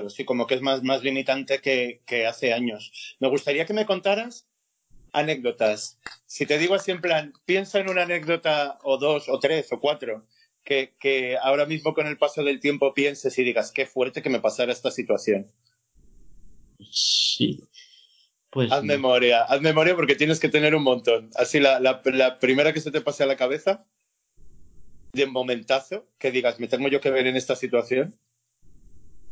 sí, 0.09 0.25
como 0.25 0.47
que 0.47 0.55
es 0.55 0.61
más, 0.61 0.83
más 0.83 1.03
limitante 1.03 1.59
que, 1.59 2.01
que 2.05 2.25
hace 2.25 2.53
años. 2.53 3.15
Me 3.19 3.29
gustaría 3.29 3.65
que 3.65 3.73
me 3.73 3.85
contaras 3.85 4.47
anécdotas. 5.13 5.99
Si 6.25 6.45
te 6.45 6.57
digo 6.57 6.75
así 6.75 6.91
en 6.91 7.01
plan, 7.01 7.33
piensa 7.45 7.79
en 7.79 7.89
una 7.89 8.03
anécdota 8.03 8.77
o 8.83 8.97
dos 8.97 9.29
o 9.29 9.39
tres 9.39 9.71
o 9.71 9.79
cuatro 9.79 10.27
que, 10.63 10.95
que 10.99 11.37
ahora 11.41 11.65
mismo 11.65 11.93
con 11.93 12.07
el 12.07 12.17
paso 12.17 12.43
del 12.43 12.59
tiempo 12.59 12.93
pienses 12.93 13.37
y 13.39 13.43
digas, 13.43 13.71
qué 13.71 13.85
fuerte 13.85 14.21
que 14.21 14.29
me 14.29 14.41
pasara 14.41 14.71
esta 14.71 14.91
situación. 14.91 15.51
Sí. 16.91 17.63
Pues 18.49 18.71
Haz 18.71 18.83
memoria, 18.83 19.43
haz 19.43 19.61
memoria 19.61 19.95
porque 19.95 20.15
tienes 20.15 20.39
que 20.39 20.49
tener 20.49 20.75
un 20.75 20.83
montón. 20.83 21.29
Así 21.35 21.59
la, 21.59 21.79
la, 21.79 22.01
la 22.05 22.39
primera 22.39 22.73
que 22.73 22.81
se 22.81 22.91
te 22.91 23.01
pase 23.01 23.23
a 23.23 23.27
la 23.27 23.35
cabeza, 23.35 23.85
de 25.13 25.25
momentazo, 25.25 26.07
que 26.17 26.31
digas, 26.31 26.59
me 26.59 26.67
tengo 26.67 26.87
yo 26.87 27.01
que 27.01 27.11
ver 27.11 27.27
en 27.27 27.35
esta 27.35 27.55
situación. 27.55 28.17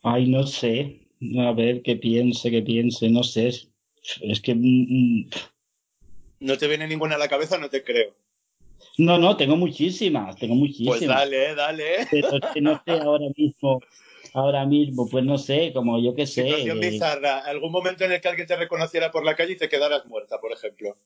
Ay, 0.05 0.27
no 0.27 0.45
sé. 0.45 0.99
A 1.39 1.51
ver, 1.53 1.81
que 1.81 1.95
piense, 1.95 2.51
que 2.51 2.61
piense, 2.61 3.09
no 3.09 3.23
sé. 3.23 3.47
Es, 3.47 4.39
que... 4.39 4.53
mm, 4.53 4.85
mm, 4.87 5.29
¿No 6.41 6.57
te 6.59 6.67
viene 6.67 6.87
ninguna 6.87 7.15
a 7.15 7.17
la 7.17 7.27
cabeza? 7.27 7.57
No 7.57 7.69
te 7.69 7.83
creo. 7.83 8.15
No, 8.99 9.17
no, 9.17 9.35
tengo 9.35 9.55
muchísimas, 9.55 10.37
tengo 10.37 10.53
muchísimas. 10.53 10.99
Pues 10.99 11.07
dale, 11.07 11.55
dale. 11.55 12.07
Pero 12.11 12.35
es 12.35 12.51
que 12.53 12.61
no 12.61 12.79
sé 12.85 12.91
ahora 12.91 13.25
mismo, 13.35 13.81
ahora 14.33 14.65
mismo, 14.65 15.09
pues 15.09 15.25
no 15.25 15.39
sé, 15.39 15.73
como 15.73 15.99
yo 15.99 16.13
qué 16.13 16.27
sé. 16.27 16.43
Situación 16.43 16.83
eh, 16.83 16.91
bizarra. 16.91 17.39
¿Algún 17.39 17.71
momento 17.71 18.05
en 18.05 18.11
el 18.11 18.21
que 18.21 18.27
alguien 18.27 18.47
te 18.47 18.55
reconociera 18.55 19.11
por 19.11 19.25
la 19.25 19.35
calle 19.35 19.53
y 19.53 19.57
te 19.57 19.69
quedaras 19.69 20.05
muerta, 20.05 20.39
por 20.39 20.51
ejemplo? 20.51 20.97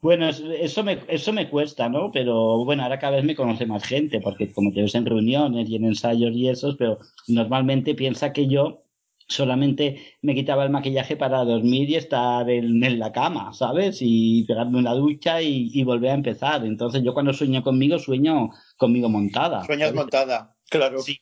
Bueno, 0.00 0.28
es- 0.28 0.40
eso 0.40 0.82
me, 0.84 0.98
eso 1.08 1.32
me 1.32 1.48
cuesta, 1.50 1.88
¿no? 1.88 2.10
Pero 2.12 2.64
bueno, 2.64 2.82
ahora 2.84 2.98
cada 2.98 3.16
vez 3.16 3.24
me 3.24 3.34
conoce 3.34 3.66
más 3.66 3.84
gente, 3.84 4.20
porque 4.20 4.52
como 4.52 4.72
te 4.72 4.82
ves 4.82 4.94
en 4.94 5.06
reuniones 5.06 5.68
y 5.68 5.76
en 5.76 5.84
ensayos 5.86 6.32
y 6.34 6.48
esos, 6.48 6.76
pero 6.76 6.98
normalmente 7.26 7.94
piensa 7.94 8.32
que 8.32 8.46
yo 8.48 8.84
solamente 9.26 10.00
me 10.22 10.34
quitaba 10.34 10.64
el 10.64 10.70
maquillaje 10.70 11.16
para 11.16 11.44
dormir 11.44 11.90
y 11.90 11.96
estar 11.96 12.48
en, 12.48 12.82
en 12.82 12.98
la 12.98 13.12
cama, 13.12 13.52
¿sabes? 13.52 13.98
Y 14.00 14.44
pegarme 14.44 14.78
una 14.78 14.94
ducha 14.94 15.42
y, 15.42 15.70
y 15.72 15.84
volver 15.84 16.10
a 16.12 16.14
empezar. 16.14 16.64
Entonces 16.64 17.02
yo 17.02 17.12
cuando 17.12 17.32
sueño 17.34 17.62
conmigo, 17.62 17.98
sueño 17.98 18.50
conmigo 18.76 19.08
montada. 19.08 19.64
Sueñas 19.64 19.88
¿sabes? 19.90 20.02
montada, 20.02 20.56
claro. 20.70 21.00
Sí. 21.00 21.18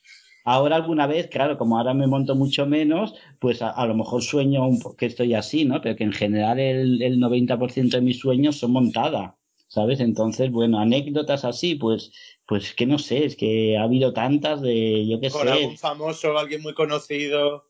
Ahora 0.46 0.76
alguna 0.76 1.06
vez, 1.06 1.26
claro, 1.28 1.58
como 1.58 1.76
ahora 1.78 1.92
me 1.94 2.06
monto 2.06 2.34
mucho 2.36 2.66
menos, 2.66 3.14
pues 3.40 3.62
a, 3.62 3.70
a 3.70 3.86
lo 3.86 3.94
mejor 3.94 4.22
sueño 4.22 4.66
un 4.66 4.78
que 4.96 5.06
estoy 5.06 5.34
así, 5.34 5.64
¿no? 5.64 5.80
Pero 5.82 5.96
que 5.96 6.04
en 6.04 6.12
general 6.12 6.58
el, 6.60 7.02
el 7.02 7.18
90% 7.20 7.96
de 7.98 8.02
mis 8.02 8.18
sueños 8.20 8.56
son 8.58 8.72
montada, 8.72 9.36
¿sabes? 9.68 10.00
Entonces, 10.00 10.50
bueno, 10.52 10.78
anécdotas 10.80 11.44
así, 11.44 11.74
pues, 11.74 12.12
pues 12.46 12.74
que 12.74 12.86
no 12.86 12.98
sé, 12.98 13.24
es 13.26 13.36
que 13.36 13.76
ha 13.76 13.82
habido 13.84 14.12
tantas 14.14 14.60
de, 14.62 15.06
yo 15.08 15.20
qué 15.20 15.30
Con 15.30 15.42
sé, 15.42 15.48
algún 15.48 15.76
famoso, 15.78 16.36
alguien 16.38 16.62
muy 16.62 16.74
conocido. 16.74 17.66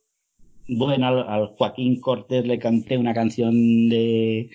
bueno, 0.68 1.07
al, 1.09 1.18
al 1.29 1.47
Joaquín 1.57 2.01
Cortés 2.01 2.47
le 2.47 2.59
canté 2.59 2.99
una 2.99 3.14
canción 3.14 3.89
de, 3.89 4.51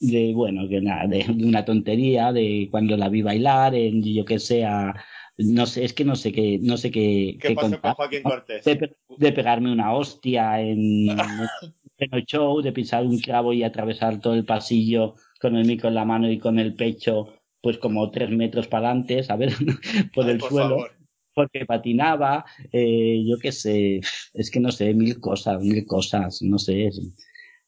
de 0.00 0.32
bueno, 0.34 0.68
que 0.68 0.80
nada, 0.80 1.06
de, 1.06 1.24
de 1.24 1.44
una 1.46 1.64
tontería, 1.64 2.32
de 2.32 2.68
cuando 2.70 2.96
la 2.96 3.08
vi 3.08 3.22
bailar, 3.22 3.74
en, 3.74 4.02
yo 4.02 4.24
qué 4.24 4.38
sé, 4.38 4.64
a- 4.64 4.94
no 5.38 5.66
sé, 5.66 5.84
es 5.84 5.92
que 5.94 6.04
no 6.04 6.16
sé 6.16 6.32
qué, 6.32 6.58
no 6.62 6.76
sé 6.76 6.90
qué, 6.90 7.38
¿Qué 7.38 7.48
qué 7.48 7.54
pasó 7.54 7.80
con 7.80 7.80
contar. 7.82 7.94
Joaquín 7.94 8.22
¿no? 8.24 8.30
Cortés? 8.30 8.64
De, 8.64 8.76
pe- 8.76 8.96
de 9.18 9.32
pegarme 9.32 9.72
una 9.72 9.92
hostia 9.94 10.60
en, 10.60 11.08
en 11.98 12.14
el 12.14 12.24
show, 12.24 12.60
de 12.62 12.72
pisar 12.72 13.04
un 13.04 13.18
clavo 13.18 13.52
y 13.52 13.62
atravesar 13.62 14.20
todo 14.20 14.34
el 14.34 14.44
pasillo 14.44 15.14
con 15.40 15.56
el 15.56 15.66
micro 15.66 15.88
en 15.88 15.94
la 15.96 16.04
mano 16.04 16.30
y 16.30 16.38
con 16.38 16.58
el 16.58 16.74
pecho, 16.74 17.34
pues 17.60 17.78
como 17.78 18.10
tres 18.10 18.30
metros 18.30 18.68
para 18.68 18.88
adelante, 18.90 19.22
¿sabes? 19.22 19.56
por 20.14 20.28
Ay, 20.28 20.30
el 20.30 20.40
por 20.40 20.50
suelo, 20.50 20.76
favor. 20.76 20.90
porque 21.34 21.66
patinaba, 21.66 22.44
eh, 22.72 23.22
yo 23.26 23.38
qué 23.38 23.52
sé, 23.52 24.00
es 24.34 24.50
que 24.50 24.60
no 24.60 24.70
sé, 24.72 24.94
mil 24.94 25.20
cosas, 25.20 25.60
mil 25.62 25.84
cosas, 25.86 26.42
no 26.42 26.58
sé. 26.58 26.90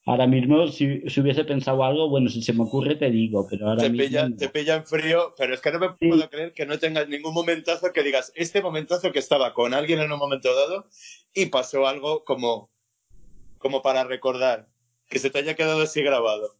Ahora 0.06 0.26
mismo, 0.26 0.68
si, 0.68 1.00
si 1.08 1.20
hubiese 1.20 1.44
pensado 1.44 1.82
algo, 1.84 2.08
bueno, 2.08 2.28
si 2.30 2.40
se 2.40 2.52
me 2.52 2.62
ocurre 2.62 2.94
te 2.96 3.10
digo, 3.10 3.46
pero 3.50 3.68
ahora 3.68 3.82
Te 3.82 3.90
mismo 3.90 4.06
pilla, 4.06 4.30
te 4.36 4.48
pilla 4.48 4.74
en 4.76 4.86
frío, 4.86 5.34
pero 5.36 5.52
es 5.54 5.60
que 5.60 5.72
no 5.72 5.80
me 5.80 5.88
Sí. 6.00 6.08
puedo 6.08 6.30
creer 6.30 6.52
que 6.54 6.64
no 6.64 6.78
tengas 6.78 7.08
ningún 7.08 7.34
momentazo 7.34 7.92
que 7.92 8.02
digas, 8.04 8.32
este 8.36 8.62
momentazo 8.62 9.10
que 9.12 9.18
estaba 9.18 9.52
con 9.52 9.74
alguien 9.74 9.98
en 10.00 10.12
un 10.12 10.18
momento 10.18 10.54
dado 10.54 10.86
y 11.34 11.46
pasó 11.46 11.86
algo 11.86 12.24
como, 12.24 12.70
como 13.58 13.82
para 13.82 14.04
recordar, 14.04 14.68
que 15.08 15.18
se 15.18 15.30
te 15.30 15.38
haya 15.40 15.56
quedado 15.56 15.82
así 15.82 16.02
grabado. 16.02 16.56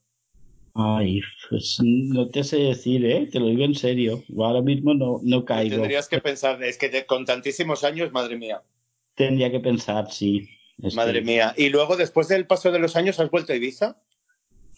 Ay, 0.75 1.21
pues 1.49 1.79
no 1.83 2.29
te 2.29 2.45
sé 2.45 2.59
decir, 2.59 3.05
¿eh? 3.07 3.29
Te 3.33 3.41
lo 3.41 3.47
digo 3.47 3.65
en 3.65 3.75
serio. 3.75 4.23
Ahora 4.39 4.61
mismo 4.63 4.95
no, 4.95 5.21
no 5.23 5.45
caigo. 5.45 5.77
tendrías 5.77 6.09
que 6.09 6.21
pensar, 6.21 6.63
es 6.63 6.79
que 6.79 7.07
con 7.07 7.25
tantísimos 7.25 7.83
años, 7.85 8.13
madre 8.13 8.37
mía, 8.37 8.63
Tendría 9.17 9.51
que 9.51 9.61
pensar, 9.61 10.11
sí. 10.13 10.49
Madre 10.95 11.21
que- 11.21 11.25
mía. 11.27 11.55
Y 11.57 11.69
luego, 11.71 11.97
después 11.97 12.29
del 12.29 12.47
paso 12.47 12.71
de 12.73 12.79
los 12.79 12.97
años, 12.97 13.19
¿has 13.21 13.31
vuelto 13.31 13.53
a 13.53 13.57
Ibiza? 13.57 13.97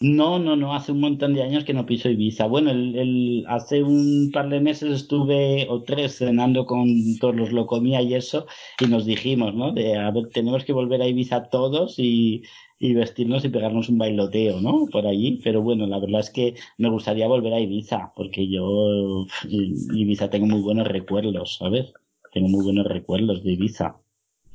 No, 0.01 0.39
no, 0.39 0.55
no, 0.55 0.73
hace 0.73 0.93
un 0.93 1.01
montón 1.01 1.33
de 1.33 1.43
años 1.43 1.65
que 1.65 1.73
no 1.73 1.85
piso 1.85 2.09
Ibiza. 2.09 2.45
Bueno, 2.45 2.71
el, 2.71 2.95
el- 2.95 3.45
hace 3.49 3.83
un 3.83 4.31
par 4.33 4.47
de 4.47 4.61
meses 4.61 4.91
estuve, 4.91 5.67
o 5.69 5.83
tres, 5.83 6.19
cenando 6.19 6.65
con 6.65 6.87
todos 7.19 7.35
los 7.35 7.51
Locomía 7.51 8.01
y 8.01 8.13
eso, 8.13 8.47
y 8.79 8.85
nos 8.85 9.05
dijimos, 9.05 9.53
¿no? 9.55 9.73
De, 9.73 9.97
a 9.97 10.09
ver, 10.11 10.29
tenemos 10.29 10.63
que 10.63 10.71
volver 10.71 11.01
a 11.01 11.07
Ibiza 11.07 11.49
todos 11.49 11.99
y, 11.99 12.43
y 12.79 12.93
vestirnos 12.93 13.43
y 13.43 13.49
pegarnos 13.49 13.89
un 13.89 13.97
bailoteo, 13.97 14.61
¿no? 14.61 14.85
Por 14.89 15.05
allí. 15.05 15.41
Pero 15.43 15.61
bueno, 15.61 15.85
la 15.85 15.99
verdad 15.99 16.21
es 16.21 16.29
que 16.29 16.55
me 16.77 16.89
gustaría 16.89 17.27
volver 17.27 17.51
a 17.53 17.59
Ibiza, 17.59 18.13
porque 18.15 18.47
yo, 18.47 19.25
Ibiza 19.49 20.29
tengo 20.29 20.45
muy 20.45 20.61
buenos 20.61 20.87
recuerdos, 20.87 21.57
¿sabes? 21.57 21.91
Tengo 22.31 22.47
muy 22.47 22.63
buenos 22.63 22.87
recuerdos 22.87 23.43
de 23.43 23.51
Ibiza. 23.51 23.97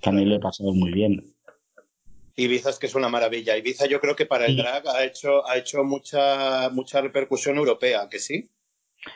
También 0.00 0.30
lo 0.30 0.36
he 0.36 0.40
pasado 0.40 0.72
muy 0.72 0.90
bien. 0.90 1.33
Ibiza 2.36 2.70
es 2.70 2.78
que 2.78 2.86
es 2.86 2.94
una 2.94 3.08
maravilla. 3.08 3.56
Ibiza 3.56 3.86
yo 3.86 4.00
creo 4.00 4.16
que 4.16 4.26
para 4.26 4.46
el 4.46 4.56
drag 4.56 4.88
ha 4.88 5.04
hecho, 5.04 5.46
ha 5.46 5.56
hecho 5.56 5.84
mucha, 5.84 6.68
mucha 6.70 7.00
repercusión 7.00 7.56
europea, 7.58 8.08
¿que 8.10 8.18
sí? 8.18 8.50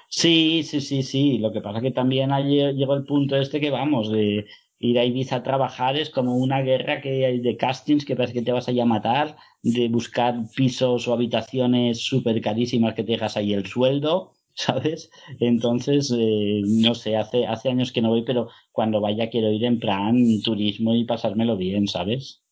Sí, 0.08 0.62
sí, 0.64 0.80
sí, 0.80 1.02
sí. 1.02 1.38
Lo 1.38 1.52
que 1.52 1.60
pasa 1.60 1.80
que 1.80 1.90
también 1.90 2.30
llegó 2.30 2.94
el 2.94 3.04
punto 3.04 3.36
este 3.36 3.60
que 3.60 3.70
vamos, 3.70 4.10
de 4.12 4.46
ir 4.78 4.98
a 4.98 5.04
Ibiza 5.04 5.36
a 5.36 5.42
trabajar 5.42 5.96
es 5.96 6.10
como 6.10 6.36
una 6.36 6.62
guerra 6.62 7.00
que 7.00 7.26
hay 7.26 7.40
de 7.40 7.56
castings 7.56 8.04
que 8.04 8.14
parece 8.14 8.34
que 8.34 8.42
te 8.42 8.52
vas 8.52 8.68
a 8.68 8.72
ir 8.72 8.80
a 8.80 8.84
matar, 8.84 9.36
de 9.62 9.88
buscar 9.88 10.34
pisos 10.54 11.08
o 11.08 11.12
habitaciones 11.12 12.00
súper 12.00 12.40
carísimas 12.40 12.94
que 12.94 13.02
te 13.02 13.12
dejas 13.12 13.36
ahí 13.36 13.52
el 13.52 13.66
sueldo, 13.66 14.34
¿sabes? 14.54 15.10
Entonces, 15.40 16.14
eh, 16.16 16.62
no 16.66 16.94
sé, 16.94 17.16
hace, 17.16 17.46
hace 17.46 17.70
años 17.70 17.92
que 17.92 18.02
no 18.02 18.10
voy, 18.10 18.22
pero 18.22 18.48
cuando 18.72 19.00
vaya 19.00 19.30
quiero 19.30 19.50
ir 19.50 19.64
en 19.64 19.80
plan 19.80 20.16
turismo 20.42 20.94
y 20.94 21.04
pasármelo 21.04 21.56
bien, 21.56 21.88
¿sabes? 21.88 22.42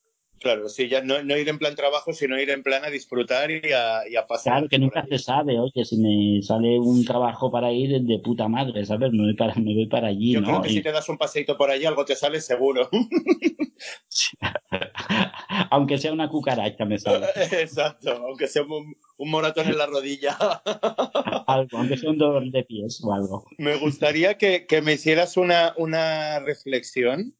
Claro, 0.46 0.68
sí, 0.68 0.88
ya 0.88 1.02
no, 1.02 1.20
no 1.24 1.36
ir 1.36 1.48
en 1.48 1.58
plan 1.58 1.74
trabajo, 1.74 2.12
sino 2.12 2.40
ir 2.40 2.50
en 2.50 2.62
plan 2.62 2.84
a 2.84 2.90
disfrutar 2.90 3.50
y 3.50 3.72
a, 3.72 4.08
y 4.08 4.14
a 4.14 4.28
pasar. 4.28 4.52
Claro 4.52 4.68
que 4.68 4.78
nunca 4.78 5.04
se 5.08 5.18
sabe, 5.18 5.58
oye, 5.58 5.84
si 5.84 5.96
me 5.96 6.40
sale 6.40 6.78
un 6.78 7.04
trabajo 7.04 7.50
para 7.50 7.72
ir 7.72 8.00
de 8.00 8.18
puta 8.20 8.46
madre, 8.46 8.86
¿sabes? 8.86 9.10
Me 9.10 9.24
voy 9.24 9.34
para, 9.34 9.56
me 9.56 9.74
voy 9.74 9.86
para 9.86 10.06
allí, 10.06 10.34
Yo 10.34 10.40
¿no? 10.40 10.46
creo 10.46 10.62
que 10.62 10.70
Y- 10.70 10.74
si 10.74 10.82
te 10.82 10.92
das 10.92 11.08
un 11.08 11.18
paseito 11.18 11.56
por 11.56 11.68
allí, 11.68 11.84
algo 11.84 12.04
te 12.04 12.14
sale 12.14 12.40
seguro. 12.40 12.88
Aunque 15.70 15.98
sea 15.98 16.12
una 16.12 16.28
cucaracha, 16.28 16.84
me 16.84 16.98
sale. 16.98 17.26
Exacto, 17.60 18.12
aunque 18.12 18.46
sea 18.46 18.62
un, 18.62 18.94
un 19.16 19.30
moratón 19.30 19.66
en 19.66 19.78
la 19.78 19.86
rodilla. 19.86 20.36
Algo, 21.48 21.78
aunque 21.78 21.96
sea 21.96 22.10
un 22.10 22.18
dolor 22.18 22.50
de 22.50 22.64
pies 22.64 23.00
o 23.04 23.12
algo. 23.12 23.44
Me 23.58 23.76
gustaría 23.76 24.38
que, 24.38 24.66
que 24.66 24.80
me 24.80 24.92
hicieras 24.94 25.36
una, 25.36 25.74
una 25.76 26.38
reflexión 26.40 27.34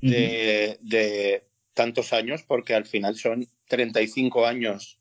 de, 0.00 0.78
de 0.82 1.46
tantos 1.74 2.12
años, 2.12 2.42
porque 2.42 2.74
al 2.74 2.86
final 2.86 3.16
son 3.16 3.46
35 3.68 4.46
años 4.46 4.98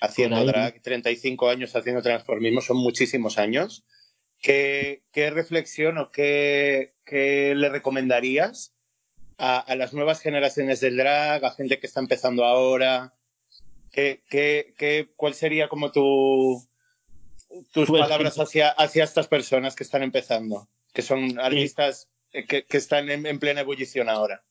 haciendo 0.00 0.36
drag, 0.46 0.82
35 0.82 1.48
años 1.48 1.74
haciendo 1.76 2.02
transformismo, 2.02 2.60
son 2.60 2.76
muchísimos 2.78 3.38
años. 3.38 3.84
¿Qué, 4.40 5.02
qué 5.12 5.30
reflexión 5.30 5.96
o 5.98 6.10
qué, 6.10 6.94
qué 7.06 7.54
le 7.54 7.68
recomendarías 7.70 8.74
a, 9.38 9.58
a 9.60 9.74
las 9.76 9.94
nuevas 9.94 10.20
generaciones 10.20 10.80
del 10.80 10.98
drag, 10.98 11.42
a 11.44 11.52
gente 11.52 11.78
que 11.78 11.86
está 11.86 12.00
empezando 12.00 12.44
ahora? 12.44 13.14
¿Qué, 13.90 14.22
qué, 14.28 14.74
qué, 14.76 15.08
¿Cuál 15.16 15.34
sería 15.34 15.68
como 15.68 15.92
tu, 15.92 16.62
tus 17.72 17.88
Pues 17.88 18.00
palabras 18.02 18.34
que- 18.34 18.42
hacia, 18.42 18.68
hacia 18.70 19.04
estas 19.04 19.28
personas 19.28 19.74
que 19.76 19.84
están 19.84 20.02
empezando? 20.02 20.68
Que 20.92 21.02
son 21.02 21.38
artistas 21.38 22.08
eh, 22.32 22.44
que, 22.44 22.64
que 22.66 22.76
están 22.76 23.08
en, 23.10 23.24
en 23.24 23.38
plena 23.38 23.60
ebullición 23.62 24.08
ahora. 24.10 24.42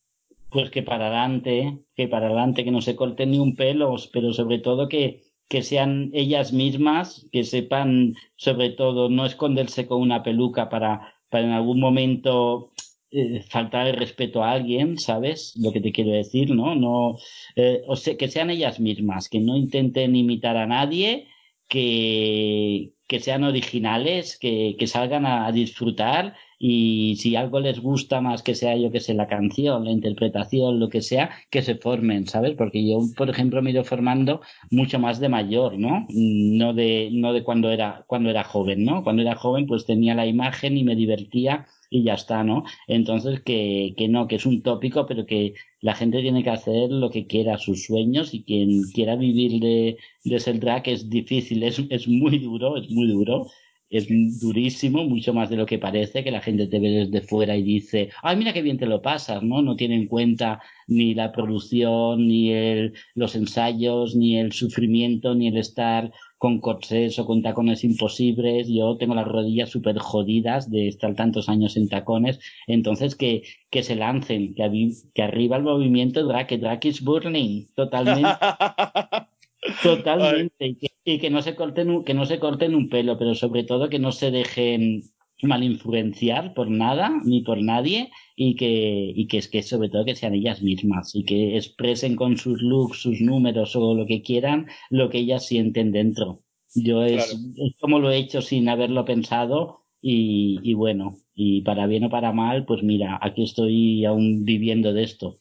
Pues 0.54 0.70
que 0.70 0.84
para 0.84 1.08
adelante, 1.08 1.80
que 1.96 2.08
para 2.08 2.28
adelante, 2.28 2.64
que 2.64 2.72
no 2.72 2.82
se 2.82 2.96
corten 2.96 3.32
ni 3.32 3.40
un 3.40 3.56
pelo, 3.56 3.96
pero 4.14 4.34
sobre 4.34 4.60
todo 4.60 4.88
que, 4.88 5.24
que 5.50 5.64
sean 5.64 6.12
ellas 6.14 6.54
mismas, 6.54 7.28
que 7.32 7.44
sepan, 7.44 8.14
sobre 8.36 8.70
todo, 8.70 9.10
no 9.10 9.26
esconderse 9.26 9.88
con 9.88 10.00
una 10.00 10.22
peluca 10.22 10.70
para, 10.70 11.16
para 11.30 11.46
en 11.46 11.52
algún 11.54 11.80
momento 11.80 12.72
eh, 13.10 13.42
faltar 13.50 13.88
el 13.88 13.96
respeto 13.96 14.44
a 14.44 14.52
alguien, 14.52 15.00
¿sabes? 15.00 15.56
Lo 15.58 15.72
que 15.72 15.82
te 15.82 15.92
quiero 15.92 16.12
decir, 16.12 16.52
¿no? 16.52 16.76
no 16.76 17.18
eh, 17.56 17.82
o 17.88 17.96
sea, 17.96 18.16
que 18.16 18.28
sean 18.28 18.52
ellas 18.52 18.80
mismas, 18.80 19.30
que 19.30 19.40
no 19.40 19.58
intenten 19.58 20.16
imitar 20.16 20.56
a 20.58 20.68
nadie, 20.68 21.28
que, 21.68 22.94
que 23.08 23.20
sean 23.20 23.44
originales, 23.44 24.38
que, 24.38 24.76
que 24.78 24.88
salgan 24.88 25.26
a, 25.26 25.52
disfrutar 25.52 26.36
y 26.66 27.18
si 27.18 27.36
algo 27.36 27.60
les 27.60 27.82
gusta 27.82 28.22
más 28.22 28.42
que 28.42 28.56
sea 28.56 28.78
yo 28.78 28.90
que 28.90 29.02
sé 29.02 29.14
la 29.14 29.28
canción, 29.28 29.84
la 29.84 29.92
interpretación, 29.92 30.80
lo 30.80 30.88
que 30.88 31.02
sea, 31.02 31.30
que 31.50 31.62
se 31.62 31.76
formen, 31.76 32.26
¿sabes? 32.26 32.54
Porque 32.58 32.88
yo, 32.88 33.02
por 33.18 33.30
ejemplo, 33.30 33.62
me 33.62 33.70
he 33.70 33.74
ido 33.74 33.84
formando 33.84 34.40
mucho 34.72 34.98
más 34.98 35.20
de 35.20 35.28
mayor, 35.28 35.78
¿no? 35.78 36.08
No 36.10 36.74
de, 36.74 37.10
no 37.12 37.34
de 37.34 37.44
cuando 37.44 37.70
era, 37.70 38.06
cuando 38.08 38.30
era 38.30 38.46
joven, 38.46 38.86
¿no? 38.86 39.04
Cuando 39.04 39.24
era 39.24 39.36
joven 39.36 39.68
pues 39.68 39.86
tenía 39.86 40.16
la 40.16 40.26
imagen 40.26 40.78
y 40.78 40.86
me 40.86 40.96
divertía 40.96 41.66
y 41.90 42.04
ya 42.04 42.14
está, 42.14 42.46
¿no? 42.46 42.64
Entonces 42.88 43.42
que, 43.42 43.94
que 43.98 44.08
no, 44.08 44.30
que 44.30 44.38
es 44.38 44.46
un 44.46 44.62
tópico, 44.64 45.06
pero 45.06 45.26
que 45.26 45.56
la 45.82 45.96
gente 45.96 46.22
tiene 46.22 46.44
que 46.44 46.50
hacer 46.50 46.90
lo 46.92 47.10
que 47.10 47.28
quiera, 47.28 47.58
sus 47.58 47.86
sueños, 47.86 48.34
y 48.34 48.44
quien 48.46 48.84
quiera 48.94 49.18
vivir 49.18 49.60
de, 49.60 49.98
de 50.24 50.40
ser 50.40 50.62
drag 50.62 50.88
es 50.88 51.10
difícil, 51.10 51.62
es, 51.64 51.82
es 51.90 52.08
muy 52.08 52.40
duro, 52.40 52.78
es 52.78 52.90
muy 52.90 53.08
duro, 53.08 53.48
es 53.94 54.40
durísimo, 54.40 55.04
mucho 55.04 55.34
más 55.34 55.50
de 55.50 55.56
lo 55.56 55.66
que 55.66 55.78
parece, 55.78 56.24
que 56.24 56.32
la 56.32 56.42
gente 56.42 56.68
te 56.68 56.80
ve 56.80 56.90
desde 56.90 57.22
fuera 57.22 57.56
y 57.56 57.62
dice, 57.62 58.10
ay, 58.24 58.38
mira 58.38 58.52
qué 58.52 58.64
bien 58.64 58.78
te 58.80 58.88
lo 58.88 59.02
pasas, 59.02 59.44
¿no? 59.44 59.62
No 59.62 59.76
tiene 59.76 59.96
en 59.96 60.08
cuenta 60.08 60.62
ni 60.88 61.14
la 61.14 61.32
producción, 61.32 62.28
ni 62.28 62.52
el, 62.52 62.94
los 63.14 63.36
ensayos, 63.36 64.16
ni 64.16 64.38
el 64.40 64.52
sufrimiento, 64.52 65.36
ni 65.36 65.48
el 65.48 65.58
estar 65.58 66.12
con 66.40 66.60
corsés 66.60 67.20
o 67.20 67.26
con 67.26 67.42
tacones 67.42 67.84
imposibles. 67.84 68.68
Yo 68.68 68.98
tengo 68.98 69.16
las 69.16 69.28
rodillas 69.28 69.70
súper 69.70 70.00
jodidas 70.00 70.70
de 70.72 70.88
estar 70.88 71.14
tantos 71.16 71.48
años 71.48 71.78
en 71.78 71.88
tacones. 71.88 72.40
Entonces, 72.68 73.16
que, 73.16 73.44
que 73.70 73.84
se 73.84 73.96
lancen, 73.96 74.56
que, 74.56 74.92
que 75.14 75.22
arriba 75.22 75.58
el 75.58 75.64
movimiento 75.64 76.26
drag, 76.26 76.48
que 76.48 76.58
drag 76.58 76.86
is 76.86 77.02
burning, 77.02 77.68
totalmente. 77.76 78.28
totalmente. 79.82 80.78
Y 81.06 81.20
que, 81.20 81.30
no 81.30 81.42
se 81.42 81.56
corten, 81.56 82.04
que 82.04 82.14
no 82.14 82.26
se 82.26 82.40
corten 82.40 82.76
un 82.76 82.90
pelo, 82.90 83.18
pero 83.18 83.36
sobre 83.36 83.64
todo 83.64 83.90
que 83.90 84.00
no 84.00 84.12
se 84.12 84.32
dejen 84.32 85.04
mal 85.42 85.64
influenciar 85.64 86.54
por 86.54 86.70
nada 86.70 87.12
ni 87.26 87.42
por 87.42 87.62
nadie 87.62 88.12
y 88.36 88.56
que, 88.56 89.12
y 89.16 89.28
que 89.28 89.38
es 89.38 89.48
que 89.50 89.62
sobre 89.62 89.90
todo 89.90 90.06
que 90.06 90.16
sean 90.16 90.34
ellas 90.34 90.62
mismas 90.62 91.16
y 91.16 91.26
que 91.26 91.58
expresen 91.58 92.16
con 92.16 92.38
sus 92.38 92.62
looks, 92.62 93.02
sus 93.02 93.22
números 93.22 93.76
o 93.76 93.94
lo 93.94 94.06
que 94.06 94.22
quieran 94.22 94.68
lo 94.90 95.10
que 95.10 95.20
ellas 95.20 95.46
sienten 95.46 95.92
dentro. 95.92 96.42
Yo 96.76 97.04
es, 97.04 97.38
como 97.80 98.00
lo 98.00 98.10
he 98.10 98.18
hecho 98.18 98.42
sin 98.42 98.68
haberlo 98.68 99.06
pensado 99.06 99.82
y, 100.02 100.60
y, 100.64 100.74
bueno, 100.74 101.18
y 101.36 101.62
para 101.62 101.86
bien 101.88 102.06
o 102.06 102.10
para 102.10 102.32
mal, 102.32 102.66
pues 102.66 102.84
mira, 102.84 103.20
aquí 103.22 103.44
estoy 103.44 104.06
aún 104.06 104.44
viviendo 104.44 104.92
de 104.92 105.04
esto, 105.04 105.38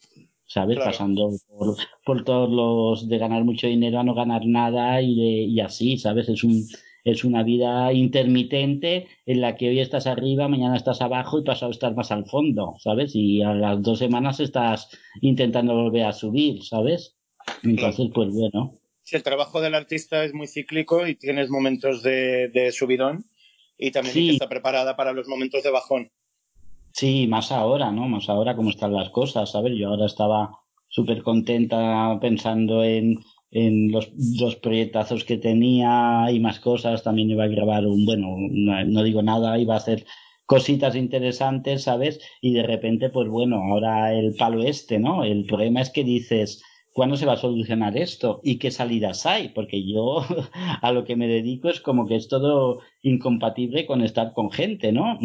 ¿sabes? 0.53 0.77
Pasando 0.77 1.31
por, 1.47 1.75
por, 2.05 2.23
todos 2.23 2.49
los 2.49 3.09
de 3.09 3.17
ganar 3.17 3.43
mucho 3.43 3.65
dinero 3.65 3.99
a 3.99 4.03
no 4.03 4.13
ganar 4.13 4.45
nada 4.45 5.01
y, 5.01 5.15
de, 5.15 5.43
y 5.45 5.59
así, 5.61 5.97
¿sabes? 5.97 6.29
Es 6.29 6.43
un, 6.43 6.63
es 7.03 7.23
una 7.23 7.41
vida 7.41 7.91
intermitente 7.91 9.07
en 9.25 9.41
la 9.41 9.55
que 9.55 9.69
hoy 9.69 9.79
estás 9.79 10.05
arriba, 10.05 10.47
mañana 10.47 10.77
estás 10.77 11.01
abajo 11.01 11.39
y 11.39 11.43
pasado 11.43 11.71
estar 11.71 11.95
más 11.95 12.11
al 12.11 12.25
fondo, 12.25 12.75
¿sabes? 12.77 13.15
Y 13.15 13.41
a 13.41 13.53
las 13.53 13.81
dos 13.81 13.97
semanas 13.97 14.39
estás 14.39 14.89
intentando 15.21 15.73
volver 15.73 16.05
a 16.05 16.13
subir, 16.13 16.63
¿sabes? 16.63 17.15
Entonces, 17.63 18.09
pues 18.13 18.29
bueno. 18.29 18.79
Sí, 19.01 19.15
el 19.15 19.23
trabajo 19.23 19.59
del 19.59 19.73
artista 19.73 20.23
es 20.23 20.35
muy 20.35 20.47
cíclico 20.47 21.07
y 21.07 21.15
tienes 21.15 21.49
momentos 21.49 22.03
de, 22.03 22.69
subidón 22.71 23.25
y 23.75 23.89
también 23.89 24.13
sí. 24.13 24.29
está 24.29 24.47
preparada 24.47 24.95
para 24.95 25.13
los 25.13 25.27
momentos 25.27 25.63
de 25.63 25.71
bajón. 25.71 26.11
Sí, 26.93 27.27
más 27.27 27.51
ahora, 27.51 27.91
¿no? 27.91 28.07
Más 28.07 28.29
ahora 28.29 28.55
cómo 28.55 28.69
están 28.69 28.93
las 28.93 29.09
cosas, 29.09 29.51
¿sabes? 29.51 29.73
Yo 29.77 29.89
ahora 29.89 30.05
estaba 30.05 30.59
súper 30.87 31.23
contenta 31.23 32.17
pensando 32.21 32.83
en 32.83 33.19
en 33.55 33.91
los 33.91 34.09
dos 34.39 34.55
proyectazos 34.55 35.23
que 35.25 35.37
tenía 35.37 36.25
y 36.31 36.39
más 36.39 36.59
cosas. 36.59 37.03
También 37.03 37.29
iba 37.29 37.43
a 37.43 37.47
grabar 37.47 37.85
un, 37.85 38.03
bueno, 38.05 38.35
no, 38.49 39.03
digo 39.03 39.21
nada, 39.21 39.59
iba 39.59 39.75
a 39.75 39.77
hacer 39.77 40.05
cositas 40.47 40.95
interesantes, 40.95 41.83
¿sabes? 41.83 42.19
Y 42.41 42.53
de 42.53 42.63
repente, 42.63 43.09
pues 43.11 43.29
bueno, 43.29 43.57
ahora 43.57 44.11
el 44.13 44.33
palo 44.35 44.63
este, 44.63 44.97
¿no? 44.99 45.23
El 45.23 45.45
problema 45.45 45.81
es 45.81 45.91
que 45.91 46.03
dices, 46.03 46.63
¿cuándo 46.93 47.17
se 47.17 47.25
va 47.25 47.33
a 47.33 47.37
solucionar 47.37 47.97
esto? 47.97 48.39
¿Y 48.43 48.57
qué 48.57 48.71
salidas 48.71 49.25
hay? 49.25 49.49
Porque 49.49 49.83
yo 49.85 50.21
a 50.81 50.91
lo 50.91 51.03
que 51.03 51.15
me 51.15 51.27
dedico 51.27 51.69
es 51.69 51.81
como 51.81 52.05
que 52.07 52.15
es 52.15 52.27
todo 52.27 52.79
incompatible 53.01 53.85
con 53.85 54.01
estar 54.01 54.33
con 54.33 54.51
gente, 54.51 54.91
¿no? 54.91 55.15
Mm, 55.15 55.19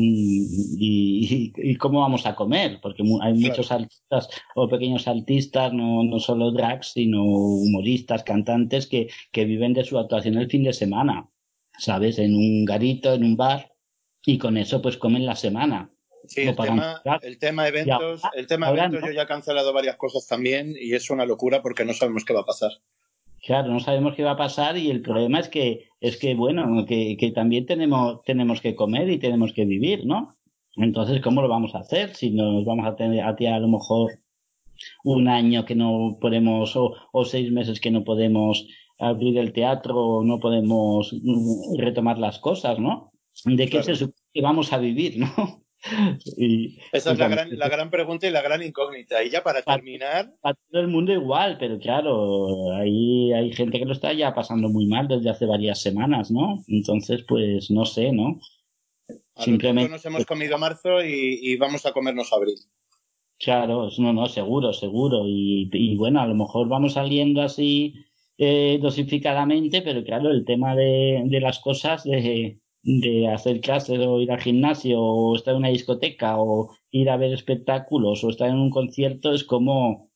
y, 0.81 1.53
y, 1.57 1.77
cómo 1.77 2.01
vamos 2.01 2.27
a 2.27 2.35
comer, 2.35 2.81
porque 2.83 3.05
hay 3.23 3.35
muchos 3.35 3.71
artistas 3.71 4.29
o 4.55 4.69
pequeños 4.69 5.07
artistas, 5.07 5.73
no, 5.73 6.03
no 6.03 6.19
solo 6.19 6.51
drags, 6.51 6.93
sino 6.93 7.23
humoristas, 7.25 8.25
cantantes 8.25 8.87
que, 8.87 9.09
que 9.31 9.45
viven 9.45 9.75
de 9.75 9.85
su 9.85 9.99
actuación 9.99 10.39
el 10.39 10.51
fin 10.51 10.65
de 10.65 10.73
semana, 10.73 11.29
¿sabes? 11.79 12.19
En 12.19 12.35
un 12.35 12.65
garito, 12.65 13.13
en 13.13 13.25
un 13.25 13.37
bar, 13.37 13.73
y 14.25 14.39
con 14.39 14.57
eso 14.57 14.83
pues 14.83 14.97
comen 14.97 15.27
la 15.27 15.37
semana. 15.37 15.91
Sí, 16.29 16.43
el 16.43 16.57
tema, 16.57 17.03
el 17.23 17.39
tema, 17.39 17.69
eventos, 17.69 18.23
el 18.35 18.47
tema 18.47 18.71
eventos 18.71 19.01
yo 19.05 19.13
ya 19.13 19.23
he 19.23 19.27
cancelado 19.27 19.73
varias 19.73 19.97
cosas 19.97 20.27
también 20.27 20.75
y 20.79 20.95
es 20.95 21.11
una 21.11 21.25
locura 21.25 21.63
porque 21.63 21.85
no 21.85 21.95
sabemos 21.95 22.25
qué 22.25 22.35
va 22.35 22.41
a 22.41 22.47
pasar. 22.47 22.71
Claro, 23.43 23.73
no 23.73 23.81
sabemos 23.81 24.15
qué 24.15 24.25
va 24.25 24.33
a 24.33 24.37
pasar 24.37 24.77
y 24.77 24.91
el 24.91 25.01
problema 25.01 25.41
es 25.41 25.49
que, 25.49 25.89
es 26.01 26.19
que 26.19 26.35
bueno, 26.35 26.85
que, 26.87 27.17
que 27.19 27.31
también 27.31 27.67
tenemos, 27.67 28.23
tenemos 28.25 28.61
que 28.61 28.75
comer 28.75 29.09
y 29.09 29.19
tenemos 29.19 29.53
que 29.53 29.65
vivir, 29.65 30.05
¿no? 30.05 30.37
Entonces, 30.77 31.21
¿cómo 31.23 31.43
lo 31.43 31.49
vamos 31.49 31.75
a 31.75 31.79
hacer? 31.79 32.15
Si 32.15 32.31
nos 32.31 32.65
vamos 32.65 32.87
a 32.87 32.95
tener 32.95 33.23
a, 33.23 33.31
a 33.31 33.59
lo 33.59 33.69
mejor 33.69 34.19
un 35.05 35.29
año 35.29 35.65
que 35.65 35.75
no 35.75 36.19
podemos, 36.21 36.77
o, 36.77 36.95
o 37.13 37.25
seis 37.25 37.51
meses 37.51 37.81
que 37.81 37.91
no 37.91 38.05
podemos 38.05 38.67
abrir 38.99 39.39
el 39.39 39.53
teatro, 39.53 39.97
o 39.97 40.25
no 40.25 40.39
podemos 40.41 41.15
retomar 41.77 42.19
las 42.19 42.39
cosas, 42.39 42.79
¿no? 42.79 43.13
¿De 43.45 43.69
qué 43.69 43.83
se 43.83 43.95
supone 43.95 44.17
que 44.33 44.43
vamos 44.43 44.73
a 44.73 44.79
vivir, 44.79 45.19
no? 45.19 45.63
Esa 46.93 47.13
es 47.13 47.19
la 47.19 47.29
gran, 47.29 47.57
la 47.57 47.69
gran 47.69 47.91
pregunta 47.91 48.27
y 48.27 48.31
la 48.31 48.43
gran 48.43 48.63
incógnita. 48.63 49.23
Y 49.23 49.31
ya 49.31 49.43
para, 49.43 49.63
terminar. 49.63 50.35
Para 50.41 50.57
todo 50.71 50.81
el 50.81 50.89
mundo 50.89 51.13
igual, 51.13 51.57
pero 51.59 51.79
claro, 51.79 52.75
ahí 52.75 53.33
hay 53.33 53.53
gente 53.53 53.79
que 53.79 53.85
lo 53.85 53.93
está 53.93 54.13
ya 54.13 54.35
pasando 54.35 54.69
muy 54.69 54.87
mal 54.87 55.09
desde 55.09 55.31
hace 55.31 55.47
varias 55.47 55.81
semanas, 55.81 56.31
¿no? 56.31 56.63
Entonces, 56.67 57.25
pues 57.29 57.71
no 57.71 57.85
sé, 57.85 58.13
¿no? 58.13 58.41
Simplemente. 59.37 59.91
Nos 59.91 60.05
hemos 60.05 60.27
comido 60.27 60.59
marzo 60.59 61.03
y, 61.03 61.57
vamos 61.57 61.87
a 61.87 61.93
comernos 61.93 62.33
abril. 62.33 62.59
Claro, 63.39 63.89
no, 63.99 64.13
no, 64.13 64.27
seguro, 64.27 64.73
seguro. 64.73 65.23
Y, 65.27 65.71
y 65.73 65.97
bueno, 65.97 66.21
a 66.21 66.27
lo 66.27 66.35
mejor 66.35 66.69
vamos 66.69 66.95
saliendo 66.95 67.41
así 67.43 67.95
eh, 68.37 68.79
dosificadamente, 68.83 69.83
pero 69.83 70.03
claro, 70.05 70.31
el 70.31 70.45
tema 70.45 70.75
de, 70.75 71.23
de 71.25 71.41
las 71.41 71.61
cosas, 71.61 72.03
de 72.03 72.59
de 72.83 73.29
hacer 73.29 73.61
clases 73.61 73.99
o 74.01 74.21
ir 74.21 74.31
al 74.33 74.41
gimnasio 74.41 75.01
o 75.01 75.37
estar 75.37 75.53
en 75.53 75.59
una 75.59 75.69
discoteca 75.69 76.39
o 76.39 76.71
ir 76.91 77.11
a 77.11 77.17
ver 77.17 77.33
espectáculos 77.33 78.25
o 78.25 78.31
estar 78.31 78.49
en 78.49 78.57
un 78.57 78.71
concierto 78.71 79.33
es 79.33 79.45
como 79.45 80.11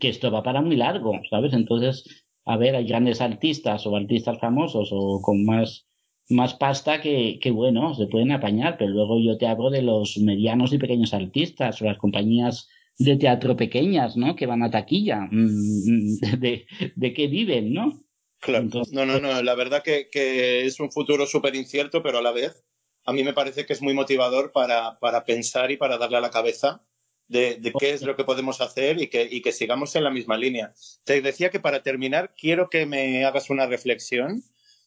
que 0.00 0.08
esto 0.08 0.30
va 0.30 0.42
para 0.42 0.60
muy 0.62 0.76
largo, 0.76 1.12
¿sabes? 1.30 1.52
Entonces, 1.52 2.24
a 2.44 2.56
ver, 2.56 2.76
hay 2.76 2.86
grandes 2.86 3.20
artistas 3.20 3.86
o 3.86 3.96
artistas 3.96 4.38
famosos 4.38 4.90
o 4.92 5.20
con 5.22 5.44
más, 5.44 5.86
más 6.28 6.54
pasta 6.54 7.00
que, 7.00 7.38
que 7.40 7.50
bueno, 7.50 7.94
se 7.94 8.06
pueden 8.06 8.32
apañar, 8.32 8.76
pero 8.78 8.90
luego 8.90 9.18
yo 9.20 9.38
te 9.38 9.46
hablo 9.46 9.70
de 9.70 9.82
los 9.82 10.18
medianos 10.18 10.72
y 10.72 10.78
pequeños 10.78 11.14
artistas 11.14 11.80
o 11.80 11.86
las 11.86 11.98
compañías 11.98 12.68
de 12.98 13.16
teatro 13.16 13.56
pequeñas, 13.56 14.16
¿no? 14.16 14.36
Que 14.36 14.46
van 14.46 14.62
a 14.62 14.70
taquilla, 14.70 15.20
mm, 15.30 15.46
mm, 15.86 16.20
de, 16.40 16.66
de 16.94 17.14
qué 17.14 17.26
viven, 17.28 17.72
¿no? 17.72 18.02
Claro. 18.40 18.68
no, 18.92 19.06
no, 19.06 19.20
no. 19.20 19.42
La 19.42 19.54
verdad 19.54 19.82
que, 19.82 20.08
que 20.10 20.64
es 20.64 20.80
un 20.80 20.90
futuro 20.90 21.26
súper 21.26 21.54
incierto, 21.54 22.02
pero 22.02 22.18
a 22.18 22.22
la 22.22 22.32
vez 22.32 22.64
a 23.04 23.12
mí 23.12 23.24
me 23.24 23.32
parece 23.32 23.66
que 23.66 23.72
es 23.72 23.82
muy 23.82 23.94
motivador 23.94 24.52
para, 24.52 24.98
para 24.98 25.24
pensar 25.24 25.70
y 25.70 25.76
para 25.76 25.98
darle 25.98 26.18
a 26.18 26.20
la 26.20 26.30
cabeza 26.30 26.82
de, 27.28 27.56
de, 27.56 27.72
qué 27.78 27.92
es 27.92 28.02
lo 28.02 28.16
que 28.16 28.24
podemos 28.24 28.60
hacer 28.60 29.00
y 29.00 29.08
que, 29.08 29.28
y 29.30 29.40
que 29.40 29.52
sigamos 29.52 29.94
en 29.94 30.04
la 30.04 30.10
misma 30.10 30.36
línea. 30.36 30.72
Te 31.04 31.20
decía 31.20 31.50
que 31.50 31.60
para 31.60 31.82
terminar 31.82 32.34
quiero 32.36 32.68
que 32.68 32.86
me 32.86 33.24
hagas 33.24 33.50
una 33.50 33.66
reflexión 33.66 34.42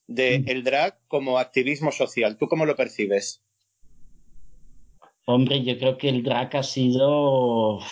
de 0.07 0.39
mm. 0.39 0.49
el 0.49 0.63
drag 0.63 0.99
como 1.07 1.39
activismo 1.39 1.91
social. 1.91 2.37
¿Tú 2.37 2.47
cómo 2.47 2.65
lo 2.65 2.75
percibes? 2.75 3.41
Hombre, 5.25 5.63
yo 5.63 5.77
creo 5.77 5.97
que 5.97 6.09
el 6.09 6.21
drag 6.21 6.55
ha 6.57 6.63
sido 6.63 7.79
eh, 7.79 7.83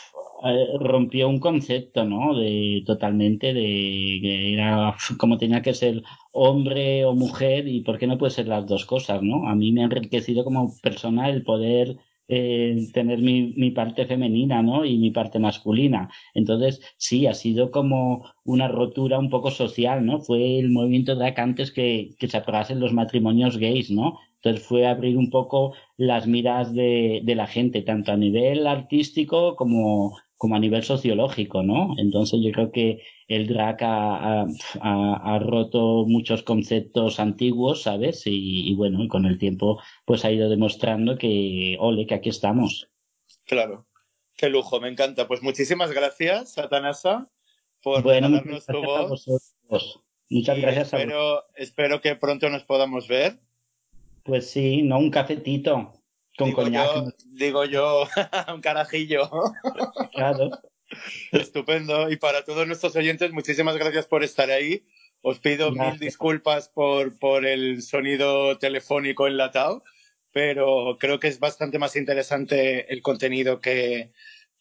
rompió 0.79 1.29
un 1.29 1.39
concepto, 1.39 2.03
¿no? 2.05 2.35
De 2.37 2.83
totalmente 2.85 3.53
de 3.53 4.19
que 4.21 4.53
era 4.53 4.95
como 5.17 5.37
tenía 5.37 5.61
que 5.61 5.73
ser 5.73 6.03
hombre 6.31 7.05
o 7.05 7.13
mujer 7.15 7.67
y 7.67 7.81
por 7.81 7.97
qué 7.97 8.07
no 8.07 8.17
puede 8.17 8.31
ser 8.31 8.47
las 8.47 8.65
dos 8.67 8.85
cosas, 8.85 9.21
¿no? 9.21 9.47
A 9.47 9.55
mí 9.55 9.71
me 9.71 9.81
ha 9.81 9.85
enriquecido 9.85 10.43
como 10.43 10.73
persona 10.81 11.29
el 11.29 11.43
poder 11.43 11.97
eh, 12.33 12.87
tener 12.93 13.19
mi, 13.19 13.53
mi, 13.57 13.71
parte 13.71 14.05
femenina, 14.05 14.61
¿no? 14.63 14.85
Y 14.85 14.97
mi 14.97 15.11
parte 15.11 15.37
masculina. 15.37 16.09
Entonces, 16.33 16.79
sí, 16.97 17.27
ha 17.27 17.33
sido 17.33 17.71
como 17.71 18.23
una 18.45 18.69
rotura 18.69 19.19
un 19.19 19.29
poco 19.29 19.51
social, 19.51 20.05
¿no? 20.05 20.21
Fue 20.21 20.59
el 20.59 20.71
movimiento 20.71 21.15
de 21.15 21.33
antes 21.35 21.71
que, 21.71 22.15
que 22.17 22.29
se 22.29 22.37
aprobasen 22.37 22.79
los 22.79 22.93
matrimonios 22.93 23.57
gays, 23.57 23.91
¿no? 23.91 24.19
Entonces 24.35 24.65
fue 24.65 24.87
abrir 24.87 25.17
un 25.17 25.29
poco 25.29 25.73
las 25.97 26.25
miras 26.25 26.73
de, 26.73 27.21
de 27.23 27.35
la 27.35 27.47
gente, 27.47 27.81
tanto 27.81 28.13
a 28.13 28.17
nivel 28.17 28.65
artístico 28.65 29.55
como, 29.57 30.17
como 30.41 30.55
a 30.55 30.59
nivel 30.59 30.81
sociológico, 30.81 31.61
¿no? 31.61 31.93
Entonces 31.99 32.39
yo 32.41 32.51
creo 32.51 32.71
que 32.71 33.03
el 33.27 33.45
drag 33.45 33.77
ha, 33.83 34.41
ha, 34.41 35.35
ha 35.35 35.37
roto 35.37 36.03
muchos 36.07 36.41
conceptos 36.41 37.19
antiguos, 37.19 37.83
¿sabes? 37.83 38.25
Y, 38.25 38.67
y, 38.67 38.73
bueno, 38.73 39.07
con 39.07 39.27
el 39.27 39.37
tiempo 39.37 39.79
pues 40.03 40.25
ha 40.25 40.31
ido 40.31 40.49
demostrando 40.49 41.15
que, 41.19 41.77
ole, 41.79 42.07
que 42.07 42.15
aquí 42.15 42.29
estamos. 42.29 42.89
Claro, 43.45 43.85
qué 44.35 44.49
lujo, 44.49 44.81
me 44.81 44.89
encanta. 44.89 45.27
Pues 45.27 45.43
muchísimas 45.43 45.91
gracias, 45.91 46.53
Satanasa, 46.53 47.29
por 47.83 48.01
bueno, 48.01 48.31
darnos 48.31 48.65
tu 48.65 48.81
voz. 48.81 49.27
Muchas 50.27 50.57
y 50.57 50.61
gracias 50.61 50.87
espero, 50.91 51.19
a 51.19 51.23
vosotros. 51.35 51.51
Espero 51.53 52.01
que 52.01 52.15
pronto 52.15 52.49
nos 52.49 52.63
podamos 52.63 53.07
ver. 53.07 53.37
Pues 54.23 54.49
sí, 54.49 54.81
no 54.81 54.97
un 54.97 55.11
cafetito 55.11 56.00
con 56.37 56.49
digo 56.49 56.61
coñac. 56.63 56.95
Yo, 56.95 57.11
digo 57.31 57.65
yo, 57.65 58.07
un 58.53 58.61
carajillo. 58.61 59.29
Claro. 60.13 60.49
Estupendo. 61.31 62.09
Y 62.09 62.17
para 62.17 62.43
todos 62.43 62.67
nuestros 62.67 62.95
oyentes, 62.95 63.31
muchísimas 63.31 63.77
gracias 63.77 64.07
por 64.07 64.23
estar 64.23 64.49
ahí. 64.51 64.85
Os 65.21 65.39
pido 65.39 65.71
Gracias. 65.71 65.91
mil 65.91 65.99
disculpas 65.99 66.69
por, 66.69 67.17
por 67.19 67.45
el 67.45 67.83
sonido 67.83 68.57
telefónico 68.57 69.27
enlatado, 69.27 69.83
pero 70.31 70.97
creo 70.99 71.19
que 71.19 71.27
es 71.27 71.39
bastante 71.39 71.77
más 71.77 71.95
interesante 71.95 72.91
el 72.91 73.01
contenido 73.01 73.61
que, 73.61 74.11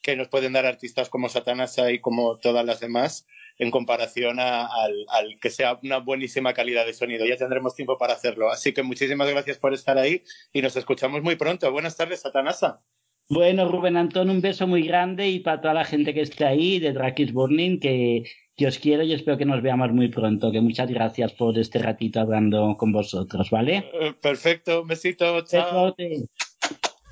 que 0.03 0.17
nos 0.17 0.29
pueden 0.29 0.53
dar 0.53 0.67
artistas 0.67 1.09
como 1.09 1.29
Satanasa 1.31 1.91
y 1.93 1.99
como 2.01 2.39
todas 2.39 2.65
las 2.65 2.81
demás 2.81 3.27
en 3.61 3.71
comparación 3.71 4.41
a, 4.41 4.67
al, 4.67 5.07
al, 5.11 5.39
que 5.39 5.51
sea 5.51 5.79
una 5.83 5.99
buenísima 5.99 6.55
calidad 6.55 6.87
de 6.87 6.95
sonido. 6.95 7.27
Ya 7.27 7.37
tendremos 7.37 7.75
tiempo 7.75 7.99
para 7.99 8.15
hacerlo. 8.15 8.51
Así 8.51 8.73
que 8.73 8.83
muchísimas 8.83 9.29
gracias 9.29 9.59
por 9.59 9.75
estar 9.75 9.99
ahí 9.99 10.23
y 10.53 10.63
nos 10.63 10.77
escuchamos 10.77 11.23
muy 11.23 11.37
pronto. 11.37 11.71
Buenas 11.71 11.97
tardes, 11.97 12.23
Satanasa. 12.23 12.81
Bueno, 13.29 13.69
Rubén 13.69 13.97
Antón, 13.97 14.31
un 14.31 14.41
beso 14.41 14.67
muy 14.67 14.83
grande 14.83 15.29
y 15.29 15.41
para 15.41 15.61
toda 15.61 15.75
la 15.75 15.85
gente 15.85 16.15
que 16.15 16.23
esté 16.23 16.47
ahí 16.47 16.81
de 16.81 16.93
Drakis 16.93 17.33
Burning, 17.33 17.79
que, 17.79 18.25
que 18.57 18.67
os 18.67 18.79
quiero 18.79 19.05
y 19.05 19.13
espero 19.13 19.37
que 19.37 19.45
nos 19.45 19.63
veamos 19.63 19.93
muy 19.93 20.09
pronto. 20.09 20.51
Que 20.51 20.63
muchas 20.63 20.91
gracias 20.91 21.33
por 21.35 21.57
este 21.59 21.79
ratito 21.79 22.19
hablando 22.19 22.77
con 22.79 22.93
vosotros, 22.93 23.51
¿vale? 23.51 23.91
Uh, 23.93 24.15
perfecto, 24.21 24.83
un 24.83 24.89
besito, 24.89 25.43
chao. 25.43 25.95
Besote. 25.97 26.27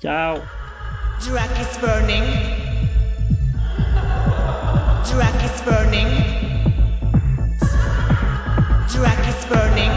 Chao. 0.01 0.41
Drac 1.27 1.51
is 1.61 1.79
burning. 1.79 2.23
Drac 2.23 2.25
is 2.25 2.25
burning. 2.25 2.25
Drac 2.25 2.39
is 2.39 2.47
burning. 2.47 2.58
Drac 5.05 5.43
is 5.43 5.61
burning. 5.61 6.09
Drac 8.89 9.27
is 9.27 9.45
burning. 9.45 9.93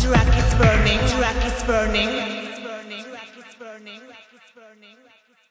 Drac 0.00 0.36
is 0.38 0.54
burning. 0.54 0.98
Drac 1.16 1.44
is 1.44 1.62
burning. 1.64 2.27